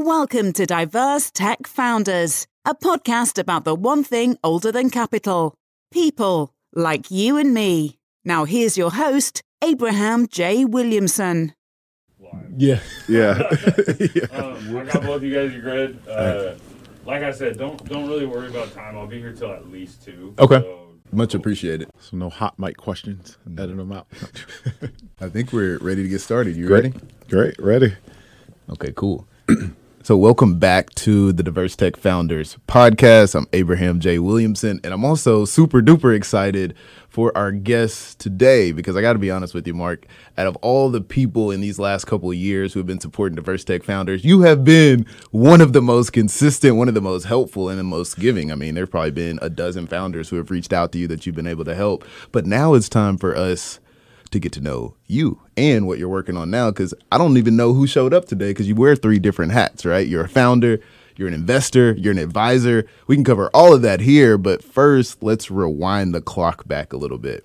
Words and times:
Welcome 0.00 0.52
to 0.52 0.64
Diverse 0.64 1.32
Tech 1.32 1.66
Founders, 1.66 2.46
a 2.64 2.72
podcast 2.72 3.36
about 3.36 3.64
the 3.64 3.74
one 3.74 4.04
thing 4.04 4.38
older 4.44 4.70
than 4.70 4.90
capital 4.90 5.56
people 5.90 6.54
like 6.72 7.10
you 7.10 7.36
and 7.36 7.52
me. 7.52 7.98
Now, 8.24 8.44
here's 8.44 8.78
your 8.78 8.92
host, 8.92 9.42
Abraham 9.60 10.28
J. 10.28 10.64
Williamson. 10.64 11.52
Yeah. 12.56 12.78
Yeah. 13.08 13.42
Um, 14.32 14.76
I 14.76 14.84
got 14.84 15.02
both 15.02 15.22
you 15.24 15.34
guys. 15.34 15.52
You're 15.52 15.62
good. 15.62 15.98
Uh, 16.08 16.54
like 17.04 17.24
I 17.24 17.32
said, 17.32 17.58
don't 17.58 17.84
don't 17.88 18.06
really 18.06 18.24
worry 18.24 18.46
about 18.46 18.72
time. 18.72 18.96
I'll 18.96 19.08
be 19.08 19.18
here 19.18 19.32
till 19.32 19.50
at 19.50 19.68
least 19.68 20.04
two. 20.04 20.32
Okay. 20.38 20.60
So, 20.60 20.94
Much 21.10 21.34
appreciated. 21.34 21.90
So 21.98 22.16
no 22.16 22.30
hot 22.30 22.56
mic 22.56 22.76
questions. 22.76 23.36
Edit 23.58 23.76
them 23.76 23.90
out. 23.90 24.06
I 25.20 25.28
think 25.28 25.52
we're 25.52 25.78
ready 25.78 26.04
to 26.04 26.08
get 26.08 26.20
started. 26.20 26.54
You 26.54 26.68
ready? 26.68 26.94
Great. 27.28 27.56
Ready. 27.58 27.96
Okay, 28.70 28.92
cool. 28.94 29.26
so, 30.02 30.16
welcome 30.16 30.58
back 30.58 30.90
to 30.90 31.32
the 31.32 31.42
Diverse 31.42 31.74
Tech 31.76 31.96
Founders 31.96 32.56
podcast. 32.66 33.34
I'm 33.34 33.46
Abraham 33.52 34.00
J. 34.00 34.18
Williamson, 34.18 34.80
and 34.84 34.94
I'm 34.94 35.04
also 35.04 35.44
super 35.44 35.82
duper 35.82 36.16
excited 36.16 36.74
for 37.08 37.36
our 37.36 37.50
guests 37.52 38.14
today 38.14 38.72
because 38.72 38.96
I 38.96 39.00
got 39.00 39.14
to 39.14 39.18
be 39.18 39.30
honest 39.30 39.54
with 39.54 39.66
you, 39.66 39.74
Mark. 39.74 40.06
Out 40.38 40.46
of 40.46 40.56
all 40.56 40.88
the 40.88 41.00
people 41.00 41.50
in 41.50 41.60
these 41.60 41.78
last 41.78 42.04
couple 42.06 42.30
of 42.30 42.36
years 42.36 42.72
who 42.72 42.80
have 42.80 42.86
been 42.86 43.00
supporting 43.00 43.36
Diverse 43.36 43.64
Tech 43.64 43.82
Founders, 43.82 44.24
you 44.24 44.42
have 44.42 44.64
been 44.64 45.04
one 45.30 45.60
of 45.60 45.72
the 45.72 45.82
most 45.82 46.12
consistent, 46.12 46.76
one 46.76 46.88
of 46.88 46.94
the 46.94 47.02
most 47.02 47.24
helpful, 47.24 47.68
and 47.68 47.78
the 47.78 47.84
most 47.84 48.18
giving. 48.18 48.52
I 48.52 48.54
mean, 48.54 48.74
there've 48.74 48.90
probably 48.90 49.10
been 49.10 49.38
a 49.42 49.50
dozen 49.50 49.86
founders 49.86 50.28
who 50.28 50.36
have 50.36 50.50
reached 50.50 50.72
out 50.72 50.92
to 50.92 50.98
you 50.98 51.08
that 51.08 51.26
you've 51.26 51.34
been 51.34 51.46
able 51.46 51.64
to 51.64 51.74
help. 51.74 52.04
But 52.32 52.46
now 52.46 52.74
it's 52.74 52.88
time 52.88 53.18
for 53.18 53.36
us 53.36 53.80
to 54.30 54.38
get 54.38 54.52
to 54.52 54.60
know 54.60 54.94
you 55.06 55.40
and 55.56 55.86
what 55.86 55.98
you're 55.98 56.08
working 56.08 56.36
on 56.36 56.50
now 56.50 56.70
because 56.70 56.94
I 57.10 57.18
don't 57.18 57.36
even 57.36 57.56
know 57.56 57.72
who 57.72 57.86
showed 57.86 58.14
up 58.14 58.26
today 58.26 58.50
because 58.50 58.68
you 58.68 58.74
wear 58.74 58.96
three 58.96 59.18
different 59.18 59.52
hats, 59.52 59.84
right? 59.84 60.06
You're 60.06 60.24
a 60.24 60.28
founder, 60.28 60.80
you're 61.16 61.28
an 61.28 61.34
investor, 61.34 61.92
you're 61.92 62.12
an 62.12 62.18
advisor. 62.18 62.86
We 63.06 63.16
can 63.16 63.24
cover 63.24 63.50
all 63.52 63.74
of 63.74 63.82
that 63.82 64.00
here, 64.00 64.38
but 64.38 64.62
first, 64.62 65.22
let's 65.22 65.50
rewind 65.50 66.14
the 66.14 66.20
clock 66.20 66.66
back 66.68 66.92
a 66.92 66.96
little 66.96 67.18
bit. 67.18 67.44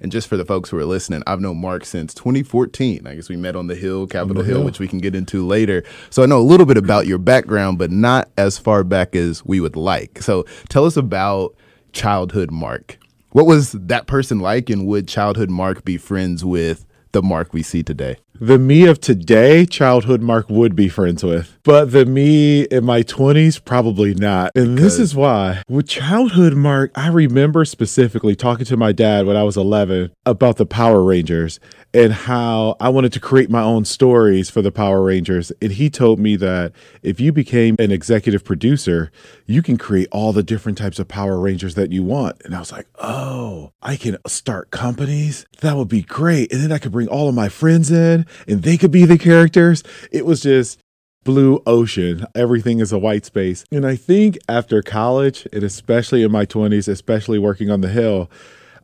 And 0.00 0.12
just 0.12 0.28
for 0.28 0.36
the 0.36 0.44
folks 0.44 0.70
who 0.70 0.78
are 0.78 0.84
listening, 0.84 1.24
I've 1.26 1.40
known 1.40 1.60
Mark 1.60 1.84
since 1.84 2.14
2014. 2.14 3.06
I 3.06 3.16
guess 3.16 3.28
we 3.28 3.36
met 3.36 3.56
on 3.56 3.66
the 3.66 3.74
Hill, 3.74 4.06
Capitol 4.06 4.44
Hill, 4.44 4.58
Hill. 4.58 4.64
which 4.64 4.78
we 4.78 4.86
can 4.86 5.00
get 5.00 5.16
into 5.16 5.44
later. 5.44 5.82
So 6.10 6.22
I 6.22 6.26
know 6.26 6.38
a 6.38 6.40
little 6.40 6.66
bit 6.66 6.76
about 6.76 7.06
your 7.08 7.18
background, 7.18 7.78
but 7.78 7.90
not 7.90 8.28
as 8.38 8.58
far 8.58 8.84
back 8.84 9.16
as 9.16 9.44
we 9.44 9.60
would 9.60 9.74
like. 9.74 10.22
So 10.22 10.44
tell 10.68 10.84
us 10.84 10.96
about 10.96 11.56
childhood 11.92 12.52
Mark. 12.52 12.98
What 13.30 13.46
was 13.46 13.72
that 13.72 14.06
person 14.06 14.40
like, 14.40 14.70
and 14.70 14.86
would 14.86 15.06
childhood 15.06 15.50
Mark 15.50 15.84
be 15.84 15.98
friends 15.98 16.44
with 16.44 16.86
the 17.12 17.22
Mark 17.22 17.52
we 17.52 17.62
see 17.62 17.82
today? 17.82 18.16
The 18.40 18.56
me 18.56 18.86
of 18.86 19.00
today, 19.00 19.66
childhood 19.66 20.22
Mark 20.22 20.48
would 20.48 20.76
be 20.76 20.88
friends 20.88 21.24
with, 21.24 21.58
but 21.64 21.90
the 21.90 22.06
me 22.06 22.62
in 22.62 22.84
my 22.84 23.02
20s, 23.02 23.64
probably 23.64 24.14
not. 24.14 24.52
And 24.54 24.78
this 24.78 25.00
is 25.00 25.12
why. 25.12 25.62
With 25.68 25.88
childhood 25.88 26.54
Mark, 26.54 26.92
I 26.94 27.08
remember 27.08 27.64
specifically 27.64 28.36
talking 28.36 28.64
to 28.66 28.76
my 28.76 28.92
dad 28.92 29.26
when 29.26 29.36
I 29.36 29.42
was 29.42 29.56
11 29.56 30.12
about 30.24 30.56
the 30.56 30.66
Power 30.66 31.02
Rangers 31.02 31.58
and 31.92 32.12
how 32.12 32.76
I 32.78 32.90
wanted 32.90 33.12
to 33.14 33.20
create 33.20 33.50
my 33.50 33.62
own 33.62 33.84
stories 33.84 34.50
for 34.50 34.62
the 34.62 34.70
Power 34.70 35.02
Rangers. 35.02 35.50
And 35.60 35.72
he 35.72 35.90
told 35.90 36.20
me 36.20 36.36
that 36.36 36.72
if 37.02 37.18
you 37.18 37.32
became 37.32 37.74
an 37.80 37.90
executive 37.90 38.44
producer, 38.44 39.10
you 39.46 39.62
can 39.62 39.78
create 39.78 40.06
all 40.12 40.32
the 40.32 40.44
different 40.44 40.78
types 40.78 41.00
of 41.00 41.08
Power 41.08 41.40
Rangers 41.40 41.74
that 41.74 41.90
you 41.90 42.04
want. 42.04 42.40
And 42.44 42.54
I 42.54 42.60
was 42.60 42.70
like, 42.70 42.86
oh, 43.00 43.72
I 43.82 43.96
can 43.96 44.16
start 44.28 44.70
companies? 44.70 45.44
That 45.60 45.76
would 45.76 45.88
be 45.88 46.02
great. 46.02 46.52
And 46.52 46.62
then 46.62 46.70
I 46.70 46.78
could 46.78 46.92
bring 46.92 47.08
all 47.08 47.28
of 47.28 47.34
my 47.34 47.48
friends 47.48 47.90
in 47.90 48.26
and 48.46 48.62
they 48.62 48.76
could 48.76 48.90
be 48.90 49.04
the 49.04 49.18
characters. 49.18 49.82
It 50.10 50.26
was 50.26 50.40
just 50.40 50.80
blue 51.24 51.62
ocean. 51.66 52.24
Everything 52.34 52.80
is 52.80 52.92
a 52.92 52.98
white 52.98 53.26
space. 53.26 53.64
And 53.70 53.86
I 53.86 53.96
think 53.96 54.38
after 54.48 54.80
college, 54.82 55.46
and 55.52 55.62
especially 55.62 56.22
in 56.22 56.32
my 56.32 56.46
20s, 56.46 56.88
especially 56.88 57.38
working 57.38 57.70
on 57.70 57.82
the 57.82 57.88
Hill, 57.88 58.30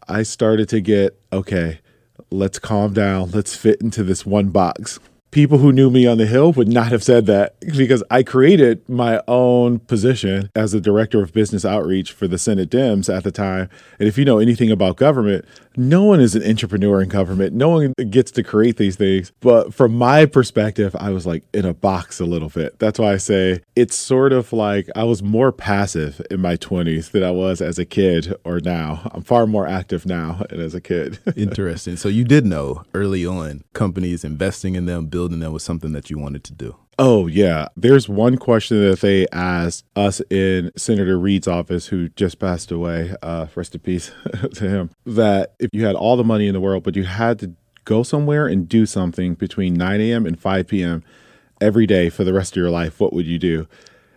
I 0.09 0.25
started 0.25 0.69
to 0.69 0.81
get 0.81 1.19
okay, 1.33 1.81
let's 2.31 2.59
calm 2.59 2.93
down. 2.93 3.31
Let's 3.31 3.57
fit 3.57 3.81
into 3.81 4.03
this 4.03 4.27
one 4.27 4.51
box. 4.51 4.99
People 5.31 5.59
who 5.59 5.73
knew 5.73 5.91
me 5.91 6.07
on 6.07 6.19
the 6.19 6.27
Hill 6.27 6.53
would 6.53 6.69
not 6.69 6.93
have 6.93 7.03
said 7.03 7.27
that 7.27 7.59
because 7.61 8.05
I 8.09 8.23
created 8.23 8.89
my 8.89 9.21
own 9.27 9.81
position 9.81 10.49
as 10.55 10.71
the 10.71 10.81
director 10.81 11.23
of 11.23 11.33
business 11.33 11.65
outreach 11.65 12.13
for 12.13 12.29
the 12.29 12.39
Senate 12.39 12.71
Dems 12.71 13.13
at 13.13 13.25
the 13.25 13.33
time. 13.33 13.69
And 13.99 14.07
if 14.07 14.17
you 14.17 14.25
know 14.25 14.39
anything 14.39 14.71
about 14.71 14.97
government, 14.97 15.45
no 15.77 16.05
one 16.05 16.21
is 16.21 16.35
an 16.35 16.43
entrepreneur 16.43 17.03
in 17.03 17.09
government. 17.09 17.55
No 17.55 17.71
one 17.71 17.93
gets 18.11 18.31
to 18.33 18.43
create 18.43 18.77
these 18.77 18.97
things. 18.97 19.33
But 19.41 19.75
from 19.75 19.95
my 19.95 20.27
perspective, 20.27 20.95
I 20.99 21.11
was 21.11 21.27
like 21.27 21.45
in 21.53 21.65
a 21.65 21.75
box 21.75 22.21
a 22.21 22.25
little 22.25 22.49
bit. 22.49 22.79
That's 22.79 22.99
why 22.99 23.13
I 23.13 23.17
say 23.17 23.63
it's 23.77 23.97
sort 23.97 24.33
of 24.33 24.53
like 24.53 24.89
I 24.95 25.05
was 25.05 25.23
more 25.23 25.53
passive 25.53 26.21
in 26.31 26.41
my 26.41 26.57
20s 26.57 27.11
than 27.11 27.23
I 27.23 27.31
was 27.31 27.61
as 27.61 27.79
a 27.79 27.85
kid 27.85 28.35
or 28.45 28.61
now. 28.61 29.11
I'm 29.13 29.23
far 29.23 29.47
more 29.47 29.67
active 29.67 30.07
now 30.07 30.45
than 30.51 30.61
as 30.61 30.75
a 30.75 30.81
kid. 30.81 31.19
Interesting. 31.37 31.97
So 31.97 32.09
you 32.09 32.25
did 32.25 32.47
know 32.47 32.85
early 32.95 33.27
on 33.27 33.65
companies 33.73 34.25
investing 34.25 34.75
in 34.75 34.87
them, 34.87 35.07
building 35.07 35.41
them 35.41 35.53
was 35.53 35.63
something 35.65 35.93
that 35.93 36.11
you 36.11 36.19
wanted 36.19 36.45
to 36.45 36.53
do. 36.53 36.77
Oh, 36.99 37.27
yeah. 37.27 37.69
There's 37.77 38.09
one 38.09 38.37
question 38.37 38.81
that 38.89 39.01
they 39.01 39.27
asked 39.33 39.85
us 39.97 40.21
in 40.31 40.71
Senator 40.77 41.19
Reid's 41.19 41.49
office, 41.49 41.89
who 41.89 42.09
just 42.11 42.39
passed 42.39 42.71
away. 42.71 43.15
Uh, 43.23 43.47
rest 43.55 43.75
in 43.75 43.81
peace 43.81 44.13
to 44.55 44.69
him. 44.69 44.91
That 45.05 45.55
if 45.59 45.71
you 45.73 45.85
had 45.85 45.97
all 45.97 46.17
the 46.17 46.25
money 46.25 46.47
in 46.47 46.53
the 46.53 46.61
world, 46.61 46.85
but 46.85 46.95
you 46.95 47.05
had 47.05 47.39
to 47.41 47.53
go 47.85 48.03
somewhere 48.03 48.47
and 48.47 48.69
do 48.69 48.87
something 48.87 49.35
between 49.35 49.75
9 49.75 50.01
a.m. 50.01 50.27
and 50.27 50.39
5 50.39 50.69
p.m. 50.69 51.03
every 51.61 51.87
day 51.87 52.11
for 52.11 52.23
the 52.25 52.33
rest 52.33 52.53
of 52.53 52.57
your 52.57 52.71
life, 52.71 53.01
what 53.01 53.13
would 53.13 53.27
you 53.27 53.39
do? 53.39 53.67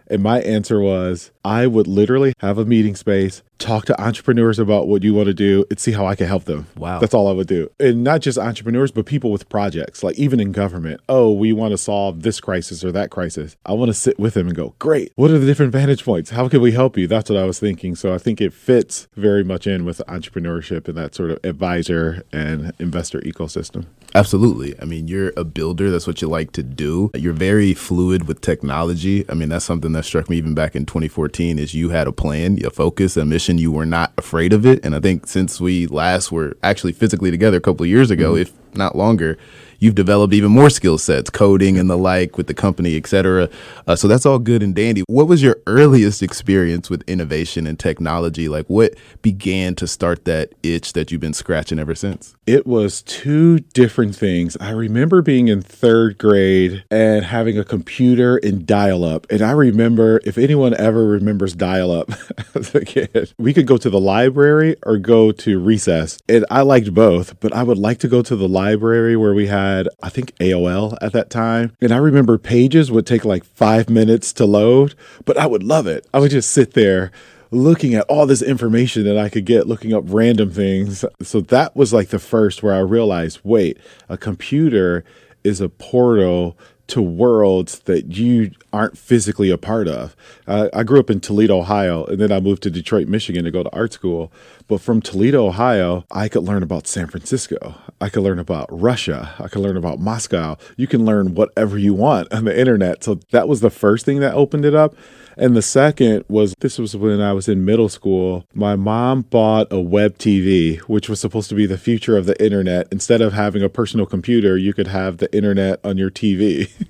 And 0.09 0.23
my 0.23 0.41
answer 0.41 0.79
was 0.79 1.31
I 1.43 1.67
would 1.67 1.87
literally 1.87 2.33
have 2.39 2.57
a 2.57 2.65
meeting 2.65 2.95
space, 2.95 3.41
talk 3.57 3.85
to 3.85 4.01
entrepreneurs 4.01 4.59
about 4.59 4.87
what 4.87 5.03
you 5.03 5.13
want 5.13 5.27
to 5.27 5.33
do, 5.33 5.65
and 5.69 5.79
see 5.79 5.91
how 5.91 6.05
I 6.05 6.15
can 6.15 6.27
help 6.27 6.45
them. 6.45 6.67
Wow. 6.77 6.99
That's 6.99 7.13
all 7.13 7.27
I 7.27 7.31
would 7.31 7.47
do. 7.47 7.69
And 7.79 8.03
not 8.03 8.21
just 8.21 8.37
entrepreneurs, 8.37 8.91
but 8.91 9.05
people 9.05 9.31
with 9.31 9.49
projects, 9.49 10.03
like 10.03 10.17
even 10.17 10.39
in 10.39 10.51
government. 10.51 11.01
Oh, 11.09 11.31
we 11.31 11.53
want 11.53 11.71
to 11.71 11.77
solve 11.77 12.23
this 12.23 12.39
crisis 12.39 12.83
or 12.83 12.91
that 12.91 13.09
crisis. 13.09 13.55
I 13.65 13.73
want 13.73 13.89
to 13.89 13.93
sit 13.93 14.19
with 14.19 14.33
them 14.33 14.47
and 14.47 14.55
go, 14.55 14.75
great. 14.79 15.11
What 15.15 15.31
are 15.31 15.39
the 15.39 15.45
different 15.45 15.71
vantage 15.71 16.03
points? 16.03 16.31
How 16.31 16.47
can 16.47 16.61
we 16.61 16.71
help 16.71 16.97
you? 16.97 17.07
That's 17.07 17.29
what 17.29 17.39
I 17.39 17.45
was 17.45 17.59
thinking. 17.59 17.95
So 17.95 18.13
I 18.13 18.17
think 18.17 18.41
it 18.41 18.53
fits 18.53 19.07
very 19.15 19.43
much 19.43 19.67
in 19.67 19.85
with 19.85 20.01
entrepreneurship 20.07 20.87
and 20.87 20.97
that 20.97 21.15
sort 21.15 21.31
of 21.31 21.39
advisor 21.43 22.23
and 22.31 22.73
investor 22.79 23.19
ecosystem. 23.21 23.85
Absolutely. 24.15 24.73
I 24.81 24.85
mean, 24.85 25.07
you're 25.07 25.33
a 25.37 25.43
builder. 25.43 25.91
That's 25.91 26.07
what 26.07 26.21
you 26.21 26.27
like 26.27 26.51
to 26.53 26.63
do. 26.63 27.11
You're 27.13 27.33
very 27.33 27.73
fluid 27.73 28.27
with 28.27 28.41
technology. 28.41 29.29
I 29.29 29.33
mean, 29.33 29.49
that's 29.49 29.65
something 29.65 29.91
that 29.91 30.05
struck 30.05 30.29
me 30.29 30.37
even 30.37 30.53
back 30.53 30.75
in 30.75 30.85
2014 30.85 31.59
is 31.59 31.73
you 31.73 31.89
had 31.89 32.07
a 32.07 32.11
plan, 32.11 32.57
a 32.65 32.69
focus, 32.69 33.17
a 33.17 33.25
mission. 33.25 33.57
You 33.57 33.71
were 33.71 33.85
not 33.85 34.13
afraid 34.17 34.53
of 34.53 34.65
it. 34.65 34.83
And 34.83 34.95
I 34.95 34.99
think 34.99 35.27
since 35.27 35.61
we 35.61 35.87
last 35.87 36.31
were 36.31 36.57
actually 36.63 36.93
physically 36.93 37.31
together 37.31 37.57
a 37.57 37.61
couple 37.61 37.83
of 37.83 37.89
years 37.89 38.09
ago, 38.09 38.33
mm-hmm. 38.33 38.41
if 38.43 38.75
not 38.75 38.95
longer, 38.95 39.37
you've 39.79 39.95
developed 39.95 40.33
even 40.33 40.51
more 40.51 40.69
skill 40.69 40.97
sets, 40.97 41.29
coding 41.29 41.77
and 41.77 41.89
the 41.89 41.97
like 41.97 42.37
with 42.37 42.47
the 42.47 42.53
company, 42.53 42.95
et 42.95 43.07
cetera. 43.07 43.49
Uh, 43.87 43.95
so 43.95 44.07
that's 44.07 44.25
all 44.25 44.39
good 44.39 44.63
and 44.63 44.75
dandy. 44.75 45.03
What 45.07 45.27
was 45.27 45.43
your 45.43 45.57
earliest 45.67 46.21
experience 46.23 46.89
with 46.89 47.03
innovation 47.07 47.67
and 47.67 47.79
technology? 47.79 48.49
Like 48.49 48.67
what 48.67 48.95
began 49.21 49.75
to 49.75 49.87
start 49.87 50.25
that 50.25 50.53
itch 50.63 50.93
that 50.93 51.11
you've 51.11 51.21
been 51.21 51.33
scratching 51.33 51.79
ever 51.79 51.95
since? 51.95 52.35
It 52.45 52.65
was 52.65 53.01
two 53.01 53.59
different 53.59 54.15
things. 54.15 54.55
I 54.59 54.71
remember 54.71 55.21
being 55.21 55.49
in 55.49 55.61
third 55.61 56.17
grade 56.17 56.83
and 56.89 57.25
having 57.25 57.57
a 57.57 57.63
computer 57.63 58.37
in 58.37 58.65
dial 58.65 59.03
up. 59.03 59.27
And 59.29 59.41
I 59.41 59.51
remember, 59.51 60.21
if 60.25 60.37
anyone 60.37 60.73
ever 60.75 61.05
remembers 61.05 61.53
dial 61.53 61.91
up 61.91 62.09
as 62.55 62.73
a 62.73 62.85
kid, 62.85 63.33
we 63.37 63.53
could 63.53 63.67
go 63.67 63.77
to 63.77 63.89
the 63.89 63.99
library 63.99 64.75
or 64.83 64.97
go 64.97 65.31
to 65.31 65.59
recess. 65.59 66.19
And 66.29 66.45
I 66.49 66.61
liked 66.61 66.93
both, 66.93 67.39
but 67.39 67.53
I 67.53 67.63
would 67.63 67.77
like 67.77 67.99
to 67.99 68.07
go 68.07 68.21
to 68.21 68.35
the 68.35 68.47
library 68.47 69.17
where 69.17 69.33
we 69.33 69.47
had, 69.47 69.66
I 70.01 70.09
think, 70.09 70.35
AOL 70.37 70.97
at 71.01 71.13
that 71.13 71.29
time. 71.29 71.75
And 71.81 71.91
I 71.91 71.97
remember 71.97 72.37
pages 72.37 72.91
would 72.91 73.05
take 73.05 73.25
like 73.25 73.43
five 73.43 73.89
minutes 73.89 74.33
to 74.33 74.45
load, 74.45 74.95
but 75.25 75.37
I 75.37 75.45
would 75.45 75.63
love 75.63 75.87
it. 75.87 76.05
I 76.13 76.19
would 76.19 76.31
just 76.31 76.51
sit 76.51 76.73
there 76.73 77.11
looking 77.51 77.95
at 77.95 78.05
all 78.09 78.25
this 78.25 78.41
information 78.41 79.05
that 79.05 79.17
I 79.17 79.29
could 79.29 79.45
get, 79.45 79.67
looking 79.67 79.93
up 79.93 80.03
random 80.07 80.51
things. 80.51 81.05
So 81.21 81.41
that 81.41 81.75
was 81.75 81.93
like 81.93 82.09
the 82.09 82.19
first 82.19 82.63
where 82.63 82.73
I 82.73 82.79
realized 82.79 83.39
wait, 83.43 83.77
a 84.09 84.17
computer 84.17 85.03
is 85.43 85.61
a 85.61 85.69
portal 85.69 86.57
to 86.87 87.01
worlds 87.01 87.79
that 87.79 88.15
you 88.15 88.51
aren't 88.71 88.97
physically 88.97 89.49
a 89.49 89.57
part 89.57 89.87
of. 89.87 90.15
Uh, 90.47 90.69
I 90.73 90.83
grew 90.83 90.99
up 90.99 91.09
in 91.09 91.19
Toledo, 91.19 91.59
Ohio, 91.59 92.05
and 92.05 92.19
then 92.19 92.31
I 92.31 92.39
moved 92.39 92.63
to 92.63 92.69
Detroit, 92.69 93.07
Michigan 93.07 93.43
to 93.43 93.51
go 93.51 93.63
to 93.63 93.73
art 93.73 93.93
school. 93.93 94.31
But 94.67 94.81
from 94.81 95.01
Toledo, 95.01 95.47
Ohio, 95.47 96.05
I 96.11 96.27
could 96.29 96.43
learn 96.43 96.63
about 96.63 96.87
San 96.87 97.07
Francisco. 97.07 97.75
I 97.99 98.09
could 98.09 98.23
learn 98.23 98.39
about 98.39 98.67
Russia. 98.71 99.33
I 99.39 99.47
could 99.47 99.61
learn 99.61 99.77
about 99.77 99.99
Moscow. 99.99 100.57
You 100.75 100.87
can 100.87 101.05
learn 101.05 101.35
whatever 101.35 101.77
you 101.77 101.93
want 101.93 102.31
on 102.33 102.45
the 102.45 102.57
internet. 102.57 103.03
So 103.03 103.15
that 103.31 103.47
was 103.47 103.61
the 103.61 103.69
first 103.69 104.05
thing 104.05 104.19
that 104.19 104.33
opened 104.33 104.65
it 104.65 104.75
up. 104.75 104.95
And 105.37 105.55
the 105.55 105.61
second 105.61 106.25
was 106.27 106.55
this 106.59 106.79
was 106.79 106.95
when 106.95 107.21
I 107.21 107.31
was 107.31 107.47
in 107.47 107.63
middle 107.63 107.89
school. 107.89 108.45
My 108.55 108.75
mom 108.75 109.21
bought 109.21 109.71
a 109.71 109.79
web 109.79 110.17
TV, 110.17 110.79
which 110.81 111.07
was 111.07 111.19
supposed 111.19 111.49
to 111.49 111.55
be 111.55 111.67
the 111.67 111.77
future 111.77 112.17
of 112.17 112.25
the 112.25 112.43
internet. 112.43 112.87
Instead 112.91 113.21
of 113.21 113.33
having 113.33 113.61
a 113.61 113.69
personal 113.69 114.07
computer, 114.07 114.57
you 114.57 114.73
could 114.73 114.87
have 114.87 115.17
the 115.17 115.33
internet 115.35 115.79
on 115.83 115.97
your 115.97 116.09
TV. 116.11 116.71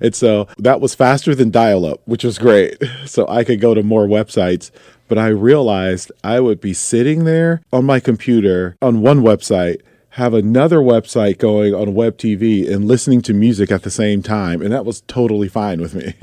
And 0.00 0.14
so 0.14 0.46
that 0.58 0.80
was 0.80 0.94
faster 0.94 1.34
than 1.34 1.50
dial 1.50 1.84
up, 1.84 2.00
which 2.04 2.22
was 2.22 2.38
great. 2.38 2.80
So 3.06 3.26
I 3.26 3.42
could 3.42 3.60
go 3.60 3.74
to 3.74 3.82
more 3.82 4.06
websites. 4.06 4.70
But 5.08 5.18
I 5.18 5.28
realized 5.28 6.12
I 6.22 6.38
would 6.40 6.60
be 6.60 6.74
sitting 6.74 7.24
there 7.24 7.62
on 7.72 7.84
my 7.84 7.98
computer 7.98 8.76
on 8.80 9.00
one 9.00 9.22
website, 9.22 9.80
have 10.18 10.34
another 10.34 10.78
website 10.78 11.38
going 11.38 11.72
on 11.72 11.94
web 11.94 12.18
TV 12.18 12.68
and 12.68 12.86
listening 12.86 13.22
to 13.22 13.32
music 13.32 13.70
at 13.70 13.84
the 13.84 13.90
same 13.90 14.20
time. 14.20 14.60
And 14.60 14.72
that 14.72 14.84
was 14.84 15.02
totally 15.02 15.48
fine 15.48 15.80
with 15.80 15.94
me. 15.94 16.14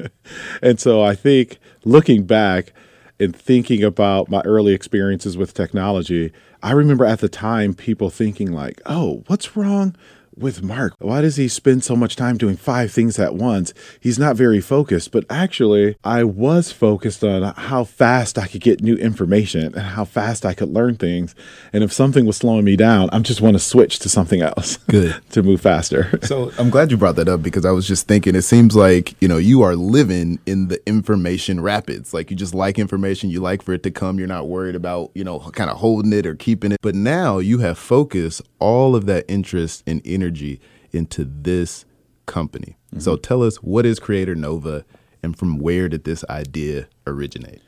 and 0.62 0.78
so 0.78 1.02
I 1.02 1.14
think 1.14 1.58
looking 1.84 2.24
back, 2.24 2.74
and 3.20 3.34
thinking 3.34 3.82
about 3.82 4.28
my 4.28 4.40
early 4.42 4.72
experiences 4.72 5.36
with 5.36 5.54
technology, 5.54 6.32
I 6.62 6.70
remember 6.72 7.04
at 7.04 7.18
the 7.18 7.28
time 7.28 7.74
people 7.74 8.10
thinking 8.10 8.52
like, 8.52 8.80
"Oh, 8.86 9.24
what's 9.26 9.56
wrong 9.56 9.96
with 10.38 10.62
Mark. 10.62 10.94
Why 10.98 11.20
does 11.20 11.36
he 11.36 11.48
spend 11.48 11.84
so 11.84 11.96
much 11.96 12.16
time 12.16 12.36
doing 12.36 12.56
five 12.56 12.92
things 12.92 13.18
at 13.18 13.34
once? 13.34 13.72
He's 14.00 14.18
not 14.18 14.36
very 14.36 14.60
focused. 14.60 15.10
But 15.12 15.24
actually, 15.30 15.96
I 16.04 16.24
was 16.24 16.72
focused 16.72 17.24
on 17.24 17.54
how 17.56 17.84
fast 17.84 18.38
I 18.38 18.46
could 18.46 18.60
get 18.60 18.82
new 18.82 18.96
information 18.96 19.64
and 19.74 19.78
how 19.78 20.04
fast 20.04 20.44
I 20.44 20.54
could 20.54 20.68
learn 20.70 20.96
things. 20.96 21.34
And 21.72 21.82
if 21.84 21.92
something 21.92 22.26
was 22.26 22.36
slowing 22.36 22.64
me 22.64 22.76
down, 22.76 23.10
I 23.10 23.18
just 23.20 23.40
want 23.40 23.54
to 23.54 23.58
switch 23.58 23.98
to 24.00 24.08
something 24.08 24.42
else. 24.42 24.76
Good. 24.88 25.16
to 25.30 25.42
move 25.42 25.60
faster. 25.60 26.18
So 26.28 26.52
I'm 26.58 26.68
glad 26.68 26.90
you 26.90 26.98
brought 26.98 27.16
that 27.16 27.28
up 27.28 27.42
because 27.42 27.64
I 27.64 27.70
was 27.70 27.86
just 27.88 28.06
thinking 28.06 28.34
it 28.34 28.42
seems 28.42 28.76
like, 28.76 29.14
you 29.22 29.28
know, 29.28 29.38
you 29.38 29.62
are 29.62 29.74
living 29.76 30.38
in 30.44 30.68
the 30.68 30.86
information 30.86 31.60
rapids. 31.60 32.12
Like 32.12 32.30
you 32.30 32.36
just 32.36 32.54
like 32.54 32.78
information, 32.78 33.30
you 33.30 33.40
like 33.40 33.62
for 33.62 33.72
it 33.72 33.82
to 33.84 33.90
come. 33.90 34.18
You're 34.18 34.28
not 34.28 34.46
worried 34.46 34.74
about, 34.74 35.10
you 35.14 35.24
know, 35.24 35.38
kind 35.38 35.70
of 35.70 35.78
holding 35.78 36.12
it 36.12 36.26
or 36.26 36.34
keeping 36.34 36.72
it. 36.72 36.78
But 36.82 36.94
now 36.94 37.38
you 37.38 37.58
have 37.58 37.78
focused 37.78 38.42
all 38.58 38.94
of 38.94 39.06
that 39.06 39.24
interest 39.26 39.82
and 39.86 40.02
energy 40.04 40.27
energy 40.28 40.60
into 40.92 41.24
this 41.24 41.84
company. 42.26 42.76
Mm-hmm. 42.90 43.00
So 43.00 43.16
tell 43.16 43.42
us 43.42 43.56
what 43.56 43.86
is 43.86 43.98
Creator 43.98 44.34
Nova 44.34 44.84
and 45.22 45.36
from 45.36 45.58
where 45.58 45.88
did 45.88 46.04
this 46.04 46.24
idea 46.28 46.86
originate? 47.06 47.62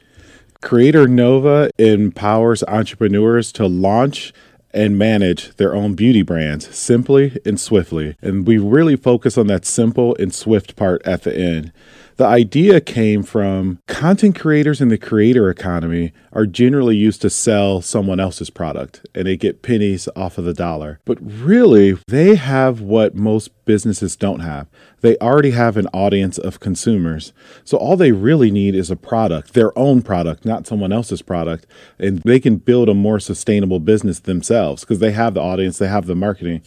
Creator 0.60 1.08
Nova 1.08 1.70
empowers 1.78 2.62
entrepreneurs 2.64 3.50
to 3.52 3.66
launch 3.66 4.34
and 4.72 4.98
manage 4.98 5.56
their 5.56 5.74
own 5.74 5.94
beauty 5.94 6.22
brands 6.22 6.72
simply 6.76 7.38
and 7.46 7.58
swiftly. 7.58 8.14
And 8.20 8.46
we 8.46 8.58
really 8.58 8.94
focus 8.94 9.38
on 9.38 9.46
that 9.48 9.64
simple 9.64 10.14
and 10.20 10.32
swift 10.32 10.76
part 10.76 11.02
at 11.06 11.22
the 11.22 11.34
end. 11.36 11.72
The 12.20 12.26
idea 12.26 12.82
came 12.82 13.22
from 13.22 13.78
content 13.87 14.38
creators 14.38 14.82
in 14.82 14.88
the 14.88 14.99
creator 14.99 15.49
economy 15.49 16.12
are 16.34 16.44
generally 16.44 16.94
used 16.94 17.22
to 17.22 17.31
sell 17.31 17.81
someone 17.81 18.20
else's 18.20 18.50
product 18.50 19.06
and 19.14 19.26
they 19.26 19.38
get 19.38 19.62
pennies 19.62 20.06
off 20.14 20.37
of 20.37 20.44
the 20.44 20.52
dollar. 20.52 21.00
But 21.06 21.17
really, 21.22 21.96
they 22.08 22.34
have 22.34 22.82
what 22.82 23.14
most 23.14 23.64
businesses 23.64 24.17
don't 24.17 24.40
have. 24.40 24.67
They 25.00 25.17
already 25.17 25.52
have 25.52 25.78
an 25.78 25.87
audience 25.94 26.37
of 26.37 26.61
consumers. 26.61 27.32
So 27.64 27.78
all 27.78 27.96
they 27.96 28.12
really 28.12 28.50
need 28.50 28.75
is 28.75 28.90
a 28.90 28.96
product, 28.96 29.55
their 29.55 29.76
own 29.78 30.02
product, 30.02 30.44
not 30.44 30.66
someone 30.66 30.93
else's 30.93 31.23
product. 31.23 31.64
And 31.99 32.19
they 32.19 32.38
can 32.38 32.56
build 32.56 32.90
a 32.90 32.94
more 32.94 33.19
sustainable 33.19 33.81
business 33.81 34.20
themselves 34.20 34.82
because 34.82 34.99
they 34.99 35.12
have 35.12 35.32
the 35.32 35.40
audience, 35.40 35.78
they 35.78 35.88
have 35.88 36.05
the 36.05 36.14
marketing 36.14 36.61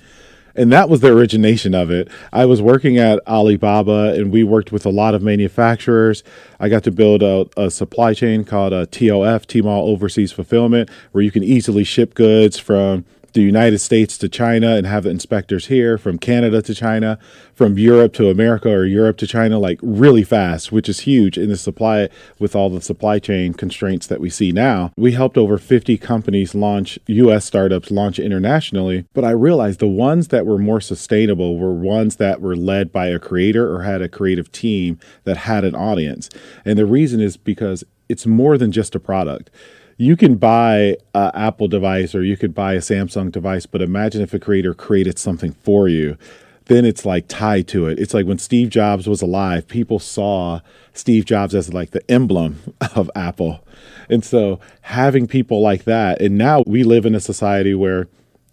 and 0.55 0.71
that 0.71 0.89
was 0.89 1.01
the 1.01 1.11
origination 1.11 1.73
of 1.73 1.89
it. 1.89 2.09
I 2.31 2.45
was 2.45 2.61
working 2.61 2.97
at 2.97 3.19
Alibaba, 3.27 4.13
and 4.13 4.31
we 4.31 4.43
worked 4.43 4.71
with 4.71 4.85
a 4.85 4.89
lot 4.89 5.15
of 5.15 5.21
manufacturers. 5.21 6.23
I 6.59 6.69
got 6.69 6.83
to 6.83 6.91
build 6.91 7.23
a, 7.23 7.47
a 7.57 7.71
supply 7.71 8.13
chain 8.13 8.43
called 8.43 8.73
a 8.73 8.85
TOF, 8.87 9.45
Tmall 9.47 9.87
Overseas 9.87 10.31
Fulfillment, 10.31 10.89
where 11.11 11.23
you 11.23 11.31
can 11.31 11.43
easily 11.43 11.83
ship 11.83 12.13
goods 12.13 12.59
from 12.59 13.05
the 13.33 13.41
United 13.41 13.79
States 13.79 14.17
to 14.19 14.29
China 14.29 14.75
and 14.75 14.87
have 14.87 15.03
the 15.03 15.09
inspectors 15.09 15.67
here, 15.67 15.97
from 15.97 16.17
Canada 16.17 16.61
to 16.61 16.73
China, 16.73 17.19
from 17.53 17.77
Europe 17.77 18.13
to 18.13 18.29
America 18.29 18.69
or 18.69 18.85
Europe 18.85 19.17
to 19.17 19.27
China, 19.27 19.59
like 19.59 19.79
really 19.81 20.23
fast, 20.23 20.71
which 20.71 20.87
is 20.87 21.01
huge 21.01 21.37
in 21.37 21.49
the 21.49 21.57
supply 21.57 22.09
with 22.39 22.55
all 22.55 22.69
the 22.69 22.81
supply 22.81 23.19
chain 23.19 23.53
constraints 23.53 24.07
that 24.07 24.19
we 24.19 24.29
see 24.29 24.51
now. 24.51 24.91
We 24.95 25.13
helped 25.13 25.37
over 25.37 25.57
50 25.57 25.97
companies 25.97 26.55
launch 26.55 26.99
US 27.07 27.45
startups 27.45 27.91
launch 27.91 28.19
internationally, 28.19 29.05
but 29.13 29.25
I 29.25 29.31
realized 29.31 29.79
the 29.79 29.87
ones 29.87 30.29
that 30.29 30.45
were 30.45 30.57
more 30.57 30.81
sustainable 30.81 31.57
were 31.57 31.73
ones 31.73 32.17
that 32.17 32.39
were 32.39 32.55
led 32.55 32.91
by 32.91 33.07
a 33.07 33.19
creator 33.19 33.73
or 33.73 33.83
had 33.83 34.01
a 34.01 34.09
creative 34.09 34.51
team 34.51 34.99
that 35.23 35.37
had 35.37 35.63
an 35.63 35.75
audience. 35.75 36.29
And 36.63 36.77
the 36.77 36.85
reason 36.85 37.19
is 37.19 37.37
because 37.37 37.83
it's 38.09 38.27
more 38.27 38.57
than 38.57 38.71
just 38.71 38.95
a 38.95 38.99
product 38.99 39.49
you 39.97 40.15
can 40.15 40.35
buy 40.35 40.97
an 41.13 41.31
Apple 41.33 41.67
device 41.67 42.15
or 42.15 42.23
you 42.23 42.37
could 42.37 42.53
buy 42.53 42.73
a 42.73 42.79
Samsung 42.79 43.31
device, 43.31 43.65
but 43.65 43.81
imagine 43.81 44.21
if 44.21 44.33
a 44.33 44.39
creator 44.39 44.73
created 44.73 45.19
something 45.19 45.53
for 45.63 45.87
you. 45.87 46.17
Then 46.65 46.85
it's 46.85 47.05
like 47.05 47.27
tied 47.27 47.67
to 47.69 47.87
it. 47.87 47.99
It's 47.99 48.13
like 48.13 48.25
when 48.25 48.37
Steve 48.37 48.69
Jobs 48.69 49.07
was 49.07 49.21
alive, 49.21 49.67
people 49.67 49.99
saw 49.99 50.61
Steve 50.93 51.25
Jobs 51.25 51.53
as 51.53 51.73
like 51.73 51.91
the 51.91 52.09
emblem 52.09 52.73
of 52.95 53.11
Apple. 53.15 53.65
And 54.09 54.23
so 54.23 54.59
having 54.81 55.27
people 55.27 55.61
like 55.61 55.83
that, 55.83 56.21
and 56.21 56.37
now 56.37 56.63
we 56.65 56.83
live 56.83 57.05
in 57.05 57.15
a 57.15 57.19
society 57.19 57.73
where 57.73 58.07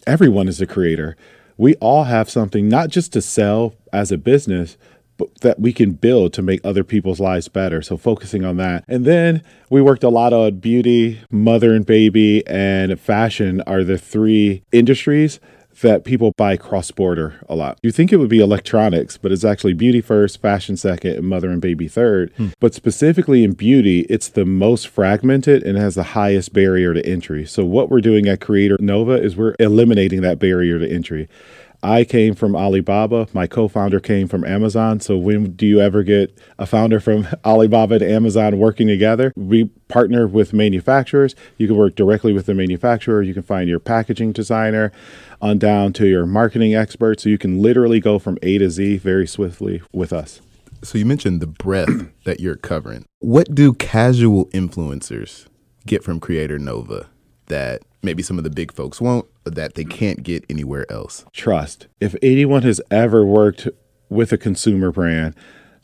everyone 0.06 0.48
is 0.48 0.60
a 0.60 0.66
creator. 0.66 1.16
We 1.56 1.74
all 1.76 2.04
have 2.04 2.28
something 2.28 2.68
not 2.68 2.88
just 2.88 3.12
to 3.12 3.22
sell 3.22 3.74
as 3.92 4.10
a 4.10 4.18
business, 4.18 4.76
that 5.40 5.60
we 5.60 5.72
can 5.72 5.92
build 5.92 6.32
to 6.34 6.42
make 6.42 6.60
other 6.64 6.84
people's 6.84 7.20
lives 7.20 7.48
better. 7.48 7.82
So 7.82 7.96
focusing 7.96 8.44
on 8.44 8.56
that. 8.58 8.84
And 8.88 9.04
then 9.04 9.42
we 9.68 9.82
worked 9.82 10.04
a 10.04 10.08
lot 10.08 10.32
on 10.32 10.58
beauty, 10.58 11.20
mother 11.30 11.74
and 11.74 11.86
baby, 11.86 12.46
and 12.46 12.98
fashion 12.98 13.62
are 13.66 13.84
the 13.84 13.98
three 13.98 14.62
industries 14.72 15.40
that 15.80 16.04
people 16.04 16.32
buy 16.36 16.56
cross 16.56 16.90
border 16.90 17.44
a 17.48 17.54
lot. 17.54 17.78
You 17.82 17.90
think 17.90 18.12
it 18.12 18.16
would 18.16 18.28
be 18.28 18.40
electronics, 18.40 19.16
but 19.16 19.32
it's 19.32 19.44
actually 19.44 19.72
beauty 19.72 20.00
first, 20.00 20.40
fashion 20.40 20.76
second, 20.76 21.16
and 21.16 21.26
mother 21.26 21.50
and 21.50 21.60
baby 21.60 21.88
third. 21.88 22.32
Hmm. 22.36 22.48
But 22.58 22.74
specifically 22.74 23.44
in 23.44 23.52
beauty, 23.52 24.00
it's 24.10 24.28
the 24.28 24.44
most 24.44 24.88
fragmented 24.88 25.62
and 25.62 25.78
has 25.78 25.94
the 25.94 26.02
highest 26.02 26.52
barrier 26.52 26.94
to 26.94 27.06
entry. 27.06 27.46
So, 27.46 27.64
what 27.64 27.90
we're 27.90 28.00
doing 28.00 28.28
at 28.28 28.40
Creator 28.40 28.78
Nova 28.80 29.12
is 29.12 29.36
we're 29.36 29.54
eliminating 29.58 30.20
that 30.22 30.38
barrier 30.38 30.78
to 30.78 30.90
entry. 30.90 31.28
I 31.82 32.04
came 32.04 32.34
from 32.34 32.54
Alibaba. 32.54 33.28
My 33.32 33.46
co 33.46 33.68
founder 33.68 34.00
came 34.00 34.28
from 34.28 34.44
Amazon. 34.44 35.00
So, 35.00 35.16
when 35.16 35.52
do 35.52 35.66
you 35.66 35.80
ever 35.80 36.02
get 36.02 36.36
a 36.58 36.66
founder 36.66 37.00
from 37.00 37.26
Alibaba 37.44 37.94
and 37.94 38.04
Amazon 38.04 38.58
working 38.58 38.86
together? 38.86 39.32
We 39.36 39.64
partner 39.88 40.26
with 40.26 40.52
manufacturers. 40.52 41.34
You 41.56 41.66
can 41.66 41.76
work 41.76 41.94
directly 41.94 42.32
with 42.32 42.46
the 42.46 42.54
manufacturer. 42.54 43.22
You 43.22 43.34
can 43.34 43.42
find 43.42 43.68
your 43.68 43.80
packaging 43.80 44.32
designer 44.32 44.92
on 45.40 45.58
down 45.58 45.92
to 45.94 46.06
your 46.06 46.26
marketing 46.26 46.74
expert. 46.74 47.20
So, 47.20 47.28
you 47.28 47.38
can 47.38 47.62
literally 47.62 48.00
go 48.00 48.18
from 48.18 48.38
A 48.42 48.58
to 48.58 48.70
Z 48.70 48.98
very 48.98 49.26
swiftly 49.26 49.82
with 49.92 50.12
us. 50.12 50.40
So, 50.82 50.98
you 50.98 51.06
mentioned 51.06 51.40
the 51.40 51.46
breadth 51.46 52.10
that 52.24 52.40
you're 52.40 52.56
covering. 52.56 53.06
What 53.20 53.54
do 53.54 53.72
casual 53.72 54.46
influencers 54.46 55.46
get 55.86 56.04
from 56.04 56.20
Creator 56.20 56.58
Nova 56.58 57.08
that 57.46 57.82
maybe 58.02 58.22
some 58.22 58.38
of 58.38 58.44
the 58.44 58.50
big 58.50 58.72
folks 58.72 59.00
won't, 59.00 59.26
that 59.44 59.74
they 59.74 59.84
mm-hmm. 59.84 59.98
can't 59.98 60.22
get 60.22 60.44
anywhere 60.48 60.90
else. 60.90 61.24
Trust. 61.32 61.86
If 62.00 62.14
anyone 62.22 62.62
has 62.62 62.80
ever 62.90 63.24
worked 63.24 63.68
with 64.08 64.32
a 64.32 64.38
consumer 64.38 64.90
brand, 64.90 65.34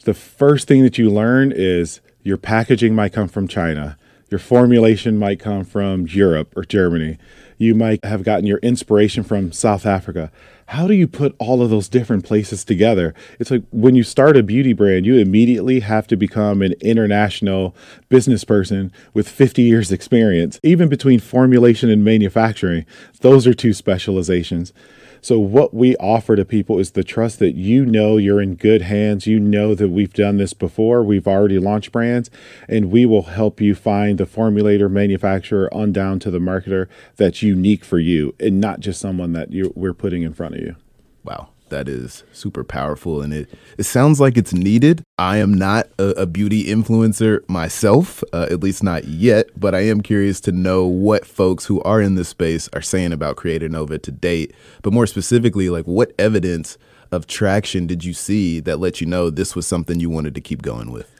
the 0.04 0.14
first 0.14 0.68
thing 0.68 0.82
that 0.82 0.98
you 0.98 1.10
learn 1.10 1.52
is 1.54 2.00
your 2.22 2.36
packaging 2.36 2.94
might 2.94 3.12
come 3.12 3.28
from 3.28 3.48
China, 3.48 3.96
your 4.30 4.38
formulation 4.38 5.18
might 5.18 5.38
come 5.38 5.64
from 5.64 6.06
Europe 6.06 6.52
or 6.56 6.64
Germany. 6.64 7.18
You 7.58 7.74
might 7.74 8.04
have 8.04 8.22
gotten 8.22 8.46
your 8.46 8.58
inspiration 8.58 9.22
from 9.24 9.52
South 9.52 9.86
Africa 9.86 10.30
how 10.70 10.88
do 10.88 10.94
you 10.94 11.06
put 11.06 11.36
all 11.38 11.62
of 11.62 11.70
those 11.70 11.88
different 11.88 12.24
places 12.24 12.64
together? 12.64 13.14
It's 13.38 13.50
like 13.50 13.62
when 13.70 13.94
you 13.94 14.02
start 14.02 14.36
a 14.36 14.42
beauty 14.42 14.72
brand, 14.72 15.06
you 15.06 15.16
immediately 15.18 15.80
have 15.80 16.08
to 16.08 16.16
become 16.16 16.60
an 16.60 16.74
international 16.80 17.74
business 18.08 18.42
person 18.42 18.90
with 19.14 19.28
50 19.28 19.62
years 19.62 19.92
experience. 19.92 20.58
Even 20.64 20.88
between 20.88 21.20
formulation 21.20 21.88
and 21.88 22.04
manufacturing, 22.04 22.84
those 23.20 23.46
are 23.46 23.54
two 23.54 23.72
specializations. 23.72 24.72
So, 25.20 25.38
what 25.38 25.74
we 25.74 25.96
offer 25.96 26.36
to 26.36 26.44
people 26.44 26.78
is 26.78 26.92
the 26.92 27.04
trust 27.04 27.38
that 27.38 27.54
you 27.54 27.84
know 27.84 28.16
you're 28.16 28.40
in 28.40 28.54
good 28.54 28.82
hands. 28.82 29.26
You 29.26 29.40
know 29.40 29.74
that 29.74 29.88
we've 29.88 30.12
done 30.12 30.36
this 30.36 30.54
before, 30.54 31.02
we've 31.02 31.26
already 31.26 31.58
launched 31.58 31.92
brands, 31.92 32.30
and 32.68 32.90
we 32.90 33.06
will 33.06 33.22
help 33.22 33.60
you 33.60 33.74
find 33.74 34.18
the 34.18 34.26
formulator, 34.26 34.90
manufacturer, 34.90 35.72
on 35.72 35.92
down 35.92 36.18
to 36.20 36.30
the 36.30 36.38
marketer 36.38 36.86
that's 37.16 37.42
unique 37.42 37.84
for 37.84 37.98
you 37.98 38.34
and 38.38 38.60
not 38.60 38.80
just 38.80 39.00
someone 39.00 39.32
that 39.32 39.48
we're 39.74 39.94
putting 39.94 40.22
in 40.22 40.32
front 40.32 40.54
of 40.54 40.60
you. 40.60 40.76
Wow 41.24 41.48
that 41.68 41.88
is 41.88 42.24
super 42.32 42.64
powerful 42.64 43.22
and 43.22 43.32
it, 43.32 43.48
it 43.78 43.84
sounds 43.84 44.20
like 44.20 44.36
it's 44.36 44.52
needed. 44.52 45.02
I 45.18 45.38
am 45.38 45.52
not 45.54 45.88
a, 45.98 46.08
a 46.10 46.26
beauty 46.26 46.64
influencer 46.64 47.46
myself, 47.48 48.22
uh, 48.32 48.46
at 48.50 48.60
least 48.60 48.82
not 48.82 49.04
yet, 49.04 49.48
but 49.58 49.74
I 49.74 49.80
am 49.80 50.00
curious 50.00 50.40
to 50.42 50.52
know 50.52 50.86
what 50.86 51.26
folks 51.26 51.66
who 51.66 51.82
are 51.82 52.00
in 52.00 52.14
this 52.14 52.28
space 52.28 52.68
are 52.72 52.82
saying 52.82 53.12
about 53.12 53.36
Creator 53.36 53.68
Nova 53.68 53.98
to 53.98 54.12
date. 54.12 54.54
But 54.82 54.92
more 54.92 55.06
specifically, 55.06 55.70
like 55.70 55.84
what 55.84 56.12
evidence 56.18 56.78
of 57.12 57.26
traction 57.26 57.86
did 57.86 58.04
you 58.04 58.12
see 58.12 58.60
that 58.60 58.78
let 58.78 59.00
you 59.00 59.06
know 59.06 59.30
this 59.30 59.54
was 59.54 59.66
something 59.66 60.00
you 60.00 60.10
wanted 60.10 60.34
to 60.34 60.40
keep 60.40 60.62
going 60.62 60.90
with? 60.90 61.12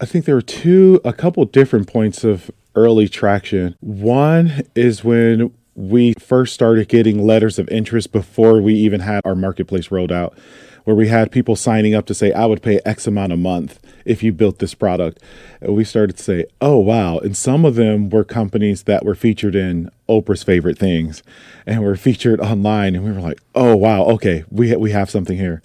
I 0.00 0.06
think 0.06 0.24
there 0.24 0.34
were 0.34 0.42
two, 0.42 1.00
a 1.04 1.12
couple 1.12 1.44
different 1.44 1.88
points 1.88 2.22
of 2.22 2.50
early 2.74 3.08
traction. 3.08 3.74
One 3.80 4.62
is 4.76 5.02
when 5.02 5.52
we 5.78 6.12
first 6.14 6.54
started 6.54 6.88
getting 6.88 7.24
letters 7.24 7.56
of 7.56 7.68
interest 7.68 8.10
before 8.10 8.60
we 8.60 8.74
even 8.74 8.98
had 8.98 9.20
our 9.24 9.36
marketplace 9.36 9.92
rolled 9.92 10.10
out. 10.10 10.36
where 10.84 10.96
we 10.96 11.08
had 11.08 11.30
people 11.30 11.54
signing 11.54 11.94
up 11.94 12.06
to 12.06 12.14
say, 12.14 12.32
I 12.32 12.46
would 12.46 12.62
pay 12.62 12.80
X 12.86 13.06
amount 13.06 13.30
a 13.30 13.36
month 13.36 13.78
if 14.06 14.22
you 14.22 14.32
built 14.32 14.58
this 14.58 14.72
product. 14.72 15.22
And 15.60 15.76
we 15.76 15.84
started 15.84 16.16
to 16.16 16.22
say, 16.22 16.46
oh, 16.62 16.78
wow. 16.78 17.18
And 17.18 17.36
some 17.36 17.66
of 17.66 17.74
them 17.74 18.08
were 18.08 18.24
companies 18.24 18.84
that 18.84 19.04
were 19.04 19.14
featured 19.14 19.54
in 19.54 19.90
Oprah's 20.08 20.42
favorite 20.42 20.78
things 20.78 21.22
and 21.66 21.84
were 21.84 21.94
featured 22.08 22.40
online. 22.40 22.96
And 22.96 23.04
we 23.04 23.12
were 23.12 23.20
like, 23.20 23.42
oh, 23.54 23.76
wow, 23.76 24.04
okay, 24.04 24.44
we, 24.50 24.74
we 24.76 24.92
have 24.92 25.10
something 25.10 25.36
here. 25.36 25.60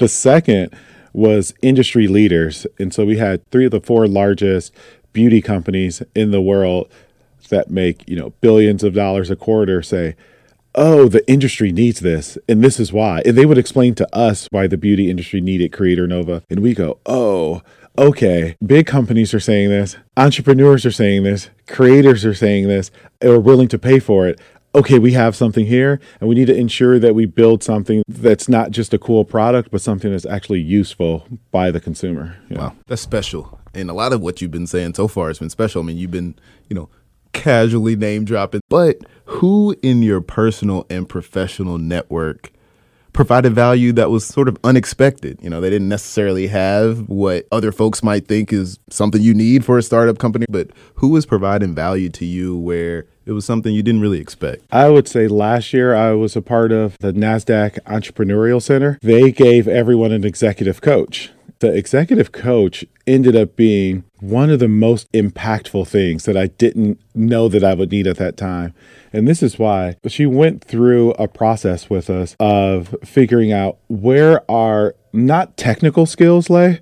The 0.00 0.08
second 0.08 0.74
was 1.12 1.54
industry 1.62 2.08
leaders. 2.08 2.66
And 2.80 2.92
so 2.92 3.06
we 3.06 3.18
had 3.18 3.48
three 3.52 3.66
of 3.66 3.70
the 3.70 3.80
four 3.80 4.08
largest 4.08 4.74
beauty 5.12 5.40
companies 5.40 6.02
in 6.16 6.32
the 6.32 6.42
world 6.42 6.90
that 7.48 7.70
make, 7.70 8.08
you 8.08 8.16
know, 8.16 8.30
billions 8.40 8.82
of 8.82 8.94
dollars 8.94 9.30
a 9.30 9.36
quarter 9.36 9.82
say, 9.82 10.16
oh, 10.74 11.08
the 11.08 11.28
industry 11.30 11.70
needs 11.70 12.00
this, 12.00 12.36
and 12.48 12.62
this 12.62 12.80
is 12.80 12.92
why. 12.92 13.22
And 13.24 13.38
they 13.38 13.46
would 13.46 13.58
explain 13.58 13.94
to 13.96 14.16
us 14.16 14.48
why 14.50 14.66
the 14.66 14.76
beauty 14.76 15.08
industry 15.08 15.40
needed 15.40 15.72
Creator 15.72 16.06
Nova. 16.08 16.42
And 16.50 16.60
we 16.60 16.74
go, 16.74 16.98
oh, 17.06 17.62
okay, 17.96 18.56
big 18.64 18.86
companies 18.86 19.32
are 19.32 19.40
saying 19.40 19.70
this, 19.70 19.96
entrepreneurs 20.16 20.84
are 20.84 20.90
saying 20.90 21.22
this, 21.22 21.50
creators 21.68 22.24
are 22.24 22.34
saying 22.34 22.66
this, 22.66 22.90
are 23.22 23.38
willing 23.38 23.68
to 23.68 23.78
pay 23.78 24.00
for 24.00 24.26
it. 24.26 24.40
Okay, 24.74 24.98
we 24.98 25.12
have 25.12 25.36
something 25.36 25.66
here, 25.66 26.00
and 26.18 26.28
we 26.28 26.34
need 26.34 26.48
to 26.48 26.56
ensure 26.56 26.98
that 26.98 27.14
we 27.14 27.26
build 27.26 27.62
something 27.62 28.02
that's 28.08 28.48
not 28.48 28.72
just 28.72 28.92
a 28.92 28.98
cool 28.98 29.24
product, 29.24 29.70
but 29.70 29.80
something 29.80 30.10
that's 30.10 30.26
actually 30.26 30.60
useful 30.60 31.28
by 31.52 31.70
the 31.70 31.80
consumer. 31.80 32.36
Wow, 32.50 32.74
that's 32.88 33.00
special. 33.00 33.60
And 33.72 33.88
a 33.88 33.94
lot 33.94 34.12
of 34.12 34.20
what 34.20 34.42
you've 34.42 34.50
been 34.50 34.66
saying 34.66 34.94
so 34.94 35.06
far 35.06 35.28
has 35.28 35.38
been 35.38 35.50
special. 35.50 35.82
I 35.82 35.84
mean, 35.84 35.96
you've 35.96 36.10
been, 36.10 36.34
you 36.68 36.74
know, 36.74 36.88
casually 37.34 37.96
name 37.96 38.24
dropping, 38.24 38.62
but 38.70 38.98
who 39.26 39.76
in 39.82 40.02
your 40.02 40.22
personal 40.22 40.86
and 40.88 41.06
professional 41.06 41.76
network 41.76 42.50
provided 43.12 43.54
value 43.54 43.92
that 43.92 44.10
was 44.10 44.26
sort 44.26 44.48
of 44.48 44.56
unexpected? 44.64 45.38
You 45.42 45.50
know, 45.50 45.60
they 45.60 45.70
didn't 45.70 45.88
necessarily 45.88 46.46
have 46.46 47.08
what 47.08 47.46
other 47.52 47.72
folks 47.72 48.02
might 48.02 48.26
think 48.26 48.52
is 48.52 48.78
something 48.90 49.20
you 49.20 49.34
need 49.34 49.64
for 49.64 49.76
a 49.76 49.82
startup 49.82 50.18
company, 50.18 50.46
but 50.48 50.70
who 50.96 51.08
was 51.08 51.26
providing 51.26 51.74
value 51.74 52.08
to 52.10 52.24
you 52.24 52.56
where 52.56 53.06
it 53.26 53.32
was 53.32 53.44
something 53.44 53.74
you 53.74 53.82
didn't 53.82 54.00
really 54.00 54.20
expect? 54.20 54.64
I 54.72 54.88
would 54.88 55.08
say 55.08 55.28
last 55.28 55.72
year 55.72 55.94
I 55.94 56.12
was 56.12 56.36
a 56.36 56.42
part 56.42 56.72
of 56.72 56.98
the 56.98 57.12
NASDAQ 57.12 57.78
Entrepreneurial 57.84 58.62
Center. 58.62 58.98
They 59.02 59.30
gave 59.32 59.68
everyone 59.68 60.12
an 60.12 60.24
executive 60.24 60.80
coach 60.80 61.30
the 61.64 61.74
executive 61.74 62.30
coach 62.30 62.84
ended 63.06 63.34
up 63.34 63.56
being 63.56 64.04
one 64.20 64.50
of 64.50 64.58
the 64.58 64.68
most 64.68 65.10
impactful 65.12 65.88
things 65.88 66.26
that 66.26 66.36
I 66.36 66.48
didn't 66.48 67.00
know 67.14 67.48
that 67.48 67.64
I 67.64 67.72
would 67.72 67.90
need 67.90 68.06
at 68.06 68.18
that 68.18 68.36
time. 68.36 68.74
And 69.14 69.26
this 69.26 69.42
is 69.42 69.58
why 69.58 69.96
she 70.06 70.26
went 70.26 70.62
through 70.62 71.12
a 71.12 71.26
process 71.26 71.88
with 71.88 72.10
us 72.10 72.36
of 72.38 72.94
figuring 73.02 73.50
out 73.50 73.78
where 73.88 74.48
our 74.50 74.94
not 75.14 75.56
technical 75.56 76.04
skills 76.04 76.50
lay, 76.50 76.80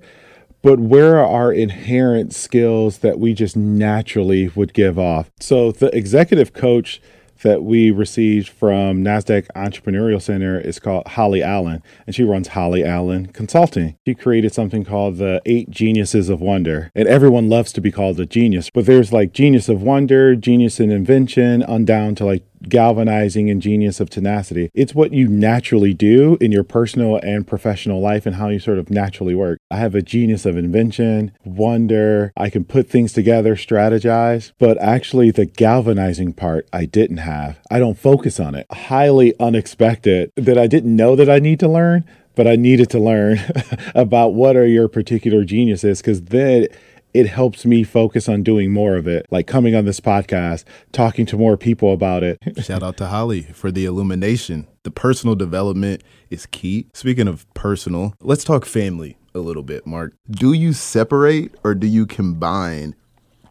but 0.61 0.79
where 0.79 1.17
are 1.17 1.27
our 1.27 1.53
inherent 1.53 2.33
skills 2.33 2.97
that 2.97 3.19
we 3.19 3.33
just 3.33 3.55
naturally 3.55 4.49
would 4.49 4.73
give 4.73 4.99
off. 4.99 5.31
So 5.39 5.71
the 5.71 5.95
executive 5.95 6.51
coach 6.51 7.01
that 7.43 7.63
we 7.63 7.91
received 7.91 8.49
from 8.49 9.03
NASDAQ 9.03 9.47
Entrepreneurial 9.55 10.21
Center 10.21 10.59
is 10.59 10.79
called 10.79 11.07
Holly 11.07 11.43
Allen, 11.43 11.83
and 12.07 12.15
she 12.15 12.23
runs 12.23 12.49
Holly 12.49 12.83
Allen 12.83 13.27
Consulting. 13.27 13.97
She 14.05 14.15
created 14.15 14.53
something 14.53 14.83
called 14.83 15.17
the 15.17 15.41
Eight 15.45 15.69
Geniuses 15.69 16.29
of 16.29 16.41
Wonder, 16.41 16.91
and 16.95 17.07
everyone 17.07 17.49
loves 17.49 17.71
to 17.73 17.81
be 17.81 17.91
called 17.91 18.19
a 18.19 18.25
genius, 18.25 18.69
but 18.69 18.85
there's 18.85 19.13
like 19.13 19.33
genius 19.33 19.69
of 19.69 19.81
wonder, 19.81 20.35
genius 20.35 20.79
in 20.79 20.91
invention, 20.91 21.63
on 21.63 21.85
down 21.85 22.15
to 22.15 22.25
like 22.25 22.43
galvanizing 22.69 23.49
and 23.49 23.61
genius 23.61 23.99
of 23.99 24.09
tenacity. 24.09 24.69
It's 24.73 24.95
what 24.95 25.13
you 25.13 25.27
naturally 25.27 25.93
do 25.93 26.37
in 26.39 26.51
your 26.51 26.63
personal 26.63 27.17
and 27.17 27.47
professional 27.47 28.01
life 28.01 28.25
and 28.25 28.35
how 28.35 28.49
you 28.49 28.59
sort 28.59 28.79
of 28.79 28.89
naturally 28.89 29.35
work. 29.35 29.59
I 29.69 29.77
have 29.77 29.95
a 29.95 30.01
genius 30.01 30.45
of 30.45 30.57
invention, 30.57 31.31
wonder. 31.43 32.31
I 32.37 32.49
can 32.49 32.65
put 32.65 32.89
things 32.89 33.13
together, 33.13 33.55
strategize, 33.55 34.51
but 34.59 34.77
actually 34.79 35.31
the 35.31 35.45
galvanizing 35.45 36.33
part 36.33 36.67
I 36.73 36.85
didn't 36.85 37.17
have. 37.17 37.59
I 37.69 37.79
don't 37.79 37.97
focus 37.97 38.39
on 38.39 38.55
it. 38.55 38.65
Highly 38.71 39.33
unexpected 39.39 40.31
that 40.35 40.57
I 40.57 40.67
didn't 40.67 40.95
know 40.95 41.15
that 41.15 41.29
I 41.29 41.39
need 41.39 41.59
to 41.61 41.67
learn, 41.67 42.05
but 42.35 42.47
I 42.47 42.55
needed 42.55 42.89
to 42.91 42.99
learn 42.99 43.39
about 43.95 44.33
what 44.33 44.55
are 44.55 44.67
your 44.67 44.87
particular 44.87 45.43
geniuses 45.43 46.01
because 46.01 46.23
then 46.23 46.67
it 47.13 47.27
helps 47.27 47.65
me 47.65 47.83
focus 47.83 48.27
on 48.27 48.43
doing 48.43 48.71
more 48.71 48.95
of 48.95 49.07
it, 49.07 49.25
like 49.29 49.47
coming 49.47 49.75
on 49.75 49.85
this 49.85 49.99
podcast, 49.99 50.63
talking 50.91 51.25
to 51.27 51.37
more 51.37 51.57
people 51.57 51.93
about 51.93 52.23
it. 52.23 52.39
Shout 52.63 52.83
out 52.83 52.97
to 52.97 53.07
Holly 53.07 53.43
for 53.53 53.71
the 53.71 53.85
illumination. 53.85 54.67
The 54.83 54.91
personal 54.91 55.35
development 55.35 56.03
is 56.29 56.45
key. 56.47 56.87
Speaking 56.93 57.27
of 57.27 57.51
personal, 57.53 58.13
let's 58.19 58.43
talk 58.43 58.65
family 58.65 59.17
a 59.35 59.39
little 59.39 59.63
bit, 59.63 59.85
Mark. 59.85 60.15
Do 60.29 60.53
you 60.53 60.73
separate 60.73 61.53
or 61.63 61.75
do 61.75 61.87
you 61.87 62.05
combine 62.05 62.95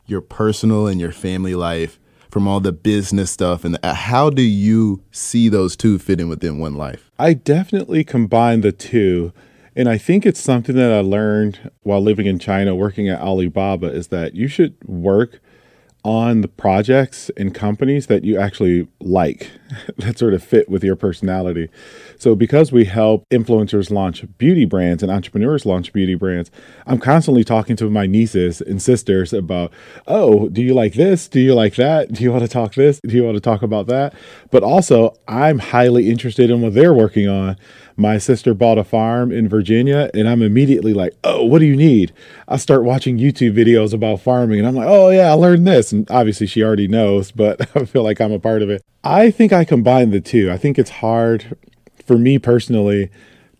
your 0.06 0.20
personal 0.20 0.86
and 0.86 1.00
your 1.00 1.12
family 1.12 1.54
life 1.54 1.98
from 2.30 2.48
all 2.48 2.60
the 2.60 2.72
business 2.72 3.30
stuff 3.30 3.64
and 3.64 3.76
the, 3.76 3.94
how 3.94 4.30
do 4.30 4.42
you 4.42 5.02
see 5.10 5.48
those 5.48 5.76
two 5.76 5.98
fitting 5.98 6.28
within 6.28 6.58
one 6.58 6.74
life? 6.74 7.10
I 7.18 7.34
definitely 7.34 8.04
combine 8.04 8.62
the 8.62 8.72
two 8.72 9.32
and 9.74 9.88
I 9.88 9.98
think 9.98 10.26
it's 10.26 10.40
something 10.40 10.76
that 10.76 10.92
I 10.92 11.00
learned 11.00 11.70
while 11.82 12.00
living 12.00 12.26
in 12.26 12.38
China, 12.38 12.74
working 12.74 13.08
at 13.08 13.20
Alibaba, 13.20 13.86
is 13.86 14.08
that 14.08 14.34
you 14.34 14.48
should 14.48 14.76
work 14.84 15.40
on 16.04 16.40
the 16.40 16.48
projects 16.48 17.30
and 17.36 17.54
companies 17.54 18.08
that 18.08 18.24
you 18.24 18.36
actually 18.36 18.88
like 19.00 19.50
that 19.98 20.18
sort 20.18 20.34
of 20.34 20.42
fit 20.42 20.68
with 20.68 20.82
your 20.82 20.96
personality. 20.96 21.68
So, 22.18 22.34
because 22.34 22.72
we 22.72 22.86
help 22.86 23.24
influencers 23.30 23.90
launch 23.90 24.24
beauty 24.36 24.64
brands 24.64 25.02
and 25.02 25.12
entrepreneurs 25.12 25.64
launch 25.64 25.92
beauty 25.92 26.16
brands, 26.16 26.50
I'm 26.86 26.98
constantly 26.98 27.44
talking 27.44 27.76
to 27.76 27.88
my 27.88 28.06
nieces 28.06 28.60
and 28.60 28.82
sisters 28.82 29.32
about, 29.32 29.72
oh, 30.06 30.48
do 30.48 30.60
you 30.60 30.74
like 30.74 30.94
this? 30.94 31.28
Do 31.28 31.40
you 31.40 31.54
like 31.54 31.76
that? 31.76 32.12
Do 32.12 32.24
you 32.24 32.32
want 32.32 32.42
to 32.42 32.48
talk 32.48 32.74
this? 32.74 33.00
Do 33.06 33.14
you 33.14 33.22
want 33.22 33.36
to 33.36 33.40
talk 33.40 33.62
about 33.62 33.86
that? 33.86 34.12
But 34.50 34.64
also, 34.64 35.14
I'm 35.28 35.60
highly 35.60 36.10
interested 36.10 36.50
in 36.50 36.60
what 36.62 36.74
they're 36.74 36.94
working 36.94 37.28
on 37.28 37.56
my 37.96 38.18
sister 38.18 38.54
bought 38.54 38.78
a 38.78 38.84
farm 38.84 39.32
in 39.32 39.48
Virginia, 39.48 40.10
and 40.14 40.28
I'm 40.28 40.42
immediately 40.42 40.94
like, 40.94 41.14
oh, 41.24 41.44
what 41.44 41.58
do 41.60 41.66
you 41.66 41.76
need? 41.76 42.12
I 42.48 42.56
start 42.56 42.84
watching 42.84 43.18
YouTube 43.18 43.56
videos 43.56 43.92
about 43.92 44.20
farming, 44.20 44.58
and 44.58 44.68
I'm 44.68 44.74
like, 44.74 44.88
oh, 44.88 45.10
yeah, 45.10 45.30
I 45.30 45.32
learned 45.32 45.66
this. 45.66 45.92
And 45.92 46.10
obviously, 46.10 46.46
she 46.46 46.62
already 46.62 46.88
knows, 46.88 47.30
but 47.30 47.60
I 47.76 47.84
feel 47.84 48.02
like 48.02 48.20
I'm 48.20 48.32
a 48.32 48.38
part 48.38 48.62
of 48.62 48.70
it. 48.70 48.82
I 49.04 49.30
think 49.30 49.52
I 49.52 49.64
combine 49.64 50.10
the 50.10 50.20
two. 50.20 50.50
I 50.50 50.56
think 50.56 50.78
it's 50.78 50.90
hard 50.90 51.56
for 52.04 52.18
me 52.18 52.38
personally 52.38 53.10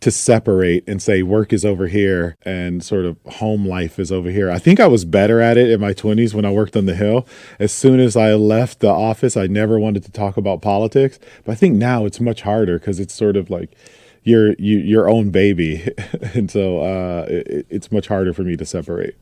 to 0.03 0.11
separate 0.11 0.83
and 0.89 1.01
say 1.01 1.23
work 1.23 1.53
is 1.53 1.65
over 1.65 1.87
here 1.87 2.37
and 2.43 2.83
sort 2.83 3.05
of 3.05 3.17
home 3.25 3.65
life 3.65 4.01
is 4.01 4.11
over 4.11 4.31
here. 4.31 4.51
I 4.51 4.59
think 4.59 4.81
I 4.81 4.89
was 4.89 5.05
better 5.05 5.41
at 5.41 5.57
it 5.57 5.71
in 5.71 5.81
my 5.81 5.95
20s 5.95 6.35
when 6.35 6.45
I 6.45 6.51
worked 6.51 6.77
on 6.77 6.87
the 6.87 6.97
Hill. 6.97 7.25
As 7.61 7.71
soon 7.71 8.01
as 8.01 8.17
I 8.17 8.35
left 8.35 8.81
the 8.81 8.89
office, 8.89 9.37
I 9.37 9.47
never 9.47 9.79
wanted 9.79 10.03
to 10.03 10.11
talk 10.11 10.37
about 10.37 10.61
politics. 10.61 11.21
But 11.45 11.53
I 11.53 11.55
think 11.55 11.77
now 11.77 12.05
it's 12.05 12.19
much 12.21 12.43
harder 12.43 12.81
because 12.81 12.99
it's 12.99 13.15
sort 13.15 13.37
of 13.37 13.49
like, 13.49 13.77
your 14.25 14.55
you, 14.55 14.79
your 14.79 15.09
own 15.09 15.31
baby, 15.31 15.89
and 16.35 16.51
so 16.51 16.81
uh, 16.81 17.27
it, 17.29 17.67
it's 17.69 17.91
much 17.91 18.09
harder 18.09 18.33
for 18.33 18.43
me 18.43 18.57
to 18.57 18.65
separate. 18.65 19.17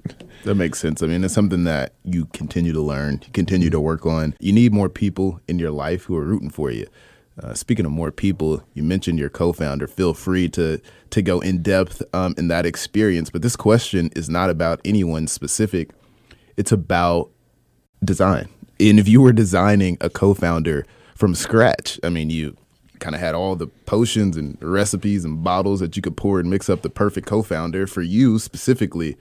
That 0.44 0.54
makes 0.54 0.78
sense. 0.78 1.02
I 1.02 1.06
mean, 1.06 1.24
it's 1.24 1.34
something 1.34 1.64
that 1.64 1.94
you 2.04 2.26
continue 2.26 2.72
to 2.72 2.80
learn, 2.80 3.20
you 3.24 3.32
continue 3.32 3.70
to 3.70 3.80
work 3.80 4.06
on. 4.06 4.34
You 4.40 4.52
need 4.52 4.72
more 4.72 4.88
people 4.88 5.40
in 5.48 5.58
your 5.58 5.70
life 5.70 6.04
who 6.04 6.16
are 6.16 6.24
rooting 6.24 6.50
for 6.50 6.70
you. 6.70 6.86
Uh, 7.42 7.54
speaking 7.54 7.86
of 7.86 7.92
more 7.92 8.10
people, 8.10 8.62
you 8.74 8.82
mentioned 8.82 9.18
your 9.18 9.30
co-founder. 9.30 9.86
Feel 9.86 10.12
free 10.12 10.48
to 10.50 10.80
to 11.10 11.22
go 11.22 11.40
in 11.40 11.62
depth 11.62 12.02
um, 12.14 12.34
in 12.36 12.48
that 12.48 12.66
experience. 12.66 13.30
But 13.30 13.42
this 13.42 13.56
question 13.56 14.10
is 14.14 14.28
not 14.28 14.50
about 14.50 14.80
anyone 14.84 15.26
specific. 15.26 15.90
It's 16.56 16.72
about 16.72 17.30
design. 18.04 18.48
And 18.78 18.98
if 18.98 19.08
you 19.08 19.20
were 19.20 19.32
designing 19.32 19.98
a 20.00 20.10
co-founder 20.10 20.86
from 21.14 21.34
scratch, 21.34 21.98
I 22.02 22.08
mean, 22.08 22.30
you 22.30 22.56
kind 23.00 23.14
of 23.14 23.20
had 23.20 23.34
all 23.34 23.56
the 23.56 23.66
potions 23.66 24.36
and 24.36 24.56
recipes 24.60 25.24
and 25.24 25.42
bottles 25.42 25.80
that 25.80 25.96
you 25.96 26.02
could 26.02 26.16
pour 26.16 26.38
and 26.38 26.50
mix 26.50 26.68
up 26.68 26.82
the 26.82 26.90
perfect 26.90 27.26
co-founder 27.26 27.86
for 27.86 28.02
you 28.02 28.38
specifically 28.38 29.16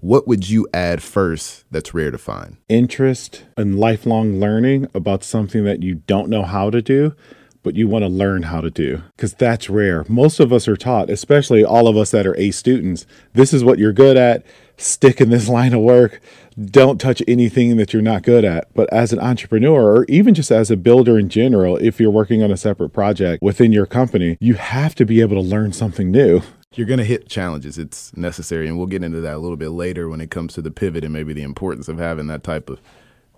what 0.00 0.26
would 0.26 0.48
you 0.48 0.66
add 0.72 1.02
first 1.02 1.64
that's 1.70 1.94
rare 1.94 2.10
to 2.10 2.18
find 2.18 2.56
interest 2.68 3.44
and 3.56 3.78
lifelong 3.78 4.40
learning 4.40 4.86
about 4.94 5.22
something 5.22 5.64
that 5.64 5.82
you 5.82 5.94
don't 5.94 6.28
know 6.28 6.42
how 6.42 6.70
to 6.70 6.82
do 6.82 7.14
but 7.62 7.76
you 7.76 7.88
want 7.88 8.02
to 8.02 8.08
learn 8.08 8.44
how 8.44 8.60
to 8.60 8.70
do 8.70 9.02
because 9.16 9.34
that's 9.34 9.68
rare. 9.68 10.04
Most 10.08 10.40
of 10.40 10.52
us 10.52 10.66
are 10.66 10.76
taught, 10.76 11.10
especially 11.10 11.64
all 11.64 11.88
of 11.88 11.96
us 11.96 12.10
that 12.10 12.26
are 12.26 12.36
A 12.38 12.50
students, 12.50 13.06
this 13.34 13.52
is 13.52 13.62
what 13.62 13.78
you're 13.78 13.92
good 13.92 14.16
at. 14.16 14.44
Stick 14.76 15.20
in 15.20 15.30
this 15.30 15.48
line 15.56 15.74
of 15.74 15.80
work. 15.80 16.20
Don't 16.58 17.00
touch 17.00 17.22
anything 17.28 17.76
that 17.76 17.92
you're 17.92 18.02
not 18.02 18.22
good 18.22 18.44
at. 18.44 18.72
But 18.74 18.92
as 18.92 19.12
an 19.12 19.20
entrepreneur, 19.20 19.96
or 19.96 20.04
even 20.08 20.34
just 20.34 20.50
as 20.50 20.70
a 20.70 20.76
builder 20.76 21.18
in 21.18 21.28
general, 21.28 21.76
if 21.76 22.00
you're 22.00 22.10
working 22.10 22.42
on 22.42 22.50
a 22.50 22.56
separate 22.56 22.90
project 22.90 23.42
within 23.42 23.72
your 23.72 23.86
company, 23.86 24.36
you 24.40 24.54
have 24.54 24.94
to 24.96 25.04
be 25.04 25.20
able 25.20 25.36
to 25.36 25.48
learn 25.48 25.72
something 25.72 26.10
new. 26.10 26.42
You're 26.74 26.86
going 26.86 26.98
to 26.98 27.04
hit 27.04 27.28
challenges. 27.28 27.78
It's 27.78 28.16
necessary. 28.16 28.68
And 28.68 28.78
we'll 28.78 28.86
get 28.86 29.02
into 29.02 29.20
that 29.20 29.34
a 29.34 29.38
little 29.38 29.56
bit 29.56 29.70
later 29.70 30.08
when 30.08 30.20
it 30.20 30.30
comes 30.30 30.54
to 30.54 30.62
the 30.62 30.70
pivot 30.70 31.04
and 31.04 31.12
maybe 31.12 31.32
the 31.32 31.42
importance 31.42 31.88
of 31.88 31.98
having 31.98 32.28
that 32.28 32.42
type 32.44 32.70
of 32.70 32.80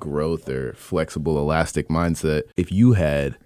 growth 0.00 0.48
or 0.48 0.74
flexible, 0.74 1.38
elastic 1.38 1.88
mindset. 1.88 2.42
If 2.56 2.72
you 2.72 2.92
had 2.92 3.38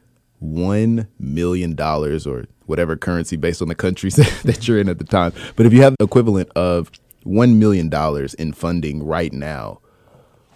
$1 0.42 1.06
million 1.18 1.80
or 1.80 2.44
whatever 2.66 2.96
currency 2.96 3.37
based 3.37 3.62
on 3.62 3.68
the 3.68 3.75
countries 3.75 4.16
that 4.42 4.66
you're 4.66 4.78
in 4.78 4.88
at 4.88 4.99
the 4.99 5.04
time, 5.04 5.32
but 5.54 5.66
if 5.66 5.73
you 5.73 5.82
have 5.82 5.94
the 5.99 6.04
equivalent 6.04 6.50
of 6.56 6.90
$1 7.26 7.56
million 7.56 7.90
in 8.38 8.52
funding 8.52 9.04
right 9.04 9.33
now, 9.33 9.80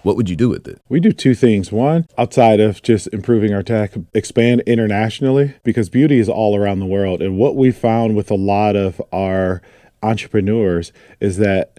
what 0.02 0.16
would 0.16 0.30
you 0.30 0.36
do 0.36 0.48
with 0.48 0.66
it? 0.66 0.80
We 0.88 1.00
do 1.00 1.12
two 1.12 1.34
things. 1.34 1.70
One, 1.70 2.06
outside 2.16 2.58
of 2.60 2.82
just 2.82 3.08
improving 3.08 3.52
our 3.52 3.62
tech, 3.62 3.92
expand 4.14 4.62
internationally 4.62 5.54
because 5.62 5.88
beauty 5.90 6.18
is 6.18 6.28
all 6.28 6.56
around 6.56 6.80
the 6.80 6.86
world. 6.86 7.20
And 7.20 7.36
what 7.36 7.56
we 7.56 7.70
found 7.70 8.16
with 8.16 8.30
a 8.30 8.36
lot 8.36 8.76
of 8.76 9.00
our 9.12 9.60
entrepreneurs 10.02 10.92
is 11.20 11.36
that 11.36 11.76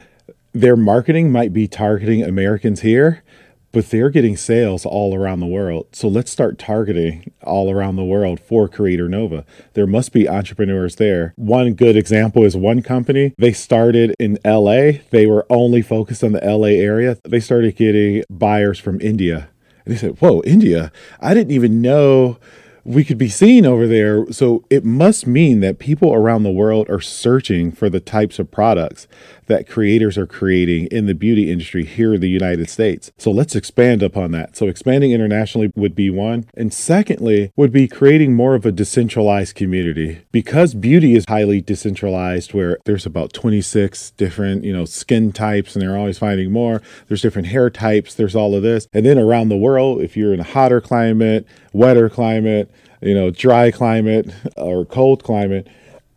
their 0.53 0.75
marketing 0.75 1.31
might 1.31 1.53
be 1.53 1.67
targeting 1.67 2.21
Americans 2.21 2.81
here, 2.81 3.23
but 3.71 3.89
they're 3.89 4.09
getting 4.09 4.35
sales 4.37 4.85
all 4.85 5.15
around 5.15 5.39
the 5.39 5.45
world. 5.45 5.87
So 5.93 6.07
let's 6.07 6.31
start 6.31 6.59
targeting 6.59 7.31
all 7.43 7.71
around 7.71 7.95
the 7.95 8.03
world 8.03 8.39
for 8.39 8.67
Creator 8.67 9.09
Nova. 9.09 9.45
There 9.73 9.87
must 9.87 10.11
be 10.11 10.27
entrepreneurs 10.27 10.97
there. 10.97 11.33
One 11.37 11.73
good 11.73 11.95
example 11.95 12.43
is 12.43 12.57
one 12.57 12.81
company. 12.81 13.33
They 13.37 13.53
started 13.53 14.15
in 14.19 14.37
LA. 14.45 14.99
They 15.11 15.25
were 15.25 15.45
only 15.49 15.81
focused 15.81 16.23
on 16.23 16.33
the 16.33 16.45
LA 16.45 16.67
area. 16.67 17.17
They 17.23 17.39
started 17.39 17.75
getting 17.75 18.23
buyers 18.29 18.79
from 18.79 18.99
India. 19.01 19.49
And 19.85 19.93
they 19.93 19.97
said, 19.97 20.19
Whoa, 20.19 20.41
India. 20.43 20.91
I 21.19 21.33
didn't 21.33 21.51
even 21.51 21.81
know 21.81 22.37
we 22.83 23.03
could 23.03 23.17
be 23.17 23.29
seen 23.29 23.65
over 23.65 23.87
there. 23.87 24.25
So 24.31 24.63
it 24.69 24.83
must 24.83 25.27
mean 25.27 25.59
that 25.59 25.79
people 25.79 26.13
around 26.13 26.43
the 26.43 26.51
world 26.51 26.89
are 26.89 27.01
searching 27.01 27.71
for 27.71 27.89
the 27.89 27.99
types 27.99 28.39
of 28.39 28.51
products 28.51 29.07
that 29.47 29.67
creators 29.67 30.17
are 30.17 30.27
creating 30.27 30.87
in 30.87 31.05
the 31.05 31.13
beauty 31.13 31.51
industry 31.51 31.85
here 31.85 32.13
in 32.13 32.21
the 32.21 32.29
United 32.29 32.69
States. 32.69 33.11
So 33.17 33.31
let's 33.31 33.55
expand 33.55 34.03
upon 34.03 34.31
that. 34.31 34.55
So 34.55 34.67
expanding 34.67 35.11
internationally 35.11 35.71
would 35.75 35.95
be 35.95 36.09
one. 36.09 36.45
And 36.55 36.73
secondly, 36.73 37.51
would 37.55 37.71
be 37.71 37.87
creating 37.87 38.35
more 38.35 38.55
of 38.55 38.65
a 38.65 38.71
decentralized 38.71 39.55
community. 39.55 40.21
Because 40.31 40.73
beauty 40.73 41.15
is 41.15 41.25
highly 41.27 41.61
decentralized, 41.61 42.53
where 42.53 42.77
there's 42.85 43.05
about 43.05 43.33
26 43.33 44.11
different, 44.11 44.63
you 44.63 44.73
know, 44.73 44.85
skin 44.85 45.31
types 45.31 45.75
and 45.75 45.81
they're 45.81 45.97
always 45.97 46.17
finding 46.17 46.51
more. 46.51 46.81
There's 47.07 47.21
different 47.21 47.47
hair 47.49 47.69
types, 47.69 48.13
there's 48.15 48.35
all 48.35 48.55
of 48.55 48.63
this. 48.63 48.87
And 48.93 49.05
then 49.05 49.17
around 49.17 49.49
the 49.49 49.57
world, 49.57 50.01
if 50.01 50.15
you're 50.15 50.33
in 50.33 50.39
a 50.39 50.43
hotter 50.43 50.81
climate, 50.81 51.45
wetter 51.73 52.09
climate, 52.09 52.71
you 53.01 53.13
know, 53.13 53.31
dry 53.31 53.71
climate 53.71 54.29
or 54.57 54.85
cold 54.85 55.23
climate, 55.23 55.67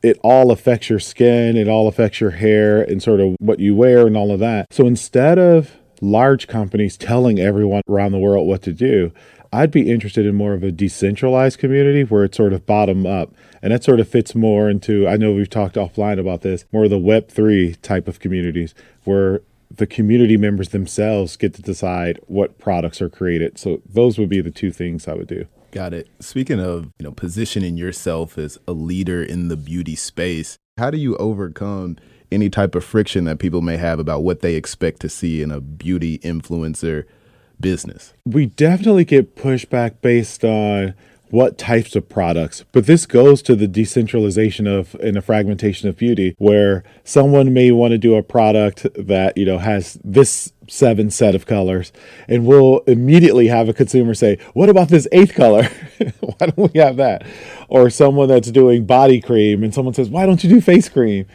it 0.04 0.20
all 0.22 0.50
affects 0.50 0.90
your 0.90 0.98
skin, 0.98 1.56
it 1.56 1.66
all 1.66 1.88
affects 1.88 2.20
your 2.20 2.32
hair 2.32 2.82
and 2.82 3.02
sort 3.02 3.20
of 3.20 3.36
what 3.40 3.58
you 3.58 3.74
wear 3.74 4.06
and 4.06 4.18
all 4.18 4.30
of 4.30 4.38
that. 4.38 4.70
So 4.70 4.86
instead 4.86 5.38
of 5.38 5.78
large 6.02 6.46
companies 6.46 6.98
telling 6.98 7.40
everyone 7.40 7.80
around 7.88 8.12
the 8.12 8.18
world 8.18 8.46
what 8.46 8.60
to 8.62 8.72
do, 8.72 9.12
I'd 9.50 9.70
be 9.70 9.90
interested 9.90 10.26
in 10.26 10.34
more 10.34 10.52
of 10.52 10.62
a 10.62 10.70
decentralized 10.70 11.58
community 11.58 12.04
where 12.04 12.24
it's 12.24 12.36
sort 12.36 12.52
of 12.52 12.66
bottom 12.66 13.06
up. 13.06 13.32
And 13.62 13.72
that 13.72 13.82
sort 13.82 13.98
of 13.98 14.06
fits 14.06 14.34
more 14.34 14.68
into, 14.68 15.08
I 15.08 15.16
know 15.16 15.32
we've 15.32 15.48
talked 15.48 15.76
offline 15.76 16.20
about 16.20 16.42
this, 16.42 16.66
more 16.70 16.84
of 16.84 16.90
the 16.90 16.98
Web3 16.98 17.80
type 17.80 18.06
of 18.06 18.20
communities 18.20 18.74
where 19.04 19.40
the 19.70 19.86
community 19.86 20.36
members 20.36 20.68
themselves 20.68 21.36
get 21.36 21.54
to 21.54 21.62
decide 21.62 22.20
what 22.26 22.58
products 22.58 23.00
are 23.00 23.08
created. 23.08 23.58
So 23.58 23.80
those 23.86 24.18
would 24.18 24.28
be 24.28 24.42
the 24.42 24.50
two 24.50 24.70
things 24.70 25.08
I 25.08 25.14
would 25.14 25.28
do. 25.28 25.46
Got 25.74 25.92
it. 25.92 26.08
Speaking 26.20 26.60
of, 26.60 26.84
you 27.00 27.02
know, 27.02 27.10
positioning 27.10 27.76
yourself 27.76 28.38
as 28.38 28.58
a 28.68 28.72
leader 28.72 29.20
in 29.20 29.48
the 29.48 29.56
beauty 29.56 29.96
space, 29.96 30.56
how 30.78 30.88
do 30.88 30.98
you 30.98 31.16
overcome 31.16 31.96
any 32.30 32.48
type 32.48 32.76
of 32.76 32.84
friction 32.84 33.24
that 33.24 33.40
people 33.40 33.60
may 33.60 33.76
have 33.76 33.98
about 33.98 34.22
what 34.22 34.38
they 34.38 34.54
expect 34.54 35.00
to 35.00 35.08
see 35.08 35.42
in 35.42 35.50
a 35.50 35.60
beauty 35.60 36.20
influencer 36.20 37.06
business? 37.58 38.14
We 38.24 38.46
definitely 38.46 39.04
get 39.04 39.34
pushback 39.34 40.00
based 40.00 40.44
on 40.44 40.94
what 41.30 41.58
types 41.58 41.96
of 41.96 42.08
products. 42.08 42.64
But 42.72 42.86
this 42.86 43.06
goes 43.06 43.42
to 43.42 43.56
the 43.56 43.66
decentralization 43.66 44.66
of 44.66 44.94
and 44.96 45.16
the 45.16 45.22
fragmentation 45.22 45.88
of 45.88 45.96
beauty, 45.96 46.34
where 46.38 46.84
someone 47.02 47.52
may 47.52 47.72
want 47.72 47.92
to 47.92 47.98
do 47.98 48.14
a 48.14 48.22
product 48.22 48.86
that, 48.94 49.36
you 49.36 49.44
know, 49.44 49.58
has 49.58 49.98
this 50.04 50.52
seven 50.68 51.10
set 51.10 51.34
of 51.34 51.46
colors, 51.46 51.92
and 52.28 52.46
we'll 52.46 52.78
immediately 52.86 53.48
have 53.48 53.68
a 53.68 53.74
consumer 53.74 54.14
say, 54.14 54.38
What 54.52 54.68
about 54.68 54.88
this 54.88 55.08
eighth 55.12 55.34
color? 55.34 55.64
why 56.20 56.46
don't 56.46 56.72
we 56.72 56.80
have 56.80 56.96
that? 56.96 57.26
Or 57.68 57.90
someone 57.90 58.28
that's 58.28 58.50
doing 58.50 58.86
body 58.86 59.20
cream 59.20 59.62
and 59.62 59.74
someone 59.74 59.94
says, 59.94 60.08
Why 60.08 60.26
don't 60.26 60.42
you 60.44 60.50
do 60.50 60.60
face 60.60 60.88
cream? 60.88 61.26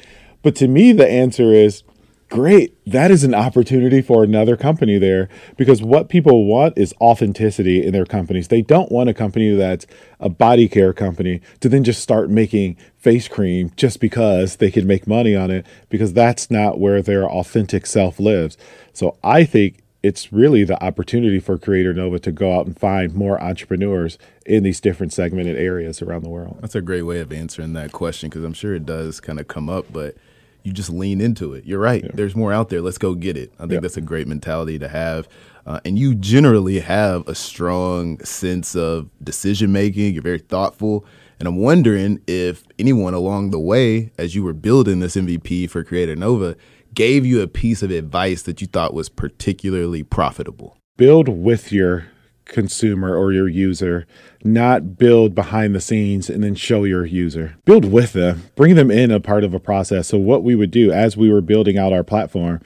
But 0.41 0.55
to 0.57 0.67
me, 0.67 0.93
the 0.93 1.07
answer 1.07 1.53
is 1.53 1.83
great. 2.29 2.77
That 2.85 3.11
is 3.11 3.23
an 3.23 3.33
opportunity 3.33 4.01
for 4.01 4.23
another 4.23 4.55
company 4.55 4.97
there 4.97 5.27
because 5.57 5.81
what 5.81 6.09
people 6.09 6.45
want 6.45 6.77
is 6.77 6.93
authenticity 7.01 7.85
in 7.85 7.91
their 7.91 8.05
companies. 8.05 8.47
They 8.47 8.61
don't 8.61 8.91
want 8.91 9.09
a 9.09 9.13
company 9.13 9.53
that's 9.55 9.85
a 10.19 10.29
body 10.29 10.67
care 10.67 10.93
company 10.93 11.41
to 11.59 11.69
then 11.69 11.83
just 11.83 12.01
start 12.01 12.29
making 12.29 12.77
face 12.97 13.27
cream 13.27 13.71
just 13.75 13.99
because 13.99 14.57
they 14.57 14.71
can 14.71 14.87
make 14.87 15.07
money 15.07 15.35
on 15.35 15.51
it 15.51 15.65
because 15.89 16.13
that's 16.13 16.49
not 16.49 16.79
where 16.79 17.01
their 17.01 17.29
authentic 17.29 17.85
self 17.85 18.19
lives. 18.19 18.57
So 18.93 19.17
I 19.23 19.43
think 19.43 19.83
it's 20.01 20.31
really 20.31 20.63
the 20.63 20.81
opportunity 20.83 21.39
for 21.39 21.57
Creator 21.57 21.93
Nova 21.93 22.19
to 22.19 22.31
go 22.31 22.57
out 22.57 22.65
and 22.65 22.77
find 22.77 23.13
more 23.13 23.41
entrepreneurs 23.41 24.17
in 24.45 24.63
these 24.63 24.79
different 24.79 25.11
segmented 25.11 25.57
areas 25.57 26.01
around 26.01 26.23
the 26.23 26.29
world. 26.29 26.57
That's 26.61 26.75
a 26.75 26.81
great 26.81 27.01
way 27.01 27.19
of 27.19 27.33
answering 27.33 27.73
that 27.73 27.91
question 27.91 28.29
because 28.29 28.43
I'm 28.43 28.53
sure 28.53 28.73
it 28.73 28.85
does 28.85 29.19
kind 29.19 29.39
of 29.39 29.47
come 29.47 29.69
up, 29.69 29.91
but 29.91 30.15
you 30.63 30.73
just 30.73 30.89
lean 30.89 31.21
into 31.21 31.53
it. 31.53 31.65
You're 31.65 31.79
right. 31.79 32.03
Yeah. 32.03 32.11
There's 32.13 32.35
more 32.35 32.51
out 32.53 32.69
there. 32.69 32.81
Let's 32.81 32.97
go 32.97 33.15
get 33.15 33.37
it. 33.37 33.51
I 33.57 33.63
think 33.63 33.73
yeah. 33.73 33.79
that's 33.79 33.97
a 33.97 34.01
great 34.01 34.27
mentality 34.27 34.77
to 34.79 34.87
have. 34.87 35.27
Uh, 35.65 35.79
and 35.85 35.99
you 35.99 36.15
generally 36.15 36.79
have 36.79 37.27
a 37.27 37.35
strong 37.35 38.19
sense 38.23 38.75
of 38.75 39.09
decision 39.23 39.71
making. 39.71 40.13
You're 40.13 40.23
very 40.23 40.39
thoughtful. 40.39 41.05
And 41.39 41.47
I'm 41.47 41.57
wondering 41.57 42.21
if 42.27 42.63
anyone 42.77 43.13
along 43.13 43.51
the 43.51 43.59
way, 43.59 44.11
as 44.17 44.35
you 44.35 44.43
were 44.43 44.53
building 44.53 44.99
this 44.99 45.15
MVP 45.15 45.69
for 45.69 45.83
Creator 45.83 46.15
Nova, 46.15 46.55
gave 46.93 47.25
you 47.25 47.41
a 47.41 47.47
piece 47.47 47.81
of 47.81 47.91
advice 47.91 48.41
that 48.43 48.61
you 48.61 48.67
thought 48.67 48.93
was 48.93 49.09
particularly 49.09 50.03
profitable. 50.03 50.77
Build 50.97 51.29
with 51.29 51.71
your 51.71 52.07
consumer 52.49 53.15
or 53.17 53.31
your 53.31 53.47
user, 53.47 54.05
not 54.43 54.97
build 54.97 55.33
behind 55.33 55.73
the 55.73 55.81
scenes 55.81 56.29
and 56.29 56.43
then 56.43 56.55
show 56.55 56.83
your 56.83 57.05
user. 57.05 57.55
Build 57.65 57.85
with 57.85 58.13
them, 58.13 58.43
bring 58.55 58.75
them 58.75 58.91
in 58.91 59.11
a 59.11 59.19
part 59.19 59.43
of 59.43 59.53
a 59.53 59.59
process. 59.59 60.07
So, 60.07 60.17
what 60.17 60.43
we 60.43 60.55
would 60.55 60.71
do 60.71 60.91
as 60.91 61.15
we 61.15 61.31
were 61.31 61.41
building 61.41 61.77
out 61.77 61.93
our 61.93 62.03
platform 62.03 62.61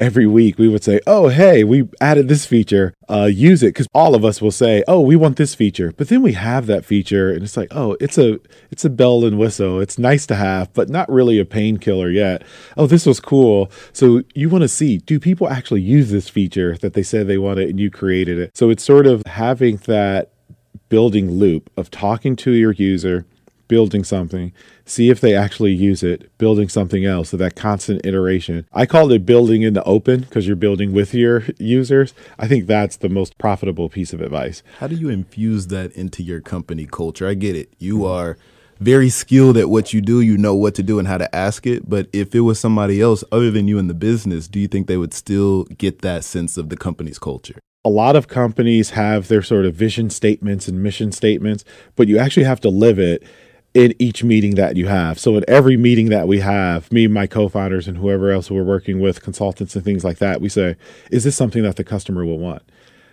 every 0.00 0.26
week 0.26 0.58
we 0.58 0.68
would 0.68 0.84
say, 0.84 1.00
"Oh, 1.06 1.28
hey, 1.28 1.64
we 1.64 1.88
added 2.00 2.28
this 2.28 2.46
feature. 2.46 2.94
Uh, 3.08 3.28
use 3.32 3.62
it." 3.62 3.68
Because 3.68 3.88
all 3.94 4.14
of 4.14 4.24
us 4.24 4.40
will 4.40 4.50
say, 4.50 4.82
"Oh, 4.88 5.00
we 5.00 5.16
want 5.16 5.36
this 5.36 5.54
feature," 5.54 5.92
but 5.96 6.08
then 6.08 6.22
we 6.22 6.32
have 6.32 6.66
that 6.66 6.84
feature, 6.84 7.30
and 7.30 7.42
it's 7.42 7.56
like, 7.56 7.68
"Oh, 7.70 7.96
it's 8.00 8.18
a 8.18 8.38
it's 8.70 8.84
a 8.84 8.90
bell 8.90 9.24
and 9.24 9.38
whistle. 9.38 9.80
It's 9.80 9.98
nice 9.98 10.26
to 10.26 10.34
have, 10.34 10.72
but 10.74 10.88
not 10.88 11.10
really 11.10 11.38
a 11.38 11.44
painkiller 11.44 12.10
yet." 12.10 12.42
Oh, 12.76 12.86
this 12.86 13.06
was 13.06 13.20
cool. 13.20 13.70
So 13.92 14.22
you 14.34 14.48
want 14.48 14.62
to 14.62 14.68
see, 14.68 14.98
do 14.98 15.18
people 15.18 15.48
actually 15.48 15.82
use 15.82 16.10
this 16.10 16.28
feature 16.28 16.76
that 16.80 16.94
they 16.94 17.02
said 17.02 17.26
they 17.26 17.38
wanted, 17.38 17.68
and 17.68 17.80
you 17.80 17.90
created 17.90 18.38
it? 18.38 18.56
So 18.56 18.70
it's 18.70 18.84
sort 18.84 19.06
of 19.06 19.22
having 19.26 19.76
that 19.86 20.30
building 20.88 21.30
loop 21.30 21.70
of 21.76 21.90
talking 21.90 22.34
to 22.36 22.52
your 22.52 22.72
user 22.72 23.26
building 23.68 24.02
something, 24.04 24.52
see 24.84 25.10
if 25.10 25.20
they 25.20 25.34
actually 25.34 25.72
use 25.72 26.02
it, 26.02 26.30
building 26.38 26.68
something 26.68 27.04
else. 27.04 27.28
So 27.30 27.36
that 27.36 27.54
constant 27.54 28.04
iteration. 28.04 28.66
I 28.72 28.86
call 28.86 29.12
it 29.12 29.26
building 29.26 29.62
in 29.62 29.74
the 29.74 29.84
open 29.84 30.20
because 30.20 30.46
you're 30.46 30.56
building 30.56 30.92
with 30.92 31.14
your 31.14 31.44
users. 31.58 32.14
I 32.38 32.48
think 32.48 32.66
that's 32.66 32.96
the 32.96 33.08
most 33.08 33.38
profitable 33.38 33.88
piece 33.88 34.12
of 34.12 34.20
advice. 34.20 34.62
How 34.78 34.86
do 34.86 34.96
you 34.96 35.08
infuse 35.08 35.68
that 35.68 35.92
into 35.92 36.22
your 36.22 36.40
company 36.40 36.86
culture? 36.86 37.28
I 37.28 37.34
get 37.34 37.54
it. 37.54 37.72
You 37.78 38.04
are 38.06 38.36
very 38.80 39.10
skilled 39.10 39.56
at 39.56 39.68
what 39.68 39.92
you 39.92 40.00
do. 40.00 40.20
You 40.20 40.38
know 40.38 40.54
what 40.54 40.74
to 40.76 40.82
do 40.82 40.98
and 40.98 41.06
how 41.06 41.18
to 41.18 41.34
ask 41.34 41.66
it. 41.66 41.88
But 41.88 42.08
if 42.12 42.34
it 42.34 42.40
was 42.40 42.58
somebody 42.58 43.00
else 43.00 43.24
other 43.30 43.50
than 43.50 43.68
you 43.68 43.78
in 43.78 43.88
the 43.88 43.94
business, 43.94 44.48
do 44.48 44.58
you 44.58 44.68
think 44.68 44.86
they 44.86 44.96
would 44.96 45.14
still 45.14 45.64
get 45.64 46.00
that 46.02 46.24
sense 46.24 46.56
of 46.56 46.68
the 46.68 46.76
company's 46.76 47.18
culture? 47.18 47.60
a 47.84 47.88
lot 47.88 48.16
of 48.16 48.28
companies 48.28 48.90
have 48.90 49.28
their 49.28 49.40
sort 49.40 49.64
of 49.64 49.74
vision 49.74 50.10
statements 50.10 50.68
and 50.68 50.82
mission 50.82 51.10
statements, 51.12 51.64
but 51.96 52.06
you 52.06 52.18
actually 52.18 52.44
have 52.44 52.60
to 52.60 52.68
live 52.68 52.98
it 52.98 53.22
in 53.74 53.94
each 53.98 54.24
meeting 54.24 54.54
that 54.54 54.76
you 54.76 54.86
have. 54.86 55.18
So 55.18 55.36
in 55.36 55.44
every 55.46 55.76
meeting 55.76 56.08
that 56.10 56.26
we 56.26 56.40
have, 56.40 56.90
me, 56.90 57.06
my 57.06 57.26
co-founders, 57.26 57.86
and 57.86 57.98
whoever 57.98 58.30
else 58.30 58.50
we're 58.50 58.62
working 58.62 59.00
with, 59.00 59.22
consultants 59.22 59.76
and 59.76 59.84
things 59.84 60.04
like 60.04 60.18
that, 60.18 60.40
we 60.40 60.48
say, 60.48 60.76
is 61.10 61.24
this 61.24 61.36
something 61.36 61.62
that 61.62 61.76
the 61.76 61.84
customer 61.84 62.24
will 62.24 62.38
want? 62.38 62.62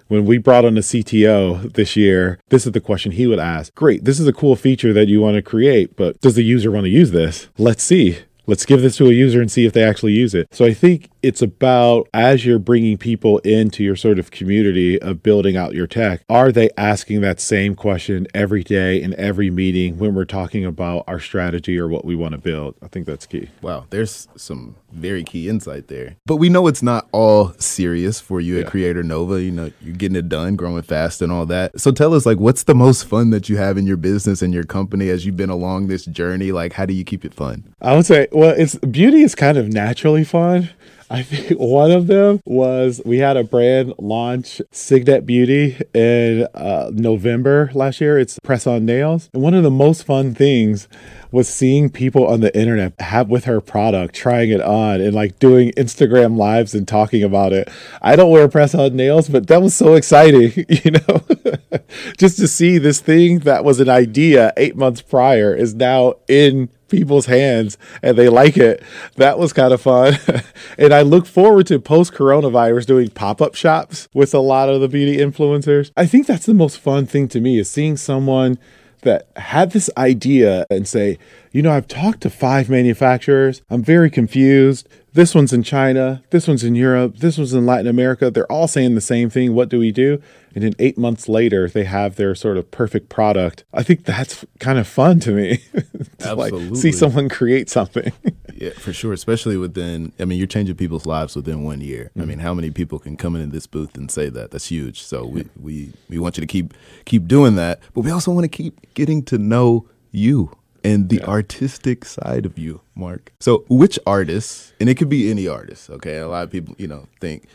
When 0.07 0.25
we 0.25 0.37
brought 0.37 0.65
on 0.65 0.77
a 0.77 0.81
CTO 0.81 1.73
this 1.73 1.95
year, 1.95 2.39
this 2.49 2.65
is 2.65 2.71
the 2.71 2.79
question 2.79 3.11
he 3.11 3.25
would 3.25 3.39
ask. 3.39 3.73
Great, 3.73 4.05
this 4.05 4.19
is 4.19 4.27
a 4.27 4.33
cool 4.33 4.55
feature 4.55 4.93
that 4.93 5.07
you 5.07 5.19
want 5.19 5.35
to 5.35 5.41
create, 5.41 5.95
but 5.95 6.21
does 6.21 6.35
the 6.35 6.43
user 6.43 6.71
want 6.71 6.85
to 6.85 6.91
use 6.91 7.11
this? 7.11 7.47
Let's 7.57 7.83
see. 7.83 8.19
Let's 8.47 8.65
give 8.65 8.81
this 8.81 8.97
to 8.97 9.07
a 9.07 9.13
user 9.13 9.41
and 9.41 9.51
see 9.51 9.65
if 9.65 9.73
they 9.73 9.83
actually 9.83 10.13
use 10.13 10.33
it. 10.33 10.47
So 10.51 10.65
I 10.65 10.73
think 10.73 11.09
it's 11.21 11.41
about 11.41 12.07
as 12.13 12.45
you're 12.45 12.59
bringing 12.59 12.97
people 12.97 13.39
into 13.39 13.83
your 13.83 13.95
sort 13.95 14.19
of 14.19 14.31
community 14.31 15.01
of 15.01 15.23
building 15.23 15.57
out 15.57 15.73
your 15.73 15.87
tech, 15.87 16.23
are 16.29 16.51
they 16.51 16.69
asking 16.77 17.21
that 17.21 17.39
same 17.39 17.75
question 17.75 18.27
every 18.33 18.63
day 18.63 19.01
in 19.01 19.15
every 19.15 19.49
meeting 19.49 19.97
when 19.97 20.13
we're 20.13 20.25
talking 20.25 20.65
about 20.65 21.03
our 21.07 21.19
strategy 21.19 21.77
or 21.79 21.87
what 21.87 22.05
we 22.05 22.15
want 22.15 22.33
to 22.33 22.37
build? 22.37 22.75
I 22.81 22.87
think 22.87 23.05
that's 23.05 23.25
key. 23.25 23.49
Wow, 23.61 23.85
there's 23.89 24.27
some 24.35 24.75
very 24.91 25.23
key 25.23 25.49
insight 25.49 25.87
there. 25.87 26.15
But 26.25 26.37
we 26.37 26.49
know 26.49 26.67
it's 26.67 26.83
not 26.83 27.07
all 27.11 27.53
serious 27.53 28.19
for 28.19 28.39
you 28.39 28.59
at 28.59 28.67
Creator 28.67 29.03
Nova. 29.03 29.41
You 29.41 29.51
know, 29.51 29.71
you're 29.81 29.95
getting 29.95 30.15
it 30.15 30.29
done, 30.29 30.55
growing 30.55 30.81
fast 30.83 31.21
and 31.21 31.31
all 31.31 31.45
that. 31.47 31.79
So 31.79 31.91
tell 31.91 32.13
us 32.13 32.25
like 32.25 32.39
what's 32.39 32.63
the 32.63 32.75
most 32.75 33.05
fun 33.05 33.29
that 33.31 33.49
you 33.49 33.57
have 33.57 33.77
in 33.77 33.85
your 33.85 33.97
business 33.97 34.41
and 34.41 34.53
your 34.53 34.63
company 34.63 35.09
as 35.09 35.25
you've 35.25 35.37
been 35.37 35.49
along 35.49 35.87
this 35.87 36.05
journey? 36.05 36.51
Like 36.51 36.73
how 36.73 36.85
do 36.85 36.93
you 36.93 37.03
keep 37.03 37.25
it 37.25 37.33
fun? 37.33 37.73
I 37.81 37.95
would 37.95 38.05
say, 38.05 38.27
well, 38.35 38.53
it's 38.57 38.75
beauty 38.75 39.21
is 39.21 39.33
kind 39.33 39.57
of 39.57 39.71
naturally 39.71 40.23
fun. 40.25 40.69
I 41.09 41.23
think 41.23 41.51
one 41.59 41.91
of 41.91 42.07
them 42.07 42.41
was 42.45 43.01
we 43.05 43.19
had 43.19 43.37
a 43.37 43.43
brand 43.43 43.93
launch 43.97 44.61
Signet 44.71 45.25
Beauty 45.25 45.77
in 45.93 46.47
uh, 46.53 46.91
November 46.93 47.71
last 47.73 48.01
year. 48.01 48.19
It's 48.19 48.37
press 48.39 48.67
on 48.67 48.85
nails. 48.85 49.29
And 49.33 49.41
one 49.41 49.53
of 49.53 49.63
the 49.63 49.71
most 49.71 50.03
fun 50.03 50.35
things 50.35 50.87
was 51.31 51.47
seeing 51.47 51.89
people 51.89 52.27
on 52.27 52.39
the 52.39 52.57
internet 52.57 52.93
have 52.99 53.29
with 53.29 53.45
her 53.45 53.61
product, 53.61 54.15
trying 54.15 54.49
it 54.51 54.61
on 54.61 55.01
and 55.01 55.13
like 55.13 55.37
doing 55.39 55.71
Instagram 55.73 56.37
lives 56.37 56.73
and 56.73 56.87
talking 56.87 57.23
about 57.23 57.53
it. 57.53 57.69
I 58.01 58.15
don't 58.15 58.31
wear 58.31 58.47
press 58.47 58.73
on 58.73 58.95
nails, 58.95 59.29
but 59.29 59.47
that 59.47 59.61
was 59.61 59.73
so 59.73 59.95
exciting, 59.95 60.53
you 60.69 60.91
know, 60.91 61.25
just 62.17 62.37
to 62.39 62.47
see 62.47 62.77
this 62.77 62.99
thing 62.99 63.39
that 63.39 63.63
was 63.63 63.79
an 63.79 63.89
idea 63.89 64.53
eight 64.57 64.75
months 64.75 65.01
prior 65.01 65.53
is 65.53 65.73
now 65.73 66.15
in 66.27 66.69
people's 66.89 67.25
hands 67.25 67.77
and 68.01 68.17
they 68.17 68.29
like 68.29 68.57
it. 68.57 68.83
That 69.15 69.39
was 69.39 69.53
kind 69.53 69.73
of 69.73 69.81
fun. 69.81 70.17
and 70.77 70.93
I 70.93 71.01
look 71.01 71.25
forward 71.25 71.67
to 71.67 71.79
post 71.79 72.13
coronavirus 72.13 72.85
doing 72.85 73.09
pop 73.09 73.41
up 73.41 73.55
shops 73.55 74.07
with 74.13 74.33
a 74.33 74.39
lot 74.39 74.69
of 74.69 74.81
the 74.81 74.87
beauty 74.87 75.17
influencers. 75.17 75.91
I 75.97 76.05
think 76.05 76.27
that's 76.27 76.45
the 76.45 76.53
most 76.53 76.79
fun 76.79 77.05
thing 77.05 77.27
to 77.29 77.41
me 77.41 77.59
is 77.59 77.69
seeing 77.69 77.97
someone 77.97 78.57
that 79.01 79.27
had 79.35 79.71
this 79.71 79.89
idea 79.97 80.65
and 80.69 80.87
say, 80.87 81.17
you 81.55 81.61
know, 81.61 81.71
I've 81.71 81.87
talked 81.87 82.19
to 82.23 82.29
five 82.29 82.69
manufacturers. 82.69 83.61
I'm 83.69 83.81
very 83.81 84.09
confused. 84.09 84.89
This 85.13 85.33
one's 85.33 85.53
in 85.53 85.63
China. 85.63 86.21
This 86.29 86.49
one's 86.49 86.65
in 86.65 86.75
Europe. 86.75 87.19
This 87.19 87.37
one's 87.37 87.53
in 87.53 87.65
Latin 87.65 87.87
America. 87.87 88.29
They're 88.29 88.51
all 88.51 88.67
saying 88.67 88.95
the 88.95 88.99
same 88.99 89.29
thing. 89.29 89.53
What 89.53 89.69
do 89.69 89.79
we 89.79 89.93
do? 89.93 90.21
And 90.53 90.65
then 90.65 90.73
eight 90.79 90.97
months 90.97 91.29
later, 91.29 91.69
they 91.69 91.85
have 91.85 92.17
their 92.17 92.35
sort 92.35 92.57
of 92.57 92.69
perfect 92.71 93.07
product. 93.07 93.63
I 93.73 93.83
think 93.83 94.03
that's 94.03 94.43
kind 94.59 94.77
of 94.77 94.85
fun 94.85 95.21
to 95.21 95.31
me. 95.31 95.57
to 95.73 96.05
Absolutely. 96.27 96.67
Like 96.71 96.75
see 96.75 96.91
someone 96.91 97.29
create 97.29 97.69
something. 97.69 98.11
Yeah, 98.57 98.69
for 98.69 98.93
sure. 98.93 99.11
Especially 99.11 99.57
within, 99.57 100.13
I 100.17 100.23
mean, 100.23 100.37
you're 100.37 100.47
changing 100.47 100.77
people's 100.77 101.05
lives 101.05 101.35
within 101.35 101.63
one 101.65 101.81
year. 101.81 102.09
I 102.15 102.19
mm-hmm. 102.19 102.29
mean, 102.29 102.39
how 102.39 102.53
many 102.53 102.71
people 102.71 102.99
can 102.99 103.17
come 103.17 103.35
into 103.35 103.51
this 103.51 103.67
booth 103.67 103.97
and 103.97 104.09
say 104.09 104.29
that? 104.29 104.51
That's 104.51 104.67
huge. 104.67 105.03
So 105.03 105.25
we, 105.25 105.49
we, 105.59 105.91
we 106.07 106.19
want 106.19 106.37
you 106.37 106.41
to 106.41 106.47
keep 106.47 106.73
keep 107.03 107.27
doing 107.27 107.55
that, 107.57 107.81
but 107.93 108.05
we 108.05 108.11
also 108.11 108.31
want 108.31 108.45
to 108.45 108.47
keep 108.47 108.93
getting 108.93 109.23
to 109.23 109.37
know 109.37 109.89
you 110.09 110.51
and 110.85 111.09
the 111.09 111.21
artistic 111.23 112.05
side 112.05 112.45
of 112.45 112.57
you, 112.57 112.81
Mark. 112.93 113.33
So, 113.39 113.65
which 113.69 113.97
artists, 114.05 114.73
and 114.79 114.87
it 114.87 114.95
could 114.95 115.09
be 115.09 115.31
any 115.31 115.47
artist, 115.47 115.89
okay? 115.89 116.17
A 116.17 116.27
lot 116.27 116.43
of 116.43 116.51
people, 116.51 116.75
you 116.77 116.87
know, 116.87 117.07
think 117.19 117.47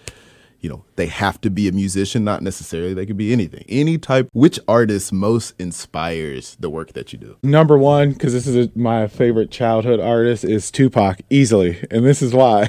you 0.61 0.69
know, 0.69 0.85
they 0.97 1.07
have 1.07 1.41
to 1.41 1.51
be 1.51 1.69
a 1.69 1.73
musician, 1.73 2.25
not 2.25 2.43
necessarily. 2.43 2.93
They 2.93 3.07
could 3.07 3.17
be 3.17 3.33
anything, 3.33 3.65
any 3.69 3.97
type. 3.99 4.29
Which 4.33 4.61
artist 4.69 5.13
most 5.13 5.55
inspires 5.59 6.57
the 6.61 6.69
work 6.69 6.93
that 6.93 7.13
you 7.13 7.19
do? 7.19 7.37
Number 7.43 7.79
one, 7.79 8.13
because 8.13 8.33
this 8.33 8.47
is 8.47 8.67
a, 8.67 8.79
my 8.79 9.07
favorite 9.09 9.51
childhood 9.51 10.01
artist, 10.01 10.45
is 10.45 10.71
Tupac, 10.71 11.21
easily. 11.31 11.83
And 11.91 12.05
this 12.05 12.21
is 12.21 12.35
why. 12.35 12.69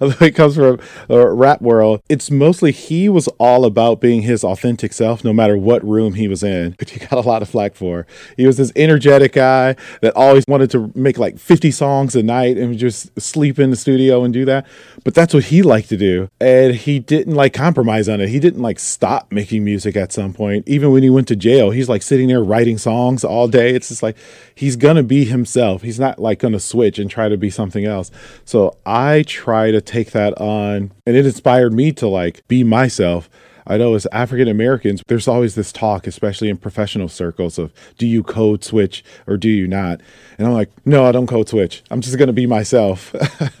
Although 0.00 0.26
it 0.26 0.34
comes 0.34 0.56
from 0.56 0.78
a 1.08 1.28
rap 1.30 1.62
world, 1.62 2.02
it's 2.08 2.30
mostly 2.30 2.72
he 2.72 3.08
was 3.08 3.28
all 3.38 3.64
about 3.64 4.00
being 4.00 4.22
his 4.22 4.44
authentic 4.44 4.92
self, 4.92 5.24
no 5.24 5.32
matter 5.32 5.56
what 5.56 5.82
room 5.84 6.14
he 6.14 6.28
was 6.28 6.42
in, 6.42 6.74
which 6.80 6.90
he 6.90 7.00
got 7.00 7.12
a 7.12 7.20
lot 7.20 7.42
of 7.42 7.48
flack 7.48 7.74
for. 7.74 8.06
He 8.36 8.46
was 8.46 8.58
this 8.58 8.72
energetic 8.76 9.32
guy 9.32 9.76
that 10.02 10.14
always 10.14 10.44
wanted 10.46 10.70
to 10.72 10.92
make 10.94 11.18
like 11.18 11.38
50 11.38 11.70
songs 11.70 12.14
a 12.14 12.22
night 12.22 12.58
and 12.58 12.76
just 12.76 13.18
sleep 13.20 13.58
in 13.58 13.70
the 13.70 13.76
studio 13.76 14.24
and 14.24 14.34
do 14.34 14.44
that. 14.44 14.66
But 15.04 15.14
that's 15.14 15.32
what 15.32 15.44
he 15.44 15.62
liked 15.62 15.88
to 15.88 15.96
do. 15.96 16.28
And 16.40 16.74
he 16.74 16.98
didn't 17.16 17.34
like 17.34 17.52
compromise 17.52 18.08
on 18.08 18.20
it. 18.20 18.28
He 18.28 18.40
didn't 18.40 18.62
like 18.62 18.78
stop 18.78 19.30
making 19.30 19.64
music 19.64 19.96
at 19.96 20.12
some 20.12 20.32
point. 20.32 20.68
Even 20.68 20.92
when 20.92 21.02
he 21.02 21.10
went 21.10 21.28
to 21.28 21.36
jail, 21.36 21.70
he's 21.70 21.88
like 21.88 22.02
sitting 22.02 22.28
there 22.28 22.42
writing 22.42 22.78
songs 22.78 23.24
all 23.24 23.48
day. 23.48 23.74
It's 23.74 23.88
just 23.88 24.02
like 24.02 24.16
he's 24.54 24.76
gonna 24.76 25.02
be 25.02 25.24
himself. 25.24 25.82
He's 25.82 26.00
not 26.00 26.18
like 26.18 26.38
gonna 26.38 26.60
switch 26.60 26.98
and 26.98 27.10
try 27.10 27.28
to 27.28 27.36
be 27.36 27.50
something 27.50 27.84
else. 27.84 28.10
So 28.44 28.76
I 28.84 29.24
try 29.26 29.70
to 29.70 29.80
take 29.80 30.10
that 30.12 30.38
on, 30.40 30.92
and 31.06 31.16
it 31.16 31.26
inspired 31.26 31.72
me 31.72 31.92
to 31.92 32.08
like 32.08 32.46
be 32.48 32.64
myself. 32.64 33.28
I 33.66 33.76
know 33.76 33.94
as 33.94 34.06
African 34.12 34.48
Americans, 34.48 35.02
there's 35.06 35.28
always 35.28 35.54
this 35.54 35.72
talk, 35.72 36.06
especially 36.06 36.48
in 36.48 36.56
professional 36.56 37.08
circles, 37.08 37.58
of 37.58 37.72
do 37.98 38.06
you 38.06 38.22
code 38.22 38.62
switch 38.62 39.04
or 39.26 39.36
do 39.36 39.48
you 39.48 39.66
not? 39.66 40.00
And 40.38 40.46
I'm 40.46 40.52
like, 40.52 40.70
no, 40.84 41.04
I 41.04 41.12
don't 41.12 41.26
code 41.26 41.48
switch. 41.48 41.82
I'm 41.90 42.00
just 42.00 42.18
going 42.18 42.26
to 42.26 42.32
be 42.32 42.46
myself 42.46 43.14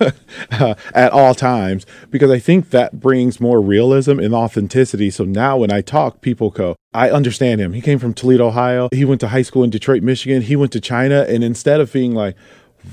uh, 0.52 0.74
at 0.94 1.12
all 1.12 1.34
times 1.34 1.86
because 2.10 2.30
I 2.30 2.38
think 2.38 2.70
that 2.70 3.00
brings 3.00 3.40
more 3.40 3.60
realism 3.60 4.18
and 4.18 4.34
authenticity. 4.34 5.10
So 5.10 5.24
now 5.24 5.58
when 5.58 5.72
I 5.72 5.80
talk, 5.80 6.20
people 6.20 6.50
go, 6.50 6.76
I 6.92 7.10
understand 7.10 7.60
him. 7.60 7.72
He 7.72 7.80
came 7.80 7.98
from 7.98 8.14
Toledo, 8.14 8.48
Ohio. 8.48 8.88
He 8.92 9.04
went 9.04 9.20
to 9.22 9.28
high 9.28 9.42
school 9.42 9.64
in 9.64 9.70
Detroit, 9.70 10.02
Michigan. 10.02 10.42
He 10.42 10.56
went 10.56 10.72
to 10.72 10.80
China. 10.80 11.24
And 11.28 11.42
instead 11.42 11.80
of 11.80 11.92
being 11.92 12.14
like, 12.14 12.36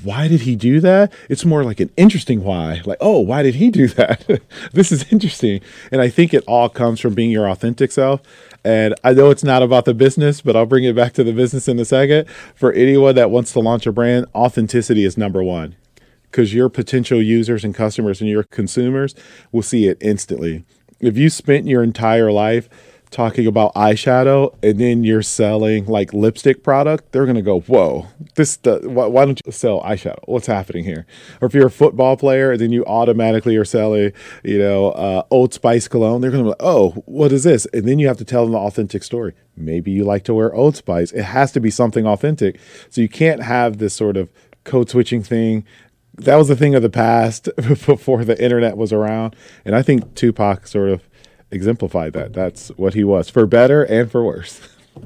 why 0.02 0.26
did 0.28 0.42
he 0.42 0.56
do 0.56 0.80
that? 0.80 1.12
It's 1.28 1.44
more 1.44 1.64
like 1.64 1.80
an 1.80 1.90
interesting 1.96 2.42
why. 2.42 2.82
Like, 2.84 2.98
oh, 3.00 3.20
why 3.20 3.42
did 3.42 3.56
he 3.56 3.70
do 3.70 3.88
that? 3.88 4.40
this 4.72 4.90
is 4.90 5.10
interesting. 5.12 5.60
And 5.90 6.00
I 6.00 6.08
think 6.08 6.34
it 6.34 6.44
all 6.46 6.68
comes 6.68 7.00
from 7.00 7.14
being 7.14 7.30
your 7.30 7.48
authentic 7.48 7.92
self. 7.92 8.20
And 8.64 8.94
I 9.04 9.12
know 9.12 9.30
it's 9.30 9.44
not 9.44 9.62
about 9.62 9.84
the 9.84 9.94
business, 9.94 10.40
but 10.40 10.56
I'll 10.56 10.66
bring 10.66 10.84
it 10.84 10.94
back 10.94 11.12
to 11.14 11.24
the 11.24 11.32
business 11.32 11.68
in 11.68 11.78
a 11.78 11.84
second. 11.84 12.28
For 12.54 12.72
anyone 12.72 13.14
that 13.16 13.30
wants 13.30 13.52
to 13.52 13.60
launch 13.60 13.86
a 13.86 13.92
brand, 13.92 14.26
authenticity 14.34 15.04
is 15.04 15.18
number 15.18 15.42
one 15.42 15.76
because 16.30 16.54
your 16.54 16.70
potential 16.70 17.20
users 17.20 17.62
and 17.62 17.74
customers 17.74 18.22
and 18.22 18.30
your 18.30 18.42
consumers 18.44 19.14
will 19.52 19.62
see 19.62 19.86
it 19.86 19.98
instantly. 20.00 20.64
If 20.98 21.18
you 21.18 21.28
spent 21.28 21.66
your 21.66 21.82
entire 21.82 22.32
life 22.32 22.68
talking 23.12 23.46
about 23.46 23.74
eyeshadow 23.74 24.54
and 24.62 24.78
then 24.80 25.04
you're 25.04 25.22
selling 25.22 25.86
like 25.86 26.12
lipstick 26.12 26.64
product, 26.64 27.12
they're 27.12 27.26
gonna 27.26 27.42
go, 27.42 27.60
"Whoa, 27.60 28.06
this 28.34 28.56
the, 28.56 28.80
why, 28.84 29.06
why 29.06 29.24
don't 29.24 29.40
you 29.44 29.52
sell 29.52 29.80
eyeshadow? 29.82 30.18
What's 30.24 30.46
happening 30.46 30.84
here?" 30.84 31.06
Or 31.40 31.46
if 31.46 31.54
you're 31.54 31.66
a 31.66 31.70
football 31.70 32.16
player 32.16 32.52
and 32.52 32.60
then 32.60 32.72
you 32.72 32.84
automatically 32.86 33.56
are 33.56 33.64
selling, 33.64 34.12
you 34.42 34.58
know, 34.58 34.90
uh, 34.90 35.22
Old 35.30 35.54
Spice 35.54 35.86
cologne, 35.86 36.20
they're 36.20 36.30
gonna 36.30 36.42
be 36.42 36.48
like, 36.50 36.56
"Oh, 36.62 36.90
what 37.06 37.32
is 37.32 37.44
this?" 37.44 37.66
And 37.72 37.86
then 37.86 37.98
you 37.98 38.08
have 38.08 38.18
to 38.18 38.24
tell 38.24 38.44
them 38.44 38.52
the 38.52 38.58
authentic 38.58 39.02
story. 39.02 39.34
Maybe 39.56 39.92
you 39.92 40.04
like 40.04 40.24
to 40.24 40.34
wear 40.34 40.52
Old 40.54 40.76
Spice. 40.76 41.12
It 41.12 41.24
has 41.24 41.52
to 41.52 41.60
be 41.60 41.70
something 41.70 42.06
authentic. 42.06 42.58
So 42.90 43.00
you 43.00 43.08
can't 43.08 43.42
have 43.42 43.78
this 43.78 43.94
sort 43.94 44.16
of 44.16 44.30
code 44.64 44.88
switching 44.88 45.22
thing 45.22 45.64
that 46.18 46.36
was 46.36 46.50
a 46.50 46.56
thing 46.56 46.74
of 46.74 46.82
the 46.82 46.90
past 46.90 47.48
before 47.56 48.24
the 48.24 48.42
internet 48.42 48.76
was 48.76 48.92
around. 48.92 49.34
And 49.64 49.74
I 49.74 49.82
think 49.82 50.14
Tupac 50.14 50.66
sort 50.66 50.90
of 50.90 51.08
exemplified 51.52 52.12
that. 52.14 52.32
That's 52.32 52.68
what 52.70 52.94
he 52.94 53.04
was, 53.04 53.28
for 53.28 53.46
better 53.46 53.84
and 53.84 54.10
for 54.10 54.24
worse. 54.24 54.60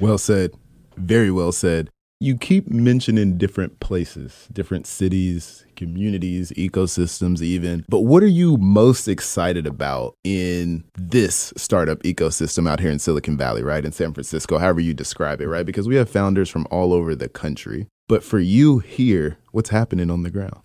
Well 0.00 0.18
said. 0.18 0.52
Very 0.96 1.30
well 1.30 1.52
said. 1.52 1.88
You 2.20 2.36
keep 2.36 2.68
mentioning 2.68 3.36
different 3.36 3.80
places, 3.80 4.48
different 4.52 4.86
cities, 4.86 5.66
communities, 5.76 6.52
ecosystems, 6.52 7.42
even. 7.42 7.84
But 7.88 8.00
what 8.00 8.22
are 8.22 8.26
you 8.26 8.56
most 8.56 9.08
excited 9.08 9.66
about 9.66 10.14
in 10.24 10.84
this 10.96 11.52
startup 11.56 12.02
ecosystem 12.02 12.68
out 12.68 12.80
here 12.80 12.90
in 12.90 12.98
Silicon 12.98 13.36
Valley, 13.36 13.62
right? 13.62 13.84
In 13.84 13.92
San 13.92 14.12
Francisco, 14.14 14.58
however 14.58 14.80
you 14.80 14.94
describe 14.94 15.40
it, 15.40 15.48
right? 15.48 15.66
Because 15.66 15.86
we 15.86 15.96
have 15.96 16.08
founders 16.08 16.48
from 16.48 16.66
all 16.70 16.92
over 16.92 17.14
the 17.14 17.28
country. 17.28 17.88
But 18.08 18.22
for 18.22 18.38
you 18.38 18.78
here, 18.78 19.38
what's 19.52 19.70
happening 19.70 20.10
on 20.10 20.22
the 20.22 20.30
ground? 20.30 20.60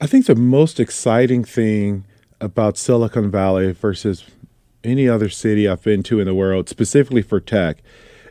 I 0.00 0.06
think 0.06 0.26
the 0.26 0.34
most 0.34 0.80
exciting 0.80 1.44
thing 1.44 2.04
about 2.44 2.76
Silicon 2.76 3.30
Valley 3.30 3.72
versus 3.72 4.24
any 4.84 5.08
other 5.08 5.30
city 5.30 5.66
I've 5.66 5.82
been 5.82 6.02
to 6.04 6.20
in 6.20 6.26
the 6.26 6.34
world, 6.34 6.68
specifically 6.68 7.22
for 7.22 7.40
tech, 7.40 7.78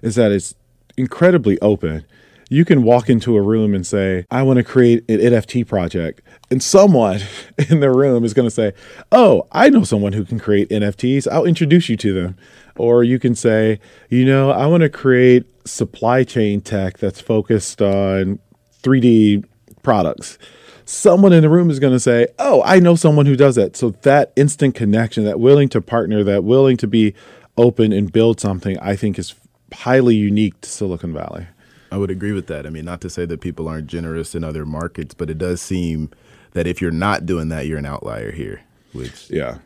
is 0.03 0.15
that 0.15 0.31
it's 0.31 0.53
incredibly 0.95 1.59
open. 1.61 2.05
You 2.49 2.63
can 2.63 2.83
walk 2.83 3.09
into 3.09 3.35
a 3.35 3.41
room 3.41 3.73
and 3.73 3.85
say, 3.87 4.25
I 4.29 4.43
want 4.43 4.57
to 4.57 4.63
create 4.63 5.03
an 5.09 5.17
NFT 5.19 5.65
project. 5.65 6.21
And 6.51 6.61
someone 6.61 7.21
in 7.69 7.79
the 7.79 7.89
room 7.89 8.23
is 8.23 8.35
going 8.35 8.45
to 8.47 8.51
say, 8.53 8.73
Oh, 9.11 9.47
I 9.51 9.69
know 9.69 9.83
someone 9.83 10.13
who 10.13 10.23
can 10.23 10.39
create 10.39 10.69
NFTs. 10.69 11.27
I'll 11.31 11.45
introduce 11.45 11.89
you 11.89 11.97
to 11.97 12.13
them. 12.13 12.37
Or 12.75 13.03
you 13.03 13.17
can 13.17 13.33
say, 13.33 13.79
You 14.09 14.25
know, 14.25 14.51
I 14.51 14.67
want 14.67 14.81
to 14.81 14.89
create 14.89 15.45
supply 15.65 16.23
chain 16.23 16.61
tech 16.61 16.99
that's 16.99 17.19
focused 17.19 17.81
on 17.81 18.37
3D 18.83 19.45
products 19.81 20.37
someone 20.85 21.33
in 21.33 21.41
the 21.41 21.49
room 21.49 21.69
is 21.69 21.79
going 21.79 21.93
to 21.93 21.99
say, 21.99 22.27
Oh, 22.39 22.61
I 22.65 22.79
know 22.79 22.95
someone 22.95 23.25
who 23.25 23.35
does 23.35 23.55
that. 23.55 23.75
So 23.75 23.91
that 24.01 24.31
instant 24.35 24.75
connection, 24.75 25.25
that 25.25 25.39
willing 25.39 25.69
to 25.69 25.81
partner, 25.81 26.23
that 26.23 26.43
willing 26.43 26.77
to 26.77 26.87
be 26.87 27.13
open 27.57 27.93
and 27.93 28.11
build 28.11 28.39
something, 28.39 28.77
I 28.79 28.95
think 28.95 29.19
is 29.19 29.35
highly 29.73 30.15
unique 30.15 30.59
to 30.61 30.69
Silicon 30.69 31.13
Valley. 31.13 31.47
I 31.91 31.97
would 31.97 32.09
agree 32.09 32.31
with 32.31 32.47
that. 32.47 32.65
I 32.65 32.69
mean, 32.69 32.85
not 32.85 33.01
to 33.01 33.09
say 33.09 33.25
that 33.25 33.41
people 33.41 33.67
aren't 33.67 33.87
generous 33.87 34.33
in 34.33 34.43
other 34.43 34.65
markets, 34.65 35.13
but 35.13 35.29
it 35.29 35.37
does 35.37 35.61
seem 35.61 36.09
that 36.53 36.65
if 36.65 36.81
you're 36.81 36.91
not 36.91 37.25
doing 37.25 37.49
that, 37.49 37.67
you're 37.67 37.77
an 37.77 37.85
outlier 37.85 38.31
here. 38.31 38.61
Which 38.93 39.29
yeah, 39.29 39.59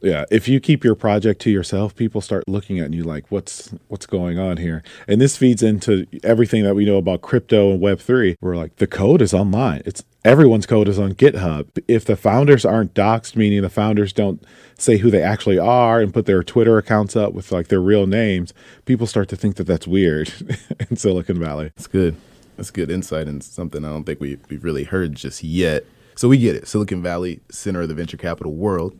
yeah. 0.00 0.24
If 0.30 0.48
you 0.48 0.60
keep 0.60 0.84
your 0.84 0.94
project 0.94 1.40
to 1.42 1.50
yourself, 1.50 1.96
people 1.96 2.20
start 2.20 2.44
looking 2.46 2.78
at 2.78 2.92
you 2.92 3.02
like, 3.02 3.30
"What's 3.30 3.74
what's 3.88 4.06
going 4.06 4.38
on 4.38 4.58
here?" 4.58 4.82
And 5.08 5.20
this 5.20 5.36
feeds 5.36 5.62
into 5.62 6.06
everything 6.22 6.62
that 6.64 6.74
we 6.74 6.84
know 6.84 6.98
about 6.98 7.20
crypto 7.22 7.72
and 7.72 7.80
Web 7.80 8.00
three. 8.00 8.36
We're 8.40 8.56
like, 8.56 8.76
the 8.76 8.86
code 8.86 9.22
is 9.22 9.34
online. 9.34 9.82
It's 9.84 10.04
everyone's 10.24 10.66
code 10.66 10.88
is 10.88 10.98
on 10.98 11.14
GitHub. 11.14 11.66
If 11.88 12.04
the 12.04 12.16
founders 12.16 12.64
aren't 12.64 12.94
doxxed, 12.94 13.36
meaning 13.36 13.62
the 13.62 13.70
founders 13.70 14.12
don't 14.12 14.42
say 14.78 14.98
who 14.98 15.10
they 15.10 15.22
actually 15.22 15.58
are 15.58 16.00
and 16.00 16.14
put 16.14 16.26
their 16.26 16.42
Twitter 16.42 16.78
accounts 16.78 17.16
up 17.16 17.32
with 17.32 17.52
like 17.52 17.68
their 17.68 17.80
real 17.80 18.06
names, 18.06 18.54
people 18.84 19.06
start 19.06 19.28
to 19.30 19.36
think 19.36 19.56
that 19.56 19.64
that's 19.64 19.86
weird 19.86 20.32
in 20.90 20.96
Silicon 20.96 21.38
Valley. 21.38 21.72
That's 21.76 21.86
good. 21.86 22.16
That's 22.56 22.70
good 22.70 22.90
insight 22.90 23.28
and 23.28 23.42
something 23.42 23.84
I 23.84 23.88
don't 23.88 24.04
think 24.04 24.20
we, 24.20 24.38
we've 24.48 24.64
really 24.64 24.84
heard 24.84 25.14
just 25.14 25.42
yet. 25.42 25.84
So 26.14 26.28
we 26.28 26.38
get 26.38 26.54
it. 26.54 26.68
Silicon 26.68 27.02
Valley, 27.02 27.40
center 27.50 27.82
of 27.82 27.88
the 27.88 27.94
venture 27.94 28.18
capital 28.18 28.54
world 28.54 28.96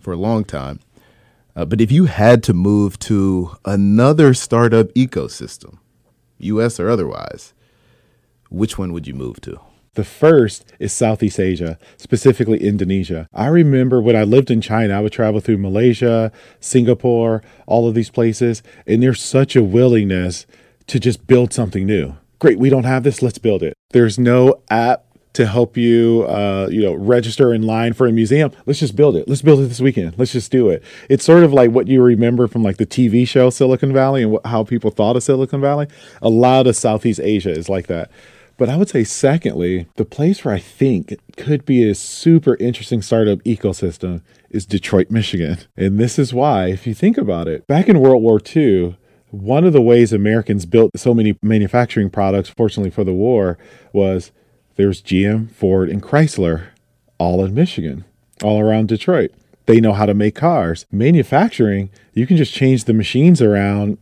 for 0.00 0.12
a 0.12 0.16
long 0.16 0.44
time. 0.44 0.80
Uh, 1.54 1.64
but 1.64 1.80
if 1.80 1.92
you 1.92 2.06
had 2.06 2.42
to 2.44 2.54
move 2.54 2.98
to 3.00 3.56
another 3.64 4.32
startup 4.32 4.86
ecosystem, 4.94 5.78
US 6.38 6.80
or 6.80 6.88
otherwise, 6.88 7.52
which 8.48 8.78
one 8.78 8.92
would 8.92 9.06
you 9.06 9.14
move 9.14 9.40
to? 9.42 9.60
The 9.94 10.04
first 10.04 10.64
is 10.78 10.90
Southeast 10.90 11.38
Asia, 11.38 11.78
specifically 11.98 12.66
Indonesia. 12.66 13.28
I 13.34 13.48
remember 13.48 14.00
when 14.00 14.16
I 14.16 14.24
lived 14.24 14.50
in 14.50 14.62
China, 14.62 14.96
I 14.96 15.00
would 15.00 15.12
travel 15.12 15.38
through 15.40 15.58
Malaysia, 15.58 16.32
Singapore, 16.60 17.42
all 17.66 17.86
of 17.86 17.94
these 17.94 18.08
places, 18.08 18.62
and 18.86 19.02
there's 19.02 19.20
such 19.20 19.54
a 19.54 19.62
willingness 19.62 20.46
to 20.86 20.98
just 20.98 21.26
build 21.26 21.52
something 21.52 21.84
new. 21.84 22.14
Great, 22.38 22.58
we 22.58 22.70
don't 22.70 22.84
have 22.84 23.02
this, 23.02 23.20
let's 23.20 23.36
build 23.36 23.62
it. 23.62 23.74
There's 23.90 24.18
no 24.18 24.62
app 24.70 25.04
to 25.34 25.46
help 25.46 25.76
you, 25.76 26.24
uh, 26.26 26.68
you 26.70 26.80
know, 26.80 26.94
register 26.94 27.52
in 27.52 27.60
line 27.60 27.92
for 27.92 28.06
a 28.06 28.12
museum. 28.12 28.50
Let's 28.64 28.80
just 28.80 28.96
build 28.96 29.14
it. 29.14 29.28
Let's 29.28 29.42
build 29.42 29.60
it 29.60 29.66
this 29.66 29.80
weekend. 29.80 30.14
Let's 30.16 30.32
just 30.32 30.50
do 30.50 30.70
it. 30.70 30.82
It's 31.10 31.24
sort 31.24 31.44
of 31.44 31.52
like 31.52 31.70
what 31.70 31.86
you 31.86 32.02
remember 32.02 32.48
from 32.48 32.62
like 32.62 32.78
the 32.78 32.86
TV 32.86 33.28
show 33.28 33.50
Silicon 33.50 33.92
Valley 33.92 34.22
and 34.22 34.32
what, 34.32 34.46
how 34.46 34.64
people 34.64 34.90
thought 34.90 35.16
of 35.16 35.22
Silicon 35.22 35.60
Valley. 35.60 35.86
A 36.22 36.30
lot 36.30 36.66
of 36.66 36.76
Southeast 36.76 37.20
Asia 37.20 37.50
is 37.50 37.68
like 37.68 37.88
that. 37.88 38.10
But 38.56 38.68
I 38.68 38.76
would 38.76 38.88
say, 38.88 39.04
secondly, 39.04 39.86
the 39.96 40.04
place 40.04 40.44
where 40.44 40.54
I 40.54 40.58
think 40.58 41.18
could 41.36 41.64
be 41.64 41.88
a 41.88 41.94
super 41.94 42.56
interesting 42.56 43.02
startup 43.02 43.38
ecosystem 43.40 44.22
is 44.50 44.66
Detroit, 44.66 45.10
Michigan. 45.10 45.58
And 45.76 45.98
this 45.98 46.18
is 46.18 46.34
why, 46.34 46.66
if 46.66 46.86
you 46.86 46.94
think 46.94 47.18
about 47.18 47.48
it, 47.48 47.66
back 47.66 47.88
in 47.88 48.00
World 48.00 48.22
War 48.22 48.40
II, 48.54 48.96
one 49.30 49.64
of 49.64 49.72
the 49.72 49.80
ways 49.80 50.12
Americans 50.12 50.66
built 50.66 50.90
so 50.96 51.14
many 51.14 51.36
manufacturing 51.42 52.10
products, 52.10 52.50
fortunately 52.50 52.90
for 52.90 53.02
the 53.02 53.14
war, 53.14 53.56
was 53.92 54.30
there's 54.76 55.02
GM, 55.02 55.50
Ford, 55.50 55.88
and 55.88 56.02
Chrysler 56.02 56.66
all 57.18 57.44
in 57.44 57.54
Michigan, 57.54 58.04
all 58.42 58.60
around 58.60 58.88
Detroit. 58.88 59.32
They 59.66 59.80
know 59.80 59.92
how 59.92 60.06
to 60.06 60.14
make 60.14 60.34
cars. 60.34 60.86
Manufacturing, 60.90 61.90
you 62.12 62.26
can 62.26 62.36
just 62.36 62.52
change 62.52 62.84
the 62.84 62.92
machines 62.92 63.40
around 63.40 63.96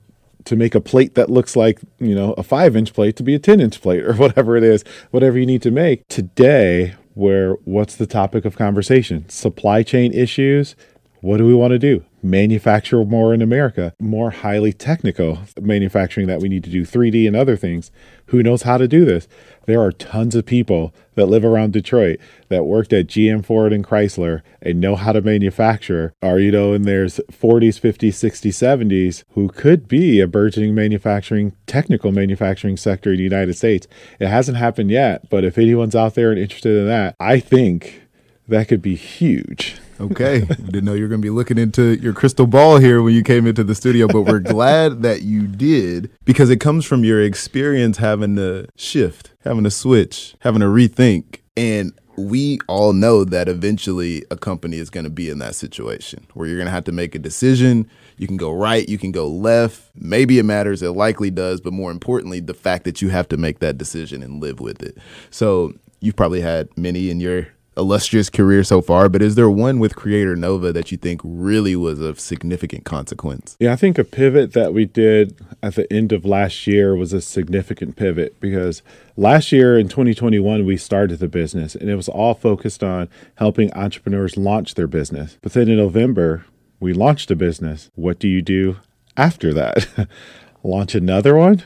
to 0.44 0.56
make 0.56 0.74
a 0.74 0.80
plate 0.80 1.14
that 1.14 1.30
looks 1.30 1.56
like, 1.56 1.80
you 1.98 2.14
know, 2.14 2.32
a 2.34 2.42
five 2.42 2.76
inch 2.76 2.92
plate 2.92 3.16
to 3.16 3.22
be 3.22 3.34
a 3.34 3.38
10 3.38 3.60
inch 3.60 3.80
plate 3.80 4.04
or 4.04 4.14
whatever 4.16 4.56
it 4.56 4.64
is, 4.64 4.84
whatever 5.10 5.38
you 5.38 5.46
need 5.46 5.62
to 5.62 5.70
make. 5.70 6.06
Today, 6.08 6.94
where 7.14 7.54
what's 7.64 7.96
the 7.96 8.06
topic 8.06 8.44
of 8.44 8.56
conversation? 8.56 9.28
Supply 9.28 9.82
chain 9.82 10.12
issues. 10.12 10.76
What 11.22 11.36
do 11.36 11.46
we 11.46 11.54
want 11.54 11.72
to 11.72 11.78
do? 11.78 12.02
Manufacture 12.22 13.04
more 13.04 13.34
in 13.34 13.42
America, 13.42 13.92
more 14.00 14.30
highly 14.30 14.72
technical 14.72 15.40
manufacturing 15.60 16.26
that 16.28 16.40
we 16.40 16.48
need 16.48 16.64
to 16.64 16.70
do, 16.70 16.82
3D 16.82 17.26
and 17.26 17.36
other 17.36 17.56
things. 17.56 17.90
Who 18.26 18.42
knows 18.42 18.62
how 18.62 18.78
to 18.78 18.88
do 18.88 19.04
this? 19.04 19.28
There 19.66 19.82
are 19.82 19.92
tons 19.92 20.34
of 20.34 20.46
people 20.46 20.94
that 21.16 21.26
live 21.26 21.44
around 21.44 21.74
Detroit 21.74 22.18
that 22.48 22.64
worked 22.64 22.94
at 22.94 23.06
GM, 23.06 23.44
Ford, 23.44 23.72
and 23.72 23.86
Chrysler 23.86 24.40
and 24.62 24.80
know 24.80 24.96
how 24.96 25.12
to 25.12 25.20
manufacture, 25.20 26.14
or, 26.22 26.38
you 26.38 26.50
know, 26.50 26.72
and 26.72 26.86
there's 26.86 27.20
40s, 27.30 27.78
50s, 27.78 28.14
60s, 28.14 28.54
70s 28.54 29.24
who 29.32 29.48
could 29.48 29.88
be 29.88 30.20
a 30.20 30.26
burgeoning 30.26 30.74
manufacturing, 30.74 31.54
technical 31.66 32.12
manufacturing 32.12 32.78
sector 32.78 33.10
in 33.10 33.18
the 33.18 33.24
United 33.24 33.54
States. 33.54 33.86
It 34.18 34.28
hasn't 34.28 34.56
happened 34.56 34.90
yet, 34.90 35.28
but 35.28 35.44
if 35.44 35.58
anyone's 35.58 35.96
out 35.96 36.14
there 36.14 36.30
and 36.30 36.40
interested 36.40 36.78
in 36.78 36.86
that, 36.86 37.14
I 37.20 37.40
think 37.40 38.04
that 38.48 38.68
could 38.68 38.80
be 38.80 38.94
huge. 38.94 39.76
Okay. 40.00 40.40
Didn't 40.40 40.84
know 40.84 40.94
you 40.94 41.02
were 41.02 41.08
going 41.08 41.20
to 41.20 41.26
be 41.26 41.30
looking 41.30 41.58
into 41.58 41.98
your 42.00 42.14
crystal 42.14 42.46
ball 42.46 42.78
here 42.78 43.02
when 43.02 43.14
you 43.14 43.22
came 43.22 43.46
into 43.46 43.62
the 43.62 43.74
studio, 43.74 44.06
but 44.06 44.22
we're 44.22 44.38
glad 44.40 45.02
that 45.02 45.22
you 45.22 45.46
did 45.46 46.10
because 46.24 46.48
it 46.48 46.58
comes 46.58 46.86
from 46.86 47.04
your 47.04 47.22
experience 47.22 47.98
having 47.98 48.36
to 48.36 48.66
shift, 48.76 49.32
having 49.44 49.64
to 49.64 49.70
switch, 49.70 50.34
having 50.40 50.60
to 50.60 50.66
rethink. 50.66 51.40
And 51.56 51.92
we 52.16 52.58
all 52.66 52.92
know 52.92 53.24
that 53.24 53.48
eventually 53.48 54.24
a 54.30 54.36
company 54.36 54.78
is 54.78 54.90
going 54.90 55.04
to 55.04 55.10
be 55.10 55.28
in 55.28 55.38
that 55.40 55.54
situation 55.54 56.26
where 56.34 56.46
you're 56.46 56.56
going 56.56 56.66
to 56.66 56.72
have 56.72 56.84
to 56.84 56.92
make 56.92 57.14
a 57.14 57.18
decision. 57.18 57.88
You 58.16 58.26
can 58.26 58.36
go 58.36 58.52
right, 58.52 58.88
you 58.88 58.98
can 58.98 59.12
go 59.12 59.26
left. 59.26 59.82
Maybe 59.94 60.38
it 60.38 60.44
matters, 60.44 60.82
it 60.82 60.90
likely 60.90 61.30
does, 61.30 61.60
but 61.60 61.72
more 61.72 61.90
importantly, 61.90 62.40
the 62.40 62.54
fact 62.54 62.84
that 62.84 63.02
you 63.02 63.10
have 63.10 63.28
to 63.28 63.36
make 63.36 63.58
that 63.58 63.78
decision 63.78 64.22
and 64.22 64.40
live 64.42 64.60
with 64.60 64.82
it. 64.82 64.98
So, 65.30 65.74
you've 66.00 66.16
probably 66.16 66.40
had 66.40 66.68
many 66.78 67.10
in 67.10 67.20
your 67.20 67.48
illustrious 67.80 68.30
career 68.30 68.62
so 68.62 68.80
far, 68.80 69.08
but 69.08 69.22
is 69.22 69.34
there 69.34 69.50
one 69.50 69.78
with 69.78 69.96
Creator 69.96 70.36
Nova 70.36 70.72
that 70.72 70.92
you 70.92 70.98
think 70.98 71.20
really 71.24 71.74
was 71.74 72.00
of 72.00 72.20
significant 72.20 72.84
consequence? 72.84 73.56
Yeah, 73.58 73.72
I 73.72 73.76
think 73.76 73.98
a 73.98 74.04
pivot 74.04 74.52
that 74.52 74.72
we 74.72 74.84
did 74.84 75.36
at 75.62 75.74
the 75.74 75.90
end 75.92 76.12
of 76.12 76.24
last 76.24 76.66
year 76.66 76.94
was 76.94 77.12
a 77.12 77.20
significant 77.20 77.96
pivot 77.96 78.38
because 78.38 78.82
last 79.16 79.50
year 79.50 79.78
in 79.78 79.88
2021, 79.88 80.64
we 80.64 80.76
started 80.76 81.18
the 81.18 81.28
business 81.28 81.74
and 81.74 81.90
it 81.90 81.96
was 81.96 82.08
all 82.08 82.34
focused 82.34 82.84
on 82.84 83.08
helping 83.36 83.72
entrepreneurs 83.72 84.36
launch 84.36 84.74
their 84.74 84.86
business. 84.86 85.38
But 85.42 85.54
then 85.54 85.68
in 85.68 85.78
November, 85.78 86.44
we 86.78 86.92
launched 86.92 87.30
a 87.30 87.36
business. 87.36 87.90
What 87.94 88.18
do 88.18 88.28
you 88.28 88.42
do 88.42 88.76
after 89.16 89.52
that? 89.54 90.08
launch 90.62 90.94
another 90.94 91.36
one? 91.36 91.64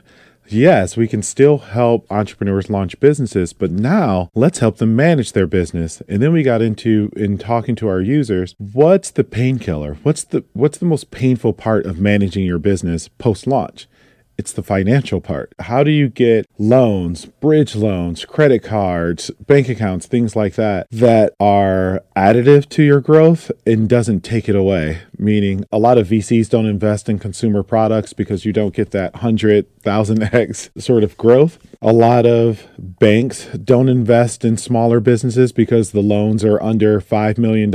Yes, 0.48 0.96
we 0.96 1.09
can 1.09 1.22
still 1.22 1.59
help 1.59 2.07
entrepreneurs 2.11 2.68
launch 2.68 3.00
businesses, 3.00 3.52
but 3.52 3.70
now 3.70 4.28
let's 4.35 4.59
help 4.59 4.76
them 4.76 4.94
manage 4.94 5.33
their 5.33 5.46
business. 5.46 6.02
And 6.09 6.22
then 6.22 6.33
we 6.33 6.42
got 6.42 6.62
into 6.62 7.11
in 7.16 7.38
talking 7.38 7.74
to 7.76 7.88
our 7.88 8.00
users, 8.00 8.54
what's 8.59 9.11
the 9.11 9.24
painkiller? 9.24 9.94
What's 10.02 10.24
the 10.24 10.44
what's 10.52 10.78
the 10.78 10.87
most 10.87 11.11
painful 11.11 11.54
part 11.54 11.87
of 11.87 11.98
managing 11.98 12.44
your 12.44 12.59
business 12.59 13.09
post-launch? 13.09 13.88
It's 14.36 14.52
the 14.52 14.62
financial 14.62 15.20
part. 15.20 15.52
How 15.60 15.84
do 15.84 15.92
you 15.92 16.08
get 16.08 16.48
loans, 16.58 17.24
bridge 17.24 17.76
loans, 17.76 18.24
credit 18.24 18.64
cards, 18.64 19.30
bank 19.30 19.68
accounts, 19.68 20.06
things 20.06 20.34
like 20.34 20.54
that 20.54 20.88
that 20.90 21.34
are 21.38 22.02
additive 22.16 22.68
to 22.70 22.82
your 22.82 23.00
growth 23.00 23.52
and 23.64 23.88
doesn't 23.88 24.22
take 24.22 24.48
it 24.48 24.56
away? 24.56 25.02
Meaning 25.16 25.64
a 25.70 25.78
lot 25.78 25.98
of 25.98 26.08
VCs 26.08 26.50
don't 26.50 26.66
invest 26.66 27.08
in 27.08 27.20
consumer 27.20 27.62
products 27.62 28.12
because 28.12 28.44
you 28.44 28.52
don't 28.52 28.74
get 28.74 28.90
that 28.90 29.14
100,000x 29.14 30.70
sort 30.82 31.04
of 31.04 31.16
growth. 31.16 31.58
A 31.80 31.92
lot 31.92 32.26
of 32.26 32.66
banks 32.76 33.46
don't 33.46 33.88
invest 33.88 34.44
in 34.44 34.56
smaller 34.56 34.98
businesses 34.98 35.52
because 35.52 35.92
the 35.92 36.02
loans 36.02 36.44
are 36.44 36.60
under 36.60 37.00
$5 37.00 37.38
million. 37.38 37.70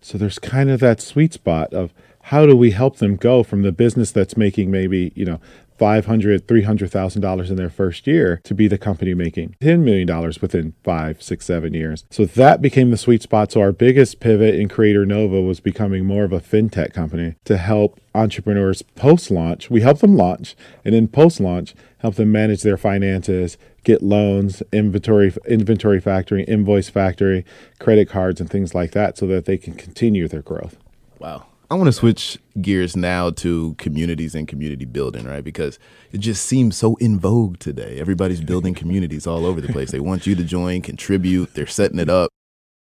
So 0.00 0.18
there's 0.18 0.38
kind 0.38 0.70
of 0.70 0.78
that 0.80 1.00
sweet 1.00 1.32
spot 1.32 1.72
of 1.72 1.92
how 2.28 2.46
do 2.46 2.56
we 2.56 2.70
help 2.70 2.96
them 2.96 3.16
go 3.16 3.42
from 3.42 3.62
the 3.62 3.72
business 3.72 4.10
that's 4.10 4.36
making 4.36 4.70
maybe 4.70 5.12
you 5.14 5.26
know 5.26 5.40
$500,000, 5.78 6.40
$300,000 6.40 7.50
in 7.50 7.56
their 7.56 7.70
first 7.70 8.06
year 8.06 8.40
to 8.44 8.54
be 8.54 8.68
the 8.68 8.78
company 8.78 9.14
making 9.14 9.56
$10 9.60 9.80
million 9.80 10.32
within 10.40 10.74
five, 10.82 11.22
six, 11.22 11.46
seven 11.46 11.74
years. 11.74 12.04
So 12.10 12.24
that 12.24 12.62
became 12.62 12.90
the 12.90 12.96
sweet 12.96 13.22
spot. 13.22 13.52
So 13.52 13.60
our 13.60 13.72
biggest 13.72 14.20
pivot 14.20 14.54
in 14.54 14.68
Creator 14.68 15.06
Nova 15.06 15.40
was 15.40 15.60
becoming 15.60 16.04
more 16.04 16.24
of 16.24 16.32
a 16.32 16.40
fintech 16.40 16.92
company 16.92 17.34
to 17.44 17.56
help 17.56 18.00
entrepreneurs 18.14 18.82
post 18.82 19.30
launch. 19.30 19.70
We 19.70 19.80
help 19.80 19.98
them 19.98 20.16
launch 20.16 20.54
and 20.84 20.94
then 20.94 21.08
post 21.08 21.40
launch, 21.40 21.74
help 21.98 22.14
them 22.14 22.30
manage 22.30 22.62
their 22.62 22.76
finances, 22.76 23.58
get 23.82 24.02
loans, 24.02 24.62
inventory, 24.72 25.32
inventory 25.46 26.00
factory, 26.00 26.44
invoice 26.44 26.88
factory, 26.88 27.44
credit 27.78 28.08
cards, 28.08 28.40
and 28.40 28.48
things 28.48 28.74
like 28.74 28.92
that 28.92 29.18
so 29.18 29.26
that 29.26 29.44
they 29.44 29.58
can 29.58 29.74
continue 29.74 30.28
their 30.28 30.42
growth. 30.42 30.76
Wow. 31.18 31.46
I 31.74 31.76
want 31.76 31.88
to 31.88 31.92
switch 31.92 32.38
gears 32.60 32.96
now 32.96 33.30
to 33.30 33.74
communities 33.78 34.36
and 34.36 34.46
community 34.46 34.84
building, 34.84 35.26
right? 35.26 35.42
Because 35.42 35.80
it 36.12 36.18
just 36.18 36.46
seems 36.46 36.76
so 36.76 36.94
in 37.00 37.18
vogue 37.18 37.58
today. 37.58 37.98
Everybody's 37.98 38.40
building 38.40 38.74
communities 38.74 39.26
all 39.26 39.44
over 39.44 39.60
the 39.60 39.72
place. 39.72 39.90
They 39.90 39.98
want 39.98 40.24
you 40.24 40.36
to 40.36 40.44
join, 40.44 40.82
contribute, 40.82 41.54
they're 41.54 41.66
setting 41.66 41.98
it 41.98 42.08
up. 42.08 42.30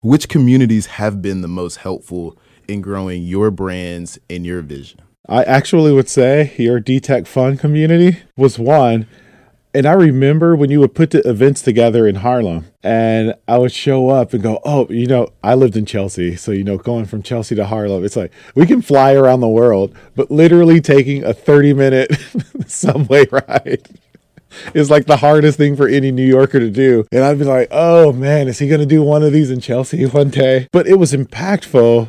Which 0.01 0.29
communities 0.29 0.85
have 0.85 1.19
been 1.19 1.41
the 1.41 1.47
most 1.47 1.77
helpful 1.77 2.37
in 2.67 2.81
growing 2.81 3.23
your 3.23 3.49
brands 3.49 4.19
and 4.29 4.45
your 4.45 4.61
vision? 4.61 5.01
I 5.27 5.43
actually 5.45 5.91
would 5.91 6.07
say 6.07 6.53
your 6.59 6.79
DTech 6.79 7.25
Fun 7.25 7.57
community 7.57 8.19
was 8.37 8.59
one 8.59 9.07
and 9.75 9.85
I 9.85 9.91
remember 9.91 10.55
when 10.55 10.71
you 10.71 10.79
would 10.79 10.95
put 10.95 11.11
the 11.11 11.19
events 11.27 11.61
together 11.61 12.07
in 12.07 12.15
Harlem 12.15 12.67
and 12.81 13.35
I 13.45 13.57
would 13.57 13.73
show 13.73 14.07
up 14.07 14.33
and 14.33 14.41
go, 14.41 14.61
Oh, 14.63 14.87
you 14.89 15.05
know, 15.05 15.27
I 15.43 15.55
lived 15.55 15.75
in 15.75 15.85
Chelsea. 15.85 16.37
So, 16.37 16.53
you 16.53 16.63
know, 16.63 16.77
going 16.77 17.03
from 17.03 17.21
Chelsea 17.21 17.55
to 17.55 17.65
Harlem, 17.65 18.05
it's 18.05 18.15
like 18.15 18.31
we 18.55 18.65
can 18.65 18.81
fly 18.81 19.13
around 19.13 19.41
the 19.41 19.49
world, 19.49 19.93
but 20.15 20.31
literally 20.31 20.79
taking 20.79 21.25
a 21.25 21.33
30 21.33 21.73
minute 21.73 22.15
subway 22.67 23.25
ride 23.29 23.85
is 24.73 24.89
like 24.89 25.07
the 25.07 25.17
hardest 25.17 25.57
thing 25.57 25.75
for 25.75 25.89
any 25.89 26.09
New 26.09 26.25
Yorker 26.25 26.61
to 26.61 26.69
do. 26.69 27.05
And 27.11 27.25
I'd 27.25 27.37
be 27.37 27.43
like, 27.43 27.67
oh 27.69 28.13
man, 28.13 28.47
is 28.47 28.59
he 28.59 28.69
going 28.69 28.79
to 28.79 28.85
do 28.85 29.03
one 29.03 29.23
of 29.23 29.33
these 29.33 29.51
in 29.51 29.59
Chelsea 29.59 30.05
one 30.05 30.29
day? 30.29 30.69
But 30.71 30.87
it 30.87 30.97
was 30.97 31.11
impactful 31.11 32.07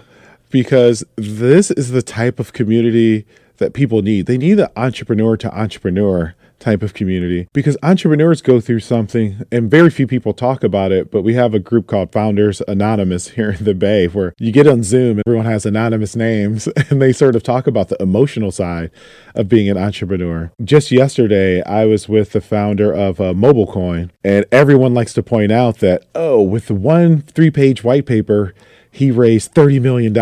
because 0.51 1.03
this 1.17 1.73
is 1.73 1.91
the 1.91 2.03
type 2.03 2.39
of 2.39 2.53
community 2.53 3.27
that 3.57 3.75
people 3.75 4.03
need. 4.03 4.27
They 4.27 4.39
need 4.39 4.55
the 4.55 4.71
entrepreneur 4.77 5.37
to 5.39 5.53
entrepreneur 5.53 6.37
type 6.59 6.83
of 6.83 6.95
community 6.95 7.49
because 7.53 7.77
entrepreneurs 7.83 8.41
go 8.41 8.61
through 8.61 8.81
something 8.81 9.43
and 9.53 9.71
very 9.71 9.91
few 9.91 10.07
people 10.07 10.33
talk 10.33 10.65
about 10.65 10.91
it 10.91 11.11
but 11.11 11.23
we 11.23 11.35
have 11.35 11.53
a 11.53 11.59
group 11.59 11.87
called 11.87 12.11
founders 12.13 12.63
anonymous 12.67 13.29
here 13.37 13.51
in 13.51 13.65
the 13.65 13.75
bay 13.75 14.07
where 14.07 14.35
you 14.39 14.51
get 14.51 14.67
on 14.67 14.83
zoom 14.83 15.21
everyone 15.27 15.47
has 15.47 15.67
anonymous 15.67 16.17
names 16.17 16.67
and 16.91 17.01
they 17.01 17.13
sort 17.13 17.37
of 17.37 17.43
talk 17.43 17.67
about 17.67 17.89
the 17.89 18.03
emotional 18.03 18.51
side 18.51 18.91
of 19.35 19.49
being 19.49 19.69
an 19.69 19.77
entrepreneur 19.77 20.51
just 20.65 20.91
yesterday 20.91 21.63
i 21.65 21.85
was 21.85 22.09
with 22.09 22.33
the 22.33 22.41
founder 22.41 22.93
of 22.93 23.21
uh, 23.21 23.33
mobilecoin 23.35 24.11
and 24.25 24.45
everyone 24.51 24.95
likes 24.95 25.13
to 25.13 25.23
point 25.23 25.53
out 25.53 25.79
that 25.79 26.05
oh 26.15 26.41
with 26.41 26.67
the 26.69 26.75
one 26.75 27.21
three 27.21 27.51
page 27.51 27.85
white 27.85 28.07
paper 28.07 28.55
he 28.97 29.11
raised 29.11 29.55
$30 29.55 29.83
million. 29.83 30.17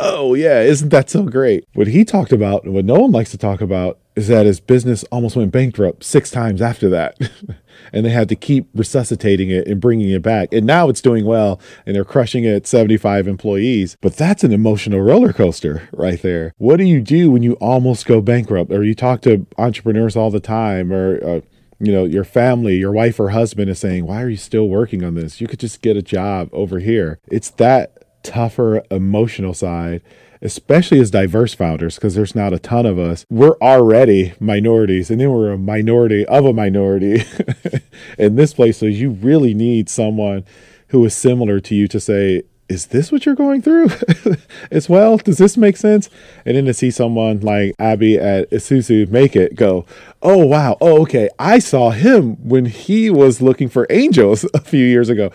Oh, 0.00 0.32
yeah, 0.32 0.60
isn't 0.60 0.88
that 0.88 1.10
so 1.10 1.24
great? 1.24 1.68
What 1.74 1.88
he 1.88 2.06
talked 2.06 2.32
about, 2.32 2.64
and 2.64 2.72
what 2.72 2.86
no 2.86 2.94
one 2.94 3.10
likes 3.12 3.32
to 3.32 3.38
talk 3.38 3.60
about, 3.60 3.98
is 4.14 4.28
that 4.28 4.46
his 4.46 4.60
business 4.60 5.04
almost 5.04 5.36
went 5.36 5.52
bankrupt 5.52 6.04
six 6.04 6.30
times 6.30 6.60
after 6.60 6.88
that. 6.90 7.18
and 7.92 8.04
they 8.04 8.10
had 8.10 8.28
to 8.28 8.36
keep 8.36 8.68
resuscitating 8.74 9.50
it 9.50 9.66
and 9.66 9.80
bringing 9.80 10.10
it 10.10 10.22
back. 10.22 10.52
And 10.52 10.66
now 10.66 10.88
it's 10.88 11.00
doing 11.00 11.24
well 11.24 11.60
and 11.86 11.96
they're 11.96 12.04
crushing 12.04 12.44
it 12.44 12.66
75 12.66 13.26
employees. 13.26 13.96
But 14.00 14.16
that's 14.16 14.44
an 14.44 14.52
emotional 14.52 15.00
roller 15.00 15.32
coaster 15.32 15.88
right 15.92 16.20
there. 16.20 16.52
What 16.58 16.76
do 16.76 16.84
you 16.84 17.00
do 17.00 17.30
when 17.30 17.42
you 17.42 17.54
almost 17.54 18.06
go 18.06 18.20
bankrupt? 18.20 18.70
Or 18.70 18.84
you 18.84 18.94
talk 18.94 19.22
to 19.22 19.46
entrepreneurs 19.58 20.16
all 20.16 20.30
the 20.30 20.40
time 20.40 20.92
or, 20.92 21.24
uh, 21.24 21.40
you 21.78 21.90
know, 21.90 22.04
your 22.04 22.24
family, 22.24 22.76
your 22.76 22.92
wife 22.92 23.18
or 23.18 23.30
husband 23.30 23.68
is 23.68 23.80
saying, 23.80 24.06
Why 24.06 24.22
are 24.22 24.28
you 24.28 24.36
still 24.36 24.68
working 24.68 25.02
on 25.02 25.14
this? 25.14 25.40
You 25.40 25.48
could 25.48 25.58
just 25.58 25.82
get 25.82 25.96
a 25.96 26.02
job 26.02 26.48
over 26.52 26.78
here. 26.78 27.18
It's 27.26 27.50
that 27.50 28.02
tougher 28.22 28.82
emotional 28.90 29.54
side, 29.54 30.02
especially 30.40 31.00
as 31.00 31.10
diverse 31.10 31.54
founders, 31.54 31.96
because 31.96 32.14
there's 32.14 32.34
not 32.34 32.52
a 32.52 32.58
ton 32.58 32.86
of 32.86 32.98
us. 32.98 33.24
We're 33.30 33.56
already 33.58 34.34
minorities, 34.40 35.10
and 35.10 35.20
then 35.20 35.30
we're 35.30 35.52
a 35.52 35.58
minority 35.58 36.26
of 36.26 36.44
a 36.44 36.52
minority 36.52 37.24
in 38.18 38.36
this 38.36 38.54
place. 38.54 38.78
So 38.78 38.86
you 38.86 39.10
really 39.10 39.54
need 39.54 39.88
someone 39.88 40.44
who 40.88 41.04
is 41.04 41.14
similar 41.14 41.60
to 41.60 41.74
you 41.74 41.88
to 41.88 42.00
say, 42.00 42.42
is 42.72 42.86
this 42.86 43.12
what 43.12 43.26
you're 43.26 43.34
going 43.34 43.60
through 43.60 43.88
as 44.70 44.88
well? 44.88 45.18
Does 45.18 45.38
this 45.38 45.56
make 45.56 45.76
sense? 45.76 46.08
And 46.46 46.56
then 46.56 46.64
to 46.64 46.74
see 46.74 46.90
someone 46.90 47.40
like 47.40 47.74
Abby 47.78 48.18
at 48.18 48.50
Isuzu 48.50 49.08
make 49.10 49.36
it 49.36 49.54
go, 49.54 49.84
oh, 50.22 50.46
wow. 50.46 50.78
Oh, 50.80 51.02
okay. 51.02 51.28
I 51.38 51.58
saw 51.58 51.90
him 51.90 52.36
when 52.48 52.66
he 52.66 53.10
was 53.10 53.42
looking 53.42 53.68
for 53.68 53.86
angels 53.90 54.46
a 54.54 54.60
few 54.60 54.84
years 54.84 55.08
ago. 55.08 55.30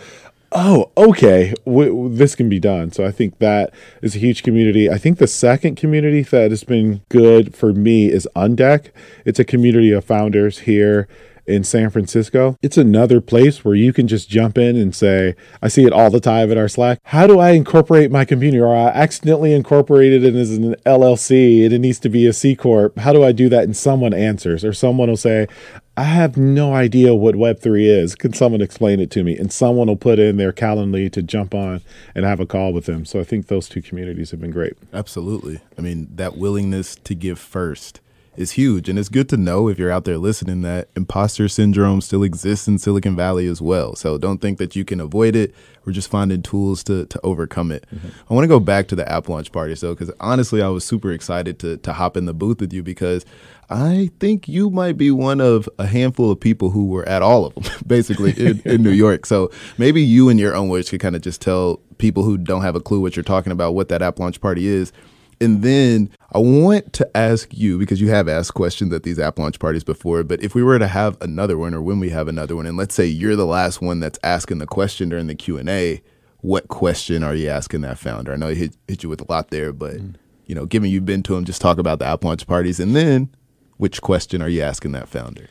Oh, 0.52 0.92
okay. 0.98 1.54
W- 1.66 2.10
this 2.10 2.36
can 2.36 2.48
be 2.48 2.60
done. 2.60 2.92
So 2.92 3.06
I 3.06 3.12
think 3.12 3.40
that 3.40 3.74
is 4.02 4.16
a 4.16 4.20
huge 4.20 4.44
community. 4.44 4.90
I 4.90 4.98
think 4.98 5.18
the 5.18 5.28
second 5.28 5.76
community 5.76 6.22
that 6.22 6.52
has 6.52 6.64
been 6.64 7.02
good 7.10 7.54
for 7.54 7.74
me 7.74 8.10
is 8.10 8.28
On 8.36 8.56
Deck. 8.56 8.94
It's 9.26 9.40
a 9.40 9.44
community 9.44 9.92
of 9.92 10.06
founders 10.06 10.60
here 10.60 11.08
in 11.48 11.64
San 11.64 11.90
Francisco, 11.90 12.58
it's 12.62 12.78
another 12.78 13.22
place 13.22 13.64
where 13.64 13.76
you 13.76 13.94
can 13.94 14.08
just 14.08 14.30
jump 14.30 14.58
in 14.58 14.76
and 14.76 14.94
say, 14.94 15.36
I 15.62 15.70
see 15.70 15.86
it 15.86 15.94
all 15.94 16.12
the 16.12 16.20
time 16.20 16.52
in 16.52 16.58
our 16.58 16.68
Slack. 16.68 17.00
How 17.04 17.26
do 17.26 17.40
I 17.40 17.52
incorporate 17.52 18.12
my 18.12 18.26
community? 18.26 18.62
Or 18.62 18.76
I 18.76 18.88
accidentally 18.88 19.54
incorporated 19.54 20.24
it 20.24 20.36
as 20.36 20.52
an 20.52 20.76
LLC 20.86 21.64
and 21.64 21.74
it 21.74 21.80
needs 21.80 22.00
to 22.00 22.10
be 22.10 22.28
a 22.28 22.34
C 22.34 22.56
Corp. 22.56 22.98
How 23.00 23.14
do 23.14 23.24
I 23.24 23.32
do 23.32 23.50
that? 23.50 23.64
And 23.64 23.76
someone 23.76 24.14
answers, 24.14 24.66
or 24.66 24.74
someone 24.74 25.10
will 25.10 25.18
say, 25.18 25.48
I 25.96 26.04
have 26.04 26.38
no 26.38 26.76
idea 26.76 27.16
what 27.16 27.34
Web3 27.34 27.86
is. 27.86 28.14
Can 28.14 28.32
someone 28.34 28.62
explain 28.62 29.00
it 29.00 29.10
to 29.12 29.24
me? 29.24 29.36
And 29.36 29.52
someone 29.52 29.88
will 29.88 29.96
put 29.96 30.20
in 30.20 30.38
their 30.38 30.54
Calendly 30.54 31.12
to 31.12 31.24
jump 31.24 31.56
on 31.56 31.82
and 32.14 32.24
have 32.24 32.40
a 32.40 32.46
call 32.46 32.72
with 32.72 32.86
them. 32.86 33.04
So 33.04 33.20
I 33.20 33.24
think 33.24 33.48
those 33.48 33.68
two 33.68 33.82
communities 33.82 34.30
have 34.30 34.40
been 34.40 34.52
great. 34.52 34.74
Absolutely. 34.94 35.60
I 35.76 35.82
mean, 35.82 36.08
that 36.16 36.38
willingness 36.38 36.96
to 36.98 37.16
give 37.16 37.40
first 37.40 38.00
is 38.38 38.52
huge. 38.52 38.88
And 38.88 38.98
it's 39.00 39.10
good 39.10 39.28
to 39.30 39.38
know 39.38 39.68
if 39.68 39.80
you're 39.80 39.92
out 39.92 40.06
there 40.06 40.18
listening 40.18 40.62
that 40.62 40.90
imposter 40.96 41.50
syndrome 41.50 42.02
still 42.02 42.24
exists 42.24 42.68
in 42.68 42.78
Silicon 42.78 43.16
Valley 43.16 43.48
as 43.48 43.62
well. 43.62 43.96
So 43.96 44.18
don't 44.18 44.40
think 44.40 44.60
that 44.60 44.76
you 44.76 44.86
can 44.86 45.02
avoid 45.02 45.36
it. 45.36 45.54
We're 45.84 45.94
just 45.94 46.10
finding 46.10 46.42
tools 46.44 46.84
to, 46.86 47.06
to 47.08 47.20
overcome 47.24 47.72
it. 47.72 47.86
Mm-hmm. 47.94 48.08
I 48.30 48.34
want 48.34 48.44
to 48.44 48.50
go 48.50 48.60
back 48.60 48.88
to 48.90 48.96
the 48.96 49.10
app 49.10 49.28
launch 49.28 49.52
party, 49.52 49.74
so 49.76 49.94
because 49.94 50.12
honestly, 50.20 50.62
I 50.62 50.68
was 50.68 50.84
super 50.84 51.12
excited 51.12 51.60
to, 51.60 51.78
to 51.78 51.94
hop 51.94 52.18
in 52.18 52.26
the 52.26 52.34
booth 52.34 52.60
with 52.60 52.74
you 52.74 52.84
because 52.84 53.26
I 53.70 54.12
think 54.20 54.48
you 54.48 54.70
might 54.70 54.98
be 54.98 55.12
one 55.12 55.40
of 55.40 55.70
a 55.80 55.88
handful 55.88 56.30
of 56.30 56.40
people 56.40 56.70
who 56.72 56.88
were 56.88 57.08
at 57.08 57.22
all 57.22 57.46
of 57.46 57.56
them, 57.56 57.64
basically 57.88 58.32
in, 58.34 58.62
in 58.66 58.84
New 58.84 58.92
York. 58.92 59.26
So 59.26 59.50
maybe 59.78 60.02
you 60.02 60.30
in 60.30 60.38
your 60.38 60.56
own 60.56 60.68
words 60.68 60.90
could 60.90 61.00
kind 61.00 61.16
of 61.16 61.22
just 61.22 61.42
tell 61.42 61.80
people 61.98 62.24
who 62.24 62.38
don't 62.38 62.62
have 62.62 62.76
a 62.76 62.82
clue 62.82 63.00
what 63.00 63.16
you're 63.16 63.24
talking 63.24 63.54
about 63.54 63.74
what 63.74 63.88
that 63.90 64.02
app 64.02 64.20
launch 64.20 64.42
party 64.42 64.68
is 64.68 64.92
and 65.40 65.62
then 65.62 66.10
I 66.34 66.40
want 66.40 66.92
to 66.94 67.18
ask 67.18 67.50
you 67.54 67.80
because 67.80 68.02
you 68.02 68.10
have 68.10 68.28
asked 68.28 68.54
questions 68.54 68.92
at 68.94 69.04
these 69.04 69.18
app 69.18 69.40
launch 69.40 69.60
parties 69.60 69.84
before, 69.84 70.24
but 70.24 70.44
if 70.44 70.54
we 70.54 70.62
were 70.62 70.78
to 70.78 70.88
have 70.88 71.18
another 71.22 71.58
one 71.58 71.74
or 71.74 71.82
when 71.82 72.00
we 72.00 72.10
have 72.10 72.28
another 72.28 72.56
one 72.56 72.66
and 72.66 72.76
let's 72.76 72.94
say 72.94 73.06
you're 73.06 73.38
the 73.38 73.46
last 73.46 73.82
one 73.82 74.02
that's 74.02 74.20
asking 74.24 74.58
the 74.58 74.66
question 74.66 75.08
during 75.08 75.28
the 75.28 75.36
Q&A, 75.36 76.02
what 76.42 76.68
question 76.68 77.24
are 77.24 77.34
you 77.34 77.48
asking 77.48 77.82
that 77.82 77.98
founder? 77.98 78.34
I 78.34 78.36
know 78.36 78.50
he 78.50 78.56
hit, 78.56 78.78
hit 78.88 79.04
you 79.04 79.10
with 79.10 79.22
a 79.22 79.32
lot 79.32 79.52
there, 79.52 79.72
but 79.72 79.96
mm. 79.96 80.16
you 80.46 80.54
know, 80.54 80.66
given 80.66 80.90
you've 80.90 81.06
been 81.06 81.24
to 81.24 81.36
him, 81.36 81.46
just 81.46 81.62
talk 81.62 81.78
about 81.78 82.00
the 82.00 82.06
app 82.06 82.26
launch 82.26 82.46
parties 82.46 82.80
and 82.80 82.94
then 82.94 83.30
which 83.78 84.02
question 84.02 84.42
are 84.42 84.50
you 84.50 84.62
asking 84.62 84.92
that 84.92 85.08
founder? 85.08 85.48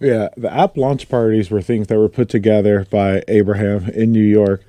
Yeah, 0.00 0.28
the 0.36 0.52
app 0.52 0.76
launch 0.78 1.08
parties 1.08 1.50
were 1.50 1.60
things 1.60 1.88
that 1.88 1.98
were 1.98 2.08
put 2.08 2.30
together 2.30 2.86
by 2.90 3.22
Abraham 3.28 3.90
in 3.90 4.10
New 4.10 4.24
York 4.24 4.64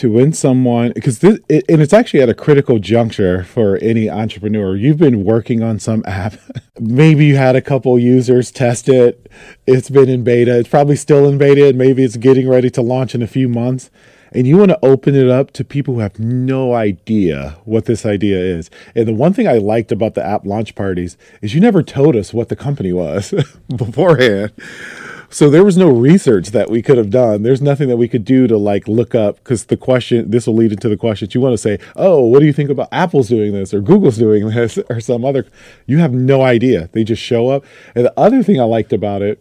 to 0.00 0.10
win 0.10 0.32
someone 0.32 0.92
because 0.94 1.18
this 1.18 1.38
it, 1.50 1.62
and 1.68 1.82
it's 1.82 1.92
actually 1.92 2.22
at 2.22 2.30
a 2.30 2.34
critical 2.34 2.78
juncture 2.78 3.44
for 3.44 3.76
any 3.82 4.08
entrepreneur. 4.08 4.74
You've 4.74 4.96
been 4.96 5.24
working 5.24 5.62
on 5.62 5.78
some 5.78 6.02
app. 6.06 6.36
Maybe 6.80 7.26
you 7.26 7.36
had 7.36 7.54
a 7.54 7.60
couple 7.60 7.98
users 7.98 8.50
test 8.50 8.88
it. 8.88 9.30
It's 9.66 9.90
been 9.90 10.08
in 10.08 10.24
beta. 10.24 10.58
It's 10.58 10.70
probably 10.70 10.96
still 10.96 11.28
in 11.28 11.36
beta 11.36 11.68
and 11.68 11.76
maybe 11.76 12.02
it's 12.02 12.16
getting 12.16 12.48
ready 12.48 12.70
to 12.70 12.80
launch 12.80 13.14
in 13.14 13.20
a 13.20 13.26
few 13.26 13.46
months. 13.46 13.90
And 14.32 14.46
you 14.46 14.56
want 14.56 14.70
to 14.70 14.78
open 14.82 15.14
it 15.14 15.28
up 15.28 15.50
to 15.52 15.64
people 15.64 15.94
who 15.94 16.00
have 16.00 16.18
no 16.18 16.72
idea 16.72 17.58
what 17.64 17.84
this 17.84 18.06
idea 18.06 18.38
is. 18.38 18.70
And 18.94 19.06
the 19.06 19.12
one 19.12 19.34
thing 19.34 19.46
I 19.46 19.58
liked 19.58 19.92
about 19.92 20.14
the 20.14 20.24
app 20.24 20.46
launch 20.46 20.74
parties 20.74 21.18
is 21.42 21.54
you 21.54 21.60
never 21.60 21.82
told 21.82 22.16
us 22.16 22.32
what 22.32 22.48
the 22.48 22.56
company 22.56 22.92
was 22.92 23.34
beforehand. 23.76 24.52
So 25.32 25.48
there 25.48 25.64
was 25.64 25.76
no 25.76 25.88
research 25.88 26.48
that 26.48 26.70
we 26.70 26.82
could 26.82 26.98
have 26.98 27.08
done. 27.08 27.44
There's 27.44 27.62
nothing 27.62 27.88
that 27.88 27.96
we 27.96 28.08
could 28.08 28.24
do 28.24 28.48
to 28.48 28.56
like 28.56 28.88
look 28.88 29.14
up 29.14 29.36
because 29.36 29.66
the 29.66 29.76
question, 29.76 30.32
this 30.32 30.48
will 30.48 30.56
lead 30.56 30.72
into 30.72 30.88
the 30.88 30.96
questions. 30.96 31.36
You 31.36 31.40
want 31.40 31.52
to 31.52 31.58
say, 31.58 31.78
oh, 31.94 32.24
what 32.24 32.40
do 32.40 32.46
you 32.46 32.52
think 32.52 32.68
about 32.68 32.88
Apple's 32.90 33.28
doing 33.28 33.52
this 33.52 33.72
or 33.72 33.80
Google's 33.80 34.18
doing 34.18 34.48
this 34.48 34.76
or 34.90 34.98
some 34.98 35.24
other? 35.24 35.46
You 35.86 35.98
have 35.98 36.12
no 36.12 36.42
idea. 36.42 36.90
They 36.92 37.04
just 37.04 37.22
show 37.22 37.48
up. 37.48 37.64
And 37.94 38.06
the 38.06 38.14
other 38.18 38.42
thing 38.42 38.60
I 38.60 38.64
liked 38.64 38.92
about 38.92 39.22
it 39.22 39.40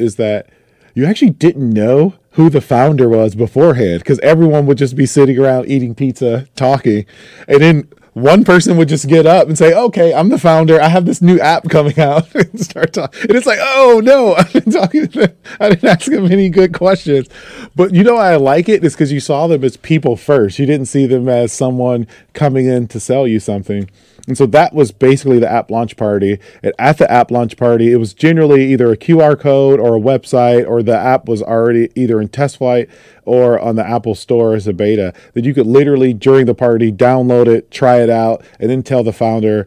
is 0.00 0.16
that 0.16 0.48
you 0.94 1.06
actually 1.06 1.30
didn't 1.30 1.70
know 1.70 2.14
who 2.32 2.50
the 2.50 2.60
founder 2.60 3.08
was 3.08 3.36
beforehand 3.36 4.00
because 4.00 4.18
everyone 4.20 4.66
would 4.66 4.78
just 4.78 4.96
be 4.96 5.06
sitting 5.06 5.38
around 5.38 5.68
eating 5.68 5.94
pizza, 5.94 6.48
talking. 6.56 7.06
And 7.46 7.62
then 7.62 7.88
one 8.22 8.44
person 8.44 8.76
would 8.78 8.88
just 8.88 9.06
get 9.06 9.26
up 9.26 9.48
and 9.48 9.58
say, 9.58 9.74
"Okay, 9.74 10.14
I'm 10.14 10.30
the 10.30 10.38
founder. 10.38 10.80
I 10.80 10.88
have 10.88 11.04
this 11.04 11.20
new 11.20 11.38
app 11.38 11.68
coming 11.68 11.98
out," 12.00 12.34
and 12.34 12.58
start 12.58 12.94
talking. 12.94 13.20
And 13.22 13.32
it's 13.32 13.46
like, 13.46 13.58
"Oh 13.60 14.00
no, 14.02 14.34
I've 14.38 14.52
been 14.52 14.72
talking 14.72 15.08
to 15.08 15.18
them. 15.20 15.36
I 15.60 15.68
didn't 15.68 15.88
ask 15.88 16.10
them 16.10 16.32
any 16.32 16.48
good 16.48 16.72
questions." 16.72 17.28
But 17.76 17.94
you 17.94 18.02
know 18.02 18.16
I 18.16 18.36
like 18.36 18.68
it? 18.68 18.78
it 18.78 18.86
is 18.86 18.94
because 18.94 19.12
you 19.12 19.20
saw 19.20 19.46
them 19.46 19.62
as 19.64 19.76
people 19.76 20.16
first. 20.16 20.58
You 20.58 20.66
didn't 20.66 20.86
see 20.86 21.06
them 21.06 21.28
as 21.28 21.52
someone 21.52 22.06
coming 22.32 22.66
in 22.66 22.88
to 22.88 23.00
sell 23.00 23.26
you 23.26 23.40
something. 23.40 23.90
And 24.28 24.36
so 24.36 24.44
that 24.46 24.74
was 24.74 24.92
basically 24.92 25.38
the 25.38 25.50
app 25.50 25.70
launch 25.70 25.96
party. 25.96 26.38
And 26.62 26.74
at 26.78 26.98
the 26.98 27.10
app 27.10 27.30
launch 27.30 27.56
party, 27.56 27.90
it 27.90 27.96
was 27.96 28.12
generally 28.12 28.70
either 28.70 28.92
a 28.92 28.96
QR 28.96 29.40
code 29.40 29.80
or 29.80 29.96
a 29.96 30.00
website, 30.00 30.68
or 30.68 30.82
the 30.82 30.96
app 30.96 31.26
was 31.26 31.42
already 31.42 31.90
either 31.94 32.20
in 32.20 32.28
TestFlight 32.28 32.90
or 33.24 33.58
on 33.58 33.76
the 33.76 33.88
Apple 33.88 34.14
Store 34.14 34.54
as 34.54 34.66
a 34.66 34.74
beta. 34.74 35.14
That 35.32 35.46
you 35.46 35.54
could 35.54 35.66
literally 35.66 36.12
during 36.12 36.44
the 36.44 36.54
party 36.54 36.92
download 36.92 37.46
it, 37.46 37.70
try 37.70 38.02
it 38.02 38.10
out, 38.10 38.44
and 38.60 38.68
then 38.68 38.82
tell 38.82 39.02
the 39.02 39.14
founder 39.14 39.66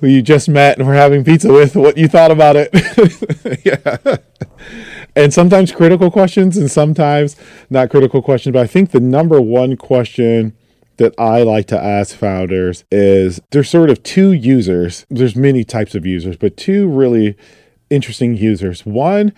who 0.00 0.08
you 0.08 0.22
just 0.22 0.48
met 0.48 0.78
and 0.78 0.88
were 0.88 0.94
having 0.94 1.22
pizza 1.22 1.52
with 1.52 1.76
what 1.76 1.98
you 1.98 2.08
thought 2.08 2.30
about 2.30 2.56
it. 2.56 2.70
yeah. 3.64 4.16
And 5.14 5.34
sometimes 5.34 5.70
critical 5.70 6.10
questions 6.10 6.56
and 6.56 6.70
sometimes 6.70 7.36
not 7.68 7.90
critical 7.90 8.22
questions. 8.22 8.54
But 8.54 8.62
I 8.62 8.66
think 8.66 8.90
the 8.90 9.00
number 9.00 9.40
one 9.40 9.76
question 9.76 10.56
that 11.02 11.14
I 11.18 11.42
like 11.42 11.66
to 11.66 11.84
ask 11.84 12.14
founders 12.14 12.84
is 12.92 13.40
there's 13.50 13.68
sort 13.68 13.90
of 13.90 14.04
two 14.04 14.30
users. 14.30 15.04
There's 15.10 15.34
many 15.34 15.64
types 15.64 15.96
of 15.96 16.06
users, 16.06 16.36
but 16.36 16.56
two 16.56 16.88
really 16.88 17.36
interesting 17.90 18.36
users. 18.36 18.86
One 18.86 19.32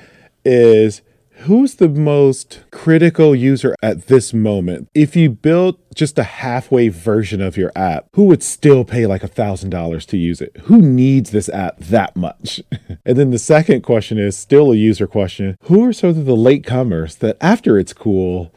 is 0.45 1.01
who's 1.37 1.77
the 1.77 1.89
most 1.89 2.61
critical 2.71 3.35
user 3.35 3.75
at 3.83 4.09
this 4.09 4.35
moment? 4.35 4.91
If 4.95 5.17
you 5.17 5.31
built 5.31 5.81
just 5.95 6.19
a 6.19 6.23
halfway 6.23 6.89
version 6.89 7.41
of 7.41 7.57
your 7.57 7.73
app, 7.75 8.09
who 8.13 8.25
would 8.25 8.43
still 8.43 8.85
pay 8.85 9.07
like 9.07 9.23
a 9.23 9.29
thousand 9.29 9.71
dollars 9.71 10.05
to 10.07 10.19
use 10.19 10.43
it? 10.43 10.55
Who 10.65 10.83
needs 10.83 11.31
this 11.31 11.49
app 11.49 11.79
that 11.79 12.15
much? 12.15 12.61
and 13.07 13.17
then 13.17 13.31
the 13.31 13.39
second 13.39 13.81
question 13.81 14.19
is 14.19 14.37
still 14.37 14.71
a 14.71 14.77
user 14.77 15.07
question. 15.07 15.57
Who 15.63 15.83
are 15.87 15.95
sort 15.95 16.19
of 16.19 16.27
the 16.27 16.37
latecomers 16.37 17.21
that 17.21 17.39
after 17.41 17.79
it's 17.79 17.95
cool, 17.95 18.53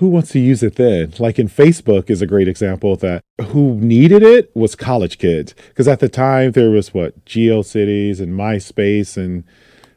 who 0.00 0.08
wants 0.08 0.30
to 0.30 0.40
use 0.40 0.62
it 0.62 0.76
then? 0.76 1.12
Like 1.18 1.38
in 1.38 1.46
Facebook 1.46 2.08
is 2.08 2.22
a 2.22 2.26
great 2.26 2.48
example 2.48 2.94
of 2.94 3.00
that. 3.00 3.22
Who 3.48 3.74
needed 3.74 4.22
it 4.22 4.50
was 4.56 4.74
college 4.74 5.18
kids. 5.18 5.54
Because 5.68 5.86
at 5.86 6.00
the 6.00 6.08
time 6.08 6.52
there 6.52 6.70
was 6.70 6.94
what, 6.94 7.22
GeoCities 7.26 8.18
and 8.18 8.32
MySpace 8.32 9.18
and 9.18 9.44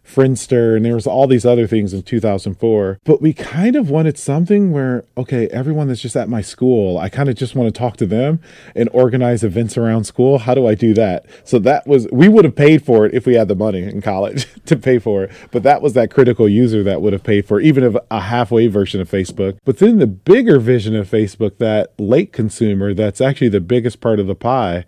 Friendster, 0.05 0.75
and 0.75 0.85
there 0.85 0.95
was 0.95 1.07
all 1.07 1.27
these 1.27 1.45
other 1.45 1.65
things 1.65 1.93
in 1.93 2.03
2004. 2.03 2.99
But 3.03 3.21
we 3.21 3.33
kind 3.33 3.75
of 3.75 3.89
wanted 3.89 4.17
something 4.17 4.71
where, 4.71 5.05
okay, 5.17 5.47
everyone 5.47 5.87
that's 5.87 6.01
just 6.01 6.15
at 6.15 6.29
my 6.29 6.41
school, 6.41 6.97
I 6.97 7.09
kind 7.09 7.29
of 7.29 7.35
just 7.35 7.55
want 7.55 7.73
to 7.73 7.77
talk 7.77 7.97
to 7.97 8.05
them 8.05 8.41
and 8.75 8.89
organize 8.91 9.43
events 9.43 9.77
around 9.77 10.03
school. 10.03 10.39
How 10.39 10.53
do 10.53 10.67
I 10.67 10.75
do 10.75 10.93
that? 10.95 11.25
So 11.43 11.57
that 11.59 11.87
was, 11.87 12.07
we 12.11 12.27
would 12.27 12.45
have 12.45 12.55
paid 12.55 12.85
for 12.85 13.05
it 13.05 13.13
if 13.13 13.25
we 13.25 13.35
had 13.35 13.47
the 13.47 13.55
money 13.55 13.83
in 13.83 14.01
college 14.01 14.47
to 14.65 14.75
pay 14.75 14.99
for 14.99 15.23
it. 15.23 15.31
But 15.51 15.63
that 15.63 15.81
was 15.81 15.93
that 15.93 16.11
critical 16.11 16.49
user 16.49 16.83
that 16.83 17.01
would 17.01 17.13
have 17.13 17.23
paid 17.23 17.45
for 17.45 17.59
even 17.59 17.97
a 18.11 18.19
halfway 18.19 18.67
version 18.67 18.99
of 18.99 19.09
Facebook. 19.09 19.57
But 19.63 19.77
then 19.77 19.99
the 19.99 20.07
bigger 20.07 20.59
vision 20.59 20.95
of 20.95 21.09
Facebook, 21.09 21.57
that 21.57 21.93
late 21.97 22.33
consumer, 22.33 22.93
that's 22.93 23.21
actually 23.21 23.49
the 23.49 23.61
biggest 23.61 24.01
part 24.01 24.19
of 24.19 24.27
the 24.27 24.35
pie, 24.35 24.85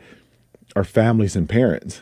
are 0.76 0.84
families 0.84 1.36
and 1.36 1.48
parents 1.48 2.02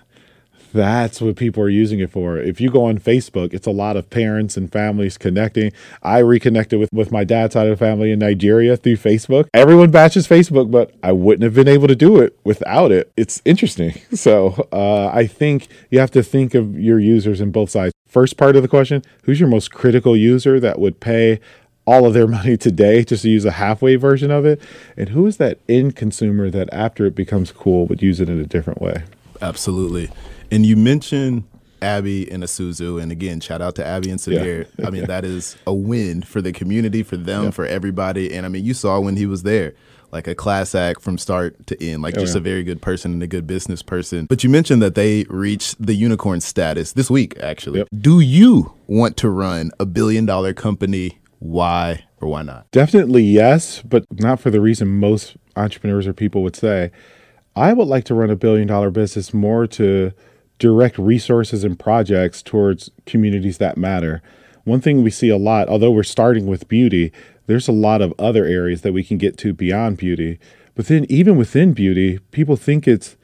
that's 0.73 1.21
what 1.21 1.35
people 1.35 1.63
are 1.63 1.69
using 1.69 1.99
it 1.99 2.09
for. 2.11 2.37
If 2.37 2.59
you 2.59 2.69
go 2.69 2.85
on 2.85 2.97
Facebook, 2.97 3.53
it's 3.53 3.67
a 3.67 3.71
lot 3.71 3.95
of 3.95 4.09
parents 4.09 4.57
and 4.57 4.71
families 4.71 5.17
connecting. 5.17 5.71
I 6.01 6.19
reconnected 6.19 6.79
with, 6.79 6.89
with 6.91 7.11
my 7.11 7.23
dad's 7.23 7.53
side 7.53 7.67
of 7.67 7.77
the 7.77 7.85
family 7.85 8.11
in 8.11 8.19
Nigeria 8.19 8.75
through 8.75 8.97
Facebook. 8.97 9.47
Everyone 9.53 9.91
batches 9.91 10.27
Facebook, 10.27 10.71
but 10.71 10.91
I 11.03 11.11
wouldn't 11.11 11.43
have 11.43 11.53
been 11.53 11.67
able 11.67 11.87
to 11.87 11.95
do 11.95 12.17
it 12.17 12.37
without 12.43 12.91
it. 12.91 13.11
It's 13.15 13.41
interesting. 13.45 13.93
So 14.23 14.69
uh, 14.71 15.07
I 15.07 15.27
think 15.27 15.67
you 15.89 15.99
have 15.99 16.11
to 16.11 16.23
think 16.23 16.53
of 16.53 16.79
your 16.79 16.97
users 16.97 17.41
in 17.41 17.51
both 17.51 17.71
sides. 17.71 17.93
First 18.07 18.37
part 18.37 18.55
of 18.55 18.61
the 18.61 18.69
question 18.69 19.01
who's 19.23 19.39
your 19.39 19.49
most 19.49 19.71
critical 19.71 20.15
user 20.15 20.61
that 20.61 20.79
would 20.79 21.01
pay 21.01 21.41
all 21.85 22.05
of 22.05 22.13
their 22.13 22.27
money 22.39 22.57
today 22.57 23.03
just 23.03 23.23
to 23.23 23.29
use 23.29 23.45
a 23.45 23.51
halfway 23.51 23.95
version 23.95 24.31
of 24.31 24.45
it? 24.45 24.61
And 24.95 25.09
who 25.09 25.25
is 25.27 25.37
that 25.37 25.59
end 25.67 25.95
consumer 25.95 26.49
that 26.51 26.69
after 26.71 27.05
it 27.05 27.15
becomes 27.15 27.51
cool 27.51 27.85
would 27.87 28.01
use 28.01 28.19
it 28.19 28.29
in 28.29 28.39
a 28.39 28.45
different 28.45 28.81
way? 28.81 29.03
Absolutely. 29.43 30.09
And 30.51 30.65
you 30.65 30.75
mentioned 30.75 31.43
Abby 31.81 32.31
and 32.31 32.43
Asuzu. 32.43 33.01
and 33.01 33.11
again, 33.11 33.39
shout 33.39 33.61
out 33.61 33.75
to 33.75 33.85
Abby 33.85 34.09
and 34.09 34.19
Samir. 34.19 34.67
Yeah. 34.77 34.87
I 34.87 34.89
mean, 34.89 35.05
that 35.07 35.25
is 35.25 35.57
a 35.67 35.73
win 35.73 36.21
for 36.21 36.41
the 36.41 36.53
community, 36.53 37.03
for 37.03 37.17
them, 37.17 37.45
yeah. 37.45 37.51
for 37.51 37.65
everybody. 37.65 38.33
And 38.33 38.45
I 38.45 38.49
mean, 38.49 38.63
you 38.63 38.73
saw 38.73 38.99
when 38.99 39.17
he 39.17 39.25
was 39.25 39.43
there, 39.43 39.73
like 40.11 40.27
a 40.27 40.35
class 40.35 40.75
act 40.75 41.01
from 41.01 41.17
start 41.17 41.67
to 41.67 41.83
end, 41.83 42.01
like 42.01 42.15
oh, 42.17 42.21
just 42.21 42.35
yeah. 42.35 42.39
a 42.39 42.43
very 42.43 42.63
good 42.63 42.81
person 42.81 43.11
and 43.11 43.21
a 43.21 43.27
good 43.27 43.45
business 43.45 43.81
person. 43.81 44.25
But 44.27 44.43
you 44.43 44.49
mentioned 44.49 44.81
that 44.81 44.95
they 44.95 45.25
reached 45.29 45.83
the 45.85 45.93
unicorn 45.93 46.39
status 46.39 46.93
this 46.93 47.09
week, 47.09 47.37
actually. 47.39 47.79
Yep. 47.79 47.89
Do 47.99 48.19
you 48.19 48.73
want 48.87 49.17
to 49.17 49.29
run 49.29 49.71
a 49.79 49.85
billion 49.85 50.25
dollar 50.25 50.53
company? 50.53 51.19
Why 51.39 52.05
or 52.21 52.29
why 52.29 52.43
not? 52.43 52.71
Definitely 52.71 53.23
yes, 53.23 53.81
but 53.81 54.05
not 54.09 54.39
for 54.39 54.49
the 54.49 54.61
reason 54.61 54.87
most 54.87 55.35
entrepreneurs 55.57 56.07
or 56.07 56.13
people 56.13 56.41
would 56.43 56.55
say. 56.55 56.91
I 57.55 57.73
would 57.73 57.87
like 57.87 58.03
to 58.05 58.15
run 58.15 58.29
a 58.29 58.35
billion 58.35 58.67
dollar 58.67 58.89
business 58.89 59.33
more 59.33 59.67
to 59.67 60.11
direct 60.59 60.97
resources 60.97 61.63
and 61.63 61.79
projects 61.79 62.41
towards 62.41 62.89
communities 63.05 63.57
that 63.57 63.77
matter. 63.77 64.21
One 64.63 64.81
thing 64.81 65.03
we 65.03 65.09
see 65.11 65.29
a 65.29 65.37
lot, 65.37 65.67
although 65.67 65.91
we're 65.91 66.03
starting 66.03 66.47
with 66.47 66.67
beauty, 66.67 67.11
there's 67.47 67.67
a 67.67 67.73
lot 67.73 68.01
of 68.01 68.13
other 68.17 68.45
areas 68.45 68.81
that 68.81 68.93
we 68.93 69.03
can 69.03 69.17
get 69.17 69.37
to 69.39 69.53
beyond 69.53 69.97
beauty. 69.97 70.39
But 70.75 70.87
then, 70.87 71.05
even 71.09 71.35
within 71.37 71.73
beauty, 71.73 72.19
people 72.31 72.55
think 72.55 72.87
it's 72.87 73.17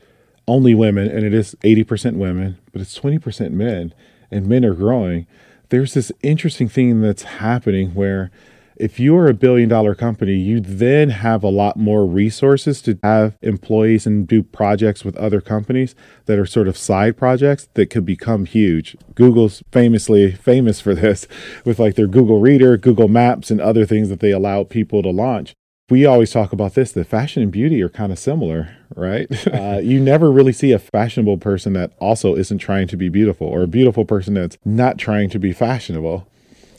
only 0.48 0.76
women, 0.76 1.08
and 1.10 1.26
it 1.26 1.34
is 1.34 1.56
80% 1.62 2.18
women, 2.18 2.58
but 2.72 2.82
it's 2.82 3.00
20% 3.00 3.52
men, 3.52 3.94
and 4.30 4.48
men 4.48 4.66
are 4.66 4.74
growing. 4.74 5.26
There's 5.70 5.94
this 5.94 6.12
interesting 6.22 6.68
thing 6.68 7.02
that's 7.02 7.24
happening 7.24 7.92
where 7.92 8.32
if 8.80 8.98
you 8.98 9.16
are 9.18 9.28
a 9.28 9.34
billion 9.34 9.68
dollar 9.68 9.94
company, 9.94 10.36
you 10.36 10.62
then 10.62 11.10
have 11.10 11.44
a 11.44 11.50
lot 11.50 11.76
more 11.78 12.06
resources 12.06 12.82
to 12.84 12.98
have 13.04 13.38
employees 13.42 14.08
and 14.08 14.26
do 14.26 14.42
projects 14.42 15.04
with 15.04 15.18
other 15.18 15.42
companies 15.42 15.96
that 16.26 16.40
are 16.40 16.46
sort 16.46 16.70
of 16.70 16.78
side 16.78 17.18
projects 17.18 17.68
that 17.74 17.90
could 17.90 18.06
become 18.06 18.46
huge. 18.46 18.96
Google's 19.16 19.62
famously 19.72 20.32
famous 20.32 20.80
for 20.80 20.96
this 20.96 21.28
with 21.66 21.78
like 21.78 21.96
their 21.96 22.08
Google 22.08 22.40
Reader, 22.40 22.78
Google 22.78 23.10
Maps, 23.10 23.52
and 23.52 23.60
other 23.60 23.86
things 23.86 24.08
that 24.08 24.22
they 24.22 24.32
allow 24.32 24.64
people 24.64 25.04
to 25.04 25.10
launch. 25.10 25.54
We 25.90 26.06
always 26.06 26.32
talk 26.32 26.54
about 26.54 26.76
this 26.76 26.92
that 26.94 27.08
fashion 27.08 27.42
and 27.44 27.52
beauty 27.52 27.82
are 27.82 27.90
kind 27.90 28.12
of 28.12 28.20
similar, 28.20 28.78
right? 28.96 29.28
Uh, 29.60 29.80
you 29.80 30.00
never 30.00 30.32
really 30.32 30.54
see 30.54 30.72
a 30.72 30.80
fashionable 30.80 31.38
person 31.38 31.74
that 31.74 31.92
also 32.00 32.36
isn't 32.36 32.60
trying 32.60 32.88
to 32.88 32.98
be 32.98 33.10
beautiful 33.10 33.46
or 33.48 33.62
a 33.62 33.68
beautiful 33.68 34.06
person 34.06 34.34
that's 34.34 34.58
not 34.64 34.98
trying 34.98 35.30
to 35.30 35.38
be 35.38 35.52
fashionable 35.52 36.28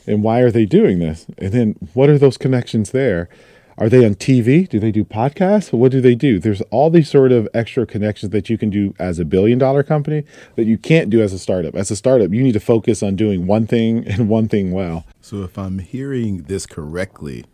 and 0.07 0.23
why 0.23 0.39
are 0.39 0.51
they 0.51 0.65
doing 0.65 0.99
this? 0.99 1.25
And 1.37 1.51
then 1.51 1.75
what 1.93 2.09
are 2.09 2.17
those 2.17 2.37
connections 2.37 2.91
there? 2.91 3.29
Are 3.77 3.89
they 3.89 4.05
on 4.05 4.15
TV? 4.15 4.67
Do 4.69 4.79
they 4.79 4.91
do 4.91 5.03
podcasts? 5.03 5.73
What 5.73 5.91
do 5.91 6.01
they 6.01 6.13
do? 6.13 6.39
There's 6.39 6.61
all 6.69 6.89
these 6.89 7.09
sort 7.09 7.31
of 7.31 7.47
extra 7.53 7.85
connections 7.85 8.31
that 8.31 8.49
you 8.49 8.57
can 8.57 8.69
do 8.69 8.93
as 8.99 9.17
a 9.17 9.25
billion 9.25 9.57
dollar 9.57 9.81
company 9.81 10.23
that 10.55 10.65
you 10.65 10.77
can't 10.77 11.09
do 11.09 11.21
as 11.21 11.33
a 11.33 11.39
startup. 11.39 11.73
As 11.75 11.89
a 11.89 11.95
startup, 11.95 12.31
you 12.31 12.43
need 12.43 12.51
to 12.51 12.59
focus 12.59 13.01
on 13.01 13.15
doing 13.15 13.47
one 13.47 13.65
thing 13.65 14.05
and 14.07 14.29
one 14.29 14.47
thing 14.47 14.71
well. 14.71 15.05
So, 15.21 15.43
if 15.43 15.57
I'm 15.57 15.79
hearing 15.79 16.43
this 16.43 16.65
correctly, 16.65 17.45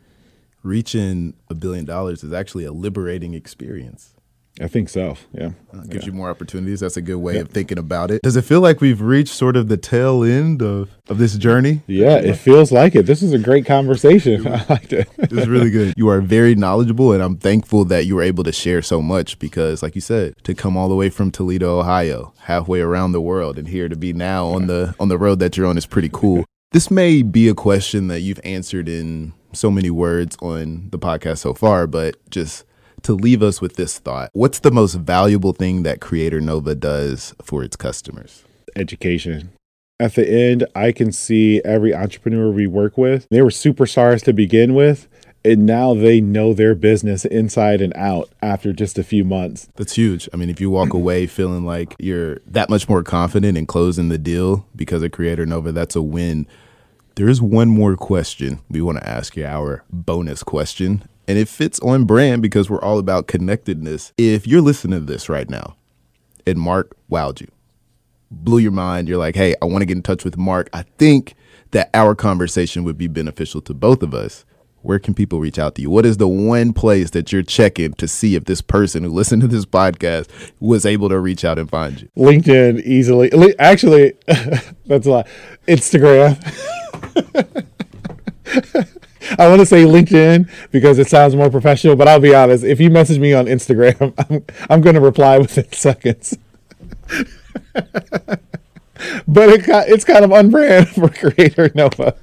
reaching 0.63 1.33
a 1.49 1.53
billion 1.53 1.85
dollars 1.85 2.23
is 2.23 2.33
actually 2.33 2.65
a 2.65 2.73
liberating 2.73 3.33
experience. 3.33 4.13
I 4.59 4.67
think 4.67 4.89
so. 4.89 5.17
Yeah. 5.33 5.51
Uh, 5.73 5.81
gives 5.81 6.05
yeah. 6.05 6.07
you 6.07 6.13
more 6.13 6.29
opportunities. 6.29 6.79
That's 6.79 6.97
a 6.97 7.01
good 7.01 7.17
way 7.17 7.35
yeah. 7.35 7.41
of 7.41 7.49
thinking 7.49 7.77
about 7.77 8.11
it. 8.11 8.21
Does 8.21 8.35
it 8.35 8.43
feel 8.43 8.61
like 8.61 8.81
we've 8.81 9.01
reached 9.01 9.33
sort 9.33 9.55
of 9.55 9.67
the 9.67 9.77
tail 9.77 10.23
end 10.23 10.61
of, 10.61 10.89
of 11.09 11.17
this 11.17 11.37
journey? 11.37 11.83
Yeah, 11.87 12.17
it 12.17 12.35
feels 12.35 12.71
like 12.71 12.95
it. 12.95 13.05
This 13.05 13.21
is 13.21 13.33
a 13.33 13.39
great 13.39 13.65
conversation. 13.65 14.47
I 14.47 14.65
liked 14.69 14.93
it. 14.93 15.07
it's 15.17 15.47
really 15.47 15.69
good. 15.69 15.93
You 15.97 16.09
are 16.09 16.21
very 16.21 16.55
knowledgeable, 16.55 17.11
and 17.11 17.21
I'm 17.21 17.37
thankful 17.37 17.85
that 17.85 18.05
you 18.05 18.15
were 18.15 18.23
able 18.23 18.43
to 18.43 18.51
share 18.51 18.81
so 18.81 19.01
much 19.01 19.39
because, 19.39 19.83
like 19.83 19.95
you 19.95 20.01
said, 20.01 20.33
to 20.43 20.55
come 20.55 20.75
all 20.75 20.89
the 20.89 20.95
way 20.95 21.09
from 21.09 21.31
Toledo, 21.31 21.79
Ohio, 21.79 22.33
halfway 22.41 22.81
around 22.81 23.11
the 23.11 23.21
world, 23.21 23.57
and 23.57 23.67
here 23.67 23.89
to 23.89 23.95
be 23.95 24.13
now 24.13 24.47
on 24.47 24.67
the 24.67 24.95
on 24.99 25.09
the 25.09 25.17
road 25.17 25.39
that 25.39 25.57
you're 25.57 25.67
on 25.67 25.77
is 25.77 25.85
pretty 25.85 26.09
cool. 26.11 26.45
This 26.71 26.91
may 26.91 27.21
be 27.21 27.47
a 27.47 27.53
question 27.53 28.07
that 28.07 28.21
you've 28.21 28.41
answered 28.43 28.89
in 28.89 29.33
so 29.53 29.71
many 29.71 29.89
words 29.89 30.35
on 30.41 30.89
the 30.91 30.99
podcast 30.99 31.39
so 31.39 31.53
far, 31.53 31.87
but 31.87 32.17
just 32.29 32.65
to 33.03 33.13
leave 33.13 33.43
us 33.43 33.61
with 33.61 33.75
this 33.75 33.99
thought. 33.99 34.29
What's 34.33 34.59
the 34.59 34.71
most 34.71 34.95
valuable 34.95 35.53
thing 35.53 35.83
that 35.83 36.01
Creator 36.01 36.41
Nova 36.41 36.75
does 36.75 37.33
for 37.41 37.63
its 37.63 37.75
customers? 37.75 38.43
Education. 38.75 39.51
At 39.99 40.15
the 40.15 40.29
end, 40.29 40.65
I 40.75 40.91
can 40.91 41.11
see 41.11 41.61
every 41.65 41.93
entrepreneur 41.93 42.51
we 42.51 42.67
work 42.67 42.97
with, 42.97 43.27
they 43.31 43.41
were 43.41 43.49
superstars 43.49 44.23
to 44.25 44.33
begin 44.33 44.75
with. 44.75 45.07
And 45.45 45.65
now 45.65 45.93
they 45.93 46.19
know 46.19 46.53
their 46.53 46.75
business 46.75 47.23
inside 47.23 47.79
and 47.79 47.95
out 47.95 48.29
after 48.41 48.73
just 48.73 48.99
a 48.99 49.03
few 49.03 49.23
months. 49.23 49.69
That's 49.75 49.95
huge. 49.95 50.27
I 50.33 50.35
mean, 50.35 50.49
if 50.49 50.59
you 50.59 50.69
walk 50.69 50.93
away 50.93 51.25
feeling 51.25 51.63
like 51.63 51.95
you're 51.99 52.39
that 52.47 52.69
much 52.69 52.89
more 52.89 53.01
confident 53.01 53.57
in 53.57 53.65
closing 53.65 54.09
the 54.09 54.17
deal 54.17 54.67
because 54.75 55.03
of 55.03 55.13
Creator 55.13 55.45
Nova, 55.45 55.71
that's 55.71 55.95
a 55.95 56.01
win. 56.01 56.47
There 57.15 57.29
is 57.29 57.41
one 57.41 57.69
more 57.69 57.95
question 57.95 58.59
we 58.69 58.81
want 58.81 58.97
to 58.97 59.07
ask 59.07 59.37
you, 59.37 59.45
our 59.45 59.85
bonus 59.89 60.43
question 60.43 61.07
and 61.27 61.37
it 61.37 61.49
fits 61.49 61.79
on 61.81 62.05
brand 62.05 62.41
because 62.41 62.69
we're 62.69 62.81
all 62.81 62.99
about 62.99 63.27
connectedness. 63.27 64.13
If 64.17 64.47
you're 64.47 64.61
listening 64.61 64.99
to 64.99 65.05
this 65.05 65.29
right 65.29 65.49
now 65.49 65.75
and 66.45 66.57
Mark 66.59 66.95
wowed 67.11 67.41
you, 67.41 67.47
blew 68.31 68.59
your 68.59 68.71
mind, 68.71 69.07
you're 69.07 69.17
like, 69.17 69.35
hey, 69.35 69.55
I 69.61 69.65
want 69.65 69.81
to 69.81 69.85
get 69.85 69.97
in 69.97 70.03
touch 70.03 70.23
with 70.23 70.37
Mark. 70.37 70.69
I 70.73 70.83
think 70.97 71.35
that 71.71 71.89
our 71.93 72.15
conversation 72.15 72.83
would 72.85 72.97
be 72.97 73.07
beneficial 73.07 73.61
to 73.61 73.73
both 73.73 74.01
of 74.01 74.13
us. 74.13 74.45
Where 74.83 74.99
can 74.99 75.13
people 75.13 75.39
reach 75.41 75.59
out 75.59 75.75
to 75.75 75.81
you? 75.81 75.89
What 75.89 76.05
is 76.05 76.15
the 76.15 76.29
one 76.29 76.71
place 76.71 77.09
that 77.09 77.33
you're 77.33 77.43
checking 77.43 77.93
to 77.93 78.07
see 78.07 78.35
if 78.35 78.45
this 78.45 78.61
person 78.61 79.03
who 79.03 79.09
listened 79.09 79.41
to 79.41 79.47
this 79.47 79.65
podcast 79.65 80.29
was 80.61 80.85
able 80.85 81.09
to 81.09 81.19
reach 81.19 81.43
out 81.43 81.59
and 81.59 81.69
find 81.69 82.01
you? 82.01 82.09
LinkedIn 82.15 82.83
easily. 82.83 83.29
Actually, 83.59 84.13
that's 84.85 85.05
a 85.05 85.09
lot. 85.09 85.27
Instagram. 85.67 86.37
I 89.37 89.47
want 89.47 89.59
to 89.59 89.65
say 89.65 89.83
LinkedIn 89.83 90.49
because 90.71 90.99
it 90.99 91.07
sounds 91.07 91.35
more 91.35 91.49
professional, 91.49 91.95
but 91.95 92.07
I'll 92.07 92.19
be 92.19 92.33
honest. 92.35 92.63
If 92.63 92.79
you 92.79 92.89
message 92.89 93.19
me 93.19 93.33
on 93.33 93.45
Instagram, 93.45 94.13
I'm, 94.29 94.45
I'm 94.69 94.81
going 94.81 94.95
to 94.95 95.01
reply 95.01 95.37
within 95.37 95.71
seconds. 95.71 96.37
but 97.73 99.49
it, 99.49 99.65
it's 99.67 100.05
kind 100.05 100.23
of 100.25 100.31
unbrand 100.31 100.87
for 100.95 101.09
Creator 101.09 101.71
Nova. 101.75 102.15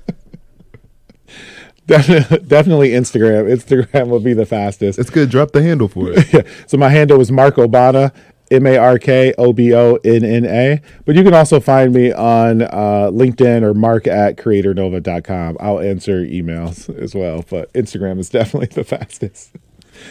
Definitely, 1.86 2.38
definitely 2.48 2.90
Instagram. 2.90 3.52
Instagram 3.54 4.08
will 4.08 4.20
be 4.20 4.32
the 4.32 4.46
fastest. 4.46 4.98
It's 4.98 5.10
good. 5.10 5.28
Drop 5.30 5.50
the 5.52 5.62
handle 5.62 5.88
for 5.88 6.12
it. 6.12 6.32
yeah. 6.32 6.42
So 6.66 6.78
my 6.78 6.88
handle 6.88 7.20
is 7.20 7.30
Mark 7.30 7.56
Obonna, 7.56 8.12
M 8.50 8.66
A 8.66 8.76
R 8.76 8.98
K 8.98 9.32
O 9.38 9.52
B 9.52 9.74
O 9.74 9.98
N 10.04 10.24
N 10.24 10.44
A. 10.44 10.80
But 11.04 11.16
you 11.16 11.24
can 11.24 11.34
also 11.34 11.60
find 11.60 11.92
me 11.92 12.12
on 12.12 12.62
uh, 12.62 13.10
LinkedIn 13.12 13.62
or 13.62 13.74
mark 13.74 14.06
at 14.06 14.36
creatornova.com. 14.36 15.56
I'll 15.60 15.80
answer 15.80 16.24
emails 16.24 16.94
as 17.00 17.14
well, 17.14 17.44
but 17.48 17.72
Instagram 17.72 18.18
is 18.18 18.28
definitely 18.30 18.68
the 18.68 18.84
fastest. 18.84 19.50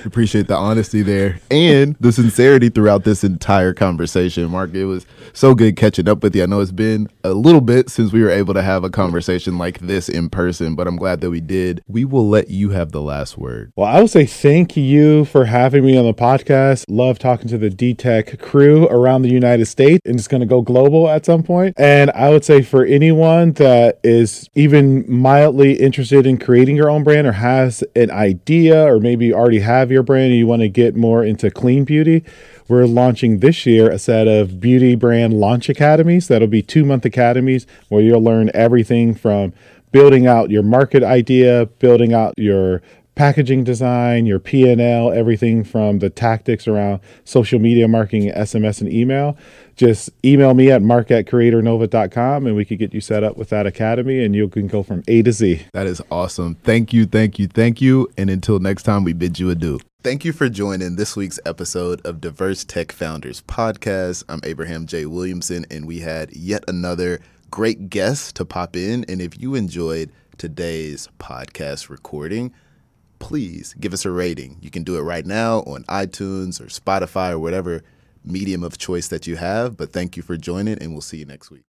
Appreciate 0.05 0.47
the 0.47 0.55
honesty 0.55 1.01
there 1.01 1.39
and 1.49 1.95
the 1.99 2.11
sincerity 2.11 2.69
throughout 2.69 3.03
this 3.03 3.23
entire 3.23 3.73
conversation. 3.73 4.49
Mark, 4.49 4.73
it 4.73 4.85
was 4.85 5.05
so 5.33 5.55
good 5.55 5.75
catching 5.75 6.07
up 6.07 6.23
with 6.23 6.35
you. 6.35 6.43
I 6.43 6.45
know 6.45 6.59
it's 6.59 6.71
been 6.71 7.09
a 7.23 7.33
little 7.33 7.61
bit 7.61 7.89
since 7.89 8.11
we 8.11 8.21
were 8.21 8.29
able 8.29 8.53
to 8.53 8.61
have 8.61 8.83
a 8.83 8.89
conversation 8.89 9.57
like 9.57 9.79
this 9.79 10.09
in 10.09 10.29
person, 10.29 10.75
but 10.75 10.87
I'm 10.87 10.97
glad 10.97 11.21
that 11.21 11.29
we 11.29 11.41
did. 11.41 11.83
We 11.87 12.05
will 12.05 12.27
let 12.27 12.49
you 12.49 12.71
have 12.71 12.91
the 12.91 13.01
last 13.01 13.37
word. 13.37 13.71
Well, 13.75 13.87
I 13.87 13.99
will 13.99 14.07
say 14.07 14.25
thank 14.25 14.75
you 14.77 15.25
for 15.25 15.45
having 15.45 15.85
me 15.85 15.97
on 15.97 16.05
the 16.05 16.13
podcast. 16.13 16.85
Love 16.87 17.19
talking 17.19 17.47
to 17.49 17.57
the 17.57 17.69
D 17.69 17.93
Tech 17.93 18.39
crew 18.39 18.87
around 18.87 19.21
the 19.21 19.29
United 19.29 19.65
States 19.65 20.01
and 20.05 20.17
it's 20.17 20.27
going 20.27 20.41
to 20.41 20.47
go 20.47 20.61
global 20.61 21.09
at 21.09 21.25
some 21.25 21.43
point. 21.43 21.75
And 21.77 22.11
I 22.11 22.29
would 22.29 22.45
say 22.45 22.61
for 22.61 22.85
anyone 22.85 23.53
that 23.53 23.99
is 24.03 24.49
even 24.55 25.05
mildly 25.11 25.73
interested 25.73 26.25
in 26.25 26.37
creating 26.37 26.75
your 26.75 26.89
own 26.89 27.03
brand 27.03 27.27
or 27.27 27.33
has 27.33 27.83
an 27.95 28.11
idea 28.11 28.85
or 28.85 28.99
maybe 28.99 29.33
already 29.33 29.59
have 29.79 29.91
your 29.91 30.03
brand 30.03 30.31
and 30.31 30.35
you 30.35 30.47
want 30.47 30.61
to 30.61 30.69
get 30.69 30.95
more 30.95 31.23
into 31.23 31.51
clean 31.51 31.83
beauty, 31.83 32.23
we're 32.67 32.85
launching 32.85 33.39
this 33.39 33.65
year 33.65 33.89
a 33.89 33.99
set 33.99 34.27
of 34.27 34.59
beauty 34.59 34.95
brand 34.95 35.33
launch 35.33 35.69
academies. 35.69 36.27
That'll 36.27 36.47
be 36.47 36.61
two 36.61 36.85
month 36.85 37.05
academies 37.05 37.67
where 37.89 38.01
you'll 38.01 38.23
learn 38.23 38.49
everything 38.53 39.13
from 39.15 39.53
building 39.91 40.27
out 40.27 40.49
your 40.49 40.63
market 40.63 41.03
idea, 41.03 41.67
building 41.79 42.13
out 42.13 42.33
your 42.37 42.81
packaging 43.15 43.63
design, 43.63 44.25
your 44.25 44.39
P&L, 44.39 45.11
everything 45.11 45.63
from 45.63 45.99
the 45.99 46.09
tactics 46.09 46.67
around 46.67 46.99
social 47.25 47.59
media 47.59 47.87
marketing, 47.87 48.31
SMS, 48.31 48.81
and 48.81 48.91
email. 48.91 49.37
Just 49.75 50.09
email 50.23 50.53
me 50.53 50.71
at 50.71 50.81
mark 50.81 51.11
at 51.11 51.25
creatornova.com 51.25 52.45
and 52.45 52.55
we 52.55 52.65
could 52.65 52.79
get 52.79 52.93
you 52.93 53.01
set 53.01 53.23
up 53.23 53.37
with 53.37 53.49
that 53.49 53.65
academy 53.65 54.23
and 54.23 54.35
you 54.35 54.47
can 54.47 54.67
go 54.67 54.83
from 54.83 55.03
A 55.07 55.21
to 55.23 55.31
Z. 55.31 55.65
That 55.73 55.87
is 55.87 56.01
awesome. 56.11 56.55
Thank 56.63 56.93
you, 56.93 57.05
thank 57.05 57.39
you, 57.39 57.47
thank 57.47 57.81
you. 57.81 58.07
And 58.17 58.29
until 58.29 58.59
next 58.59 58.83
time, 58.83 59.03
we 59.03 59.13
bid 59.13 59.39
you 59.39 59.49
adieu. 59.49 59.79
Thank 60.03 60.25
you 60.25 60.33
for 60.33 60.49
joining 60.49 60.97
this 60.97 61.15
week's 61.15 61.39
episode 61.45 62.05
of 62.05 62.19
Diverse 62.19 62.65
Tech 62.65 62.91
Founders 62.91 63.41
Podcast. 63.43 64.25
I'm 64.27 64.41
Abraham 64.43 64.85
J. 64.85 65.05
Williamson, 65.05 65.65
and 65.71 65.87
we 65.87 65.99
had 65.99 66.35
yet 66.35 66.65
another 66.67 67.21
great 67.49 67.89
guest 67.89 68.35
to 68.35 68.43
pop 68.43 68.75
in. 68.75 69.05
And 69.07 69.21
if 69.21 69.39
you 69.39 69.55
enjoyed 69.55 70.11
today's 70.37 71.07
podcast 71.19 71.87
recording, 71.87 72.51
please 73.23 73.73
give 73.79 73.93
us 73.93 74.05
a 74.05 74.11
rating. 74.11 74.57
You 74.61 74.69
can 74.69 74.83
do 74.83 74.97
it 74.97 75.01
right 75.01 75.25
now 75.25 75.59
on 75.59 75.83
iTunes 75.85 76.59
or 76.59 76.65
Spotify 76.65 77.31
or 77.31 77.39
whatever 77.39 77.81
medium 78.25 78.63
of 78.63 78.77
choice 78.77 79.07
that 79.07 79.27
you 79.27 79.37
have. 79.37 79.77
But 79.77 79.93
thank 79.93 80.17
you 80.17 80.23
for 80.23 80.35
joining, 80.35 80.77
and 80.79 80.91
we'll 80.91 81.01
see 81.01 81.17
you 81.17 81.25
next 81.25 81.49
week. 81.49 81.61